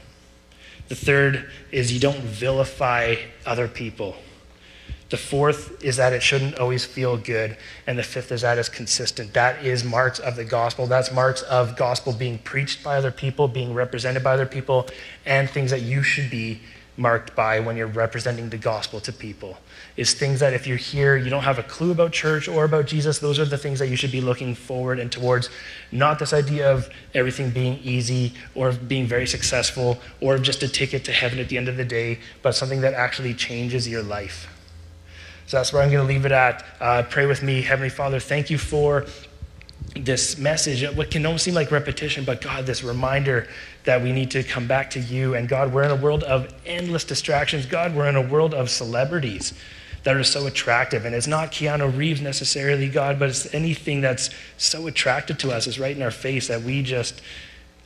The 0.90 0.96
third 0.96 1.50
is 1.72 1.94
you 1.94 2.00
don't 2.00 2.20
vilify 2.20 3.16
other 3.46 3.68
people. 3.68 4.16
The 5.10 5.18
fourth 5.18 5.84
is 5.84 5.98
that 5.98 6.14
it 6.14 6.22
shouldn't 6.22 6.60
always 6.60 6.86
feel 6.86 7.18
good. 7.18 7.58
And 7.88 7.98
the 7.98 8.04
fifth 8.04 8.32
is 8.32 8.42
that 8.42 8.58
it's 8.58 8.70
consistent. 8.70 9.34
That 9.34 9.64
is 9.64 9.84
marks 9.84 10.20
of 10.20 10.36
the 10.36 10.46
gospel. 10.46 10.88
That's 10.88 11.12
marks 11.12 11.42
of 11.44 11.76
gospel 11.76 12.14
being 12.14 12.40
preached 12.40 12.84
by 12.84 12.98
other 12.98 13.12
people, 13.12 13.48
being 13.48 13.74
represented 13.74 14.24
by 14.24 14.34
other 14.34 14.46
people, 14.46 14.88
and 15.26 15.50
things 15.50 15.72
that 15.72 15.82
you 15.82 16.04
should 16.04 16.30
be 16.30 16.60
marked 16.98 17.36
by 17.36 17.60
when 17.60 17.78
you're 17.78 17.88
representing 17.88 18.50
the 18.50 18.58
gospel 18.58 19.00
to 19.00 19.14
people 19.14 19.58
is 20.00 20.14
things 20.14 20.40
that 20.40 20.54
if 20.54 20.66
you're 20.66 20.78
here 20.78 21.18
you 21.18 21.30
don't 21.30 21.44
have 21.44 21.60
a 21.60 21.64
clue 21.64 21.92
about 21.92 22.14
church 22.14 22.48
or 22.48 22.64
about 22.64 22.86
jesus 22.86 23.20
those 23.20 23.38
are 23.38 23.44
the 23.44 23.58
things 23.58 23.80
that 23.80 23.90
you 23.90 23.98
should 23.98 24.14
be 24.14 24.22
looking 24.22 24.56
forward 24.56 24.98
and 24.98 25.12
towards. 25.12 25.50
Not 25.92 26.20
this 26.20 26.32
idea 26.32 26.72
of 26.72 26.90
everything 27.14 27.50
being 27.50 27.80
easy 27.84 28.34
or 28.56 28.72
being 28.72 29.08
very 29.08 29.28
successful 29.28 30.00
or 30.22 30.38
just 30.38 30.64
a 30.64 30.70
ticket 30.70 31.04
to 31.06 31.12
heaven 31.12 31.38
at 31.38 31.50
the 31.50 31.58
end 31.58 31.68
of 31.68 31.76
the 31.76 31.84
day 31.84 32.20
but 32.42 32.56
something 32.56 32.80
that 32.82 32.94
actually 32.94 33.34
changes 33.34 33.90
your 33.90 34.02
life. 34.02 34.48
So 35.48 35.58
that's 35.58 35.74
where 35.74 35.82
i'm 35.84 35.92
going 35.92 36.08
to 36.08 36.14
leave 36.14 36.26
it 36.26 36.32
at. 36.32 36.66
Uh, 36.80 37.04
pray 37.04 37.26
with 37.26 37.44
me. 37.44 37.62
Heavenly 37.62 37.90
father 37.90 38.22
thank 38.22 38.50
you 38.50 38.58
for 38.58 39.06
this 39.96 40.38
message, 40.38 40.84
what 40.96 41.12
can 41.12 41.26
almost 41.26 41.44
seem 41.44 41.56
like 41.56 41.72
repetition, 41.72 42.24
but 42.24 42.42
God, 42.42 42.66
this 42.66 42.84
reminder 42.84 43.48
that 43.84 44.02
we 44.02 44.12
need 44.12 44.32
to 44.32 44.44
come 44.44 44.68
back 44.68 44.92
to 44.92 45.00
you. 45.00 45.36
And 45.36 45.50
God, 45.50 45.74
we're 45.74 45.84
in 45.84 45.92
a 45.92 45.96
world 45.96 46.24
of 46.24 46.54
endless 46.66 47.04
distractions. 47.04 47.66
God, 47.66 47.96
we're 47.96 48.08
in 48.08 48.16
a 48.16 48.22
world 48.22 48.54
of 48.54 48.70
celebrities 48.70 49.54
that 50.10 50.18
are 50.18 50.24
so 50.24 50.48
attractive. 50.48 51.06
And 51.06 51.14
it's 51.14 51.28
not 51.28 51.52
Keanu 51.52 51.96
Reeves 51.96 52.20
necessarily, 52.20 52.90
God, 52.90 53.20
but 53.20 53.30
it's 53.30 53.54
anything 53.54 54.02
that's 54.02 54.32
so 54.58 54.88
attractive 54.88 55.38
to 55.38 55.52
us. 55.52 55.68
is 55.68 55.78
right 55.80 55.96
in 55.96 56.02
our 56.02 56.10
face 56.10 56.48
that 56.48 56.64
we 56.64 56.82
just 56.82 57.22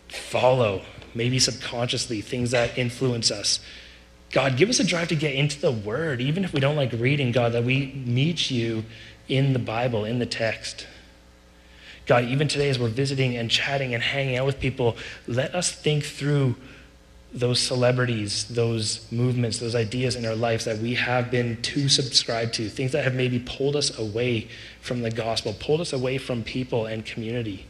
follow, 0.08 0.84
maybe 1.14 1.38
subconsciously, 1.38 2.22
things 2.22 2.52
that 2.52 2.78
influence 2.78 3.30
us. 3.30 3.60
God, 4.32 4.56
give 4.56 4.70
us 4.70 4.80
a 4.80 4.86
drive 4.86 5.10
to 5.10 5.16
get 5.16 5.36
into 5.36 5.60
the 5.60 5.74
Word, 5.74 6.22
even 6.22 6.46
if 6.46 6.54
we 6.54 6.62
don't 6.62 6.78
like 6.78 6.94
reading, 6.94 7.34
God, 7.34 7.52
that 7.52 7.66
we 7.66 7.88
meet 8.06 8.50
you 8.50 8.86
in 9.28 9.52
the 9.52 9.60
Bible, 9.60 10.06
in 10.06 10.20
the 10.20 10.26
text. 10.26 10.88
God, 12.06 12.24
even 12.24 12.48
today 12.48 12.70
as 12.70 12.80
we're 12.80 12.88
visiting 12.88 13.36
and 13.36 13.52
chatting 13.52 13.94
and 13.94 14.02
hanging 14.02 14.38
out 14.38 14.46
with 14.46 14.62
people, 14.62 14.96
let 15.28 15.54
us 15.54 15.74
think 15.74 16.06
through 16.06 16.56
those 17.34 17.60
celebrities, 17.60 18.46
those 18.46 19.12
movements, 19.12 19.58
those 19.58 19.74
ideas 19.74 20.16
in 20.16 20.26
our 20.26 20.36
lives 20.36 20.66
that 20.66 20.78
we 20.78 20.94
have 20.94 21.32
been 21.32 21.60
too 21.64 21.90
subscribed 21.90 22.54
to, 22.54 22.70
things 22.70 22.92
that 22.92 23.04
have 23.04 23.16
maybe 23.16 23.40
pulled 23.40 23.76
us 23.76 23.98
away 23.98 24.48
from 24.82 25.02
the 25.02 25.10
gospel, 25.10 25.56
pulled 25.60 25.82
us 25.82 25.94
away 25.94 26.20
from 26.20 26.44
people 26.44 26.86
and 26.86 27.06
community. 27.06 27.66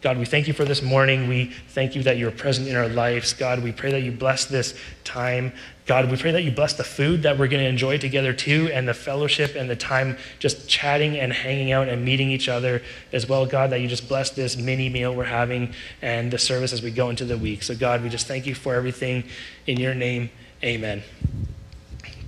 God, 0.00 0.18
we 0.18 0.26
thank 0.26 0.46
you 0.46 0.54
for 0.54 0.64
this 0.64 0.82
morning. 0.82 1.28
We 1.28 1.46
thank 1.70 1.96
you 1.96 2.02
that 2.04 2.18
you're 2.18 2.30
present 2.30 2.68
in 2.68 2.76
our 2.76 2.88
lives. 2.88 3.32
God, 3.32 3.62
we 3.64 3.72
pray 3.72 3.90
that 3.90 4.02
you 4.02 4.12
bless 4.12 4.44
this 4.44 4.78
time. 5.02 5.52
God, 5.88 6.10
we 6.10 6.18
pray 6.18 6.32
that 6.32 6.42
you 6.42 6.52
bless 6.52 6.74
the 6.74 6.84
food 6.84 7.22
that 7.22 7.38
we're 7.38 7.48
going 7.48 7.62
to 7.62 7.68
enjoy 7.68 7.96
together 7.96 8.34
too, 8.34 8.70
and 8.74 8.86
the 8.86 8.92
fellowship 8.92 9.56
and 9.56 9.70
the 9.70 9.74
time 9.74 10.18
just 10.38 10.68
chatting 10.68 11.18
and 11.18 11.32
hanging 11.32 11.72
out 11.72 11.88
and 11.88 12.04
meeting 12.04 12.30
each 12.30 12.46
other 12.46 12.82
as 13.10 13.26
well. 13.26 13.46
God, 13.46 13.70
that 13.70 13.80
you 13.80 13.88
just 13.88 14.06
bless 14.06 14.28
this 14.28 14.54
mini 14.58 14.90
meal 14.90 15.14
we're 15.14 15.24
having 15.24 15.72
and 16.02 16.30
the 16.30 16.36
service 16.36 16.74
as 16.74 16.82
we 16.82 16.90
go 16.90 17.08
into 17.08 17.24
the 17.24 17.38
week. 17.38 17.62
So, 17.62 17.74
God, 17.74 18.02
we 18.02 18.10
just 18.10 18.26
thank 18.26 18.46
you 18.46 18.54
for 18.54 18.74
everything 18.74 19.24
in 19.66 19.80
your 19.80 19.94
name. 19.94 20.28
Amen. 20.62 21.02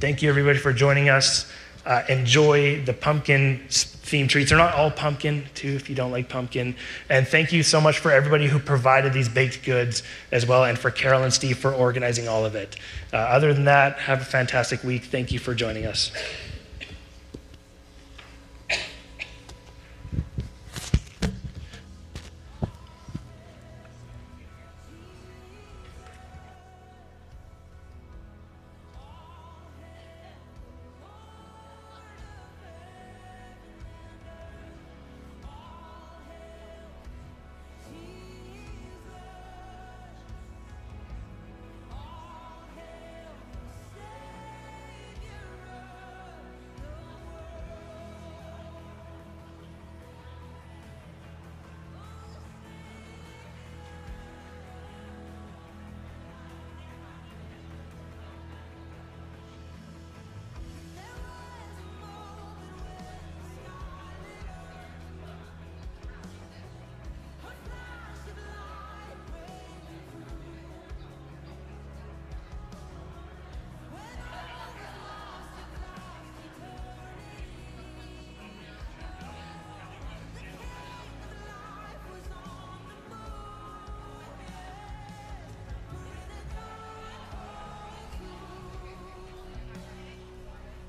Thank 0.01 0.23
you, 0.23 0.31
everybody, 0.31 0.59
for 0.59 0.73
joining 0.73 1.11
us. 1.11 1.53
Uh, 1.87 2.03
enjoy 2.09 2.83
the 2.85 2.93
pumpkin 2.93 3.61
themed 3.69 4.29
treats. 4.29 4.51
They're 4.51 4.59
not 4.59 4.75
all 4.75 4.91
pumpkin, 4.91 5.47
too, 5.55 5.71
if 5.71 5.89
you 5.89 5.95
don't 5.95 6.11
like 6.11 6.29
pumpkin. 6.29 6.75
And 7.09 7.27
thank 7.27 7.53
you 7.53 7.63
so 7.63 7.81
much 7.81 7.99
for 7.99 8.11
everybody 8.11 8.47
who 8.47 8.59
provided 8.59 9.13
these 9.13 9.29
baked 9.29 9.65
goods 9.65 10.03
as 10.31 10.45
well, 10.47 10.65
and 10.65 10.79
for 10.79 10.91
Carol 10.91 11.23
and 11.23 11.33
Steve 11.33 11.59
for 11.59 11.73
organizing 11.73 12.29
all 12.29 12.45
of 12.45 12.55
it. 12.55 12.77
Uh, 13.13 13.17
other 13.17 13.55
than 13.55 13.65
that, 13.65 13.99
have 13.99 14.21
a 14.21 14.25
fantastic 14.25 14.85
week. 14.85 15.05
Thank 15.05 15.33
you 15.33 15.39
for 15.39 15.55
joining 15.55 15.87
us. 15.87 16.13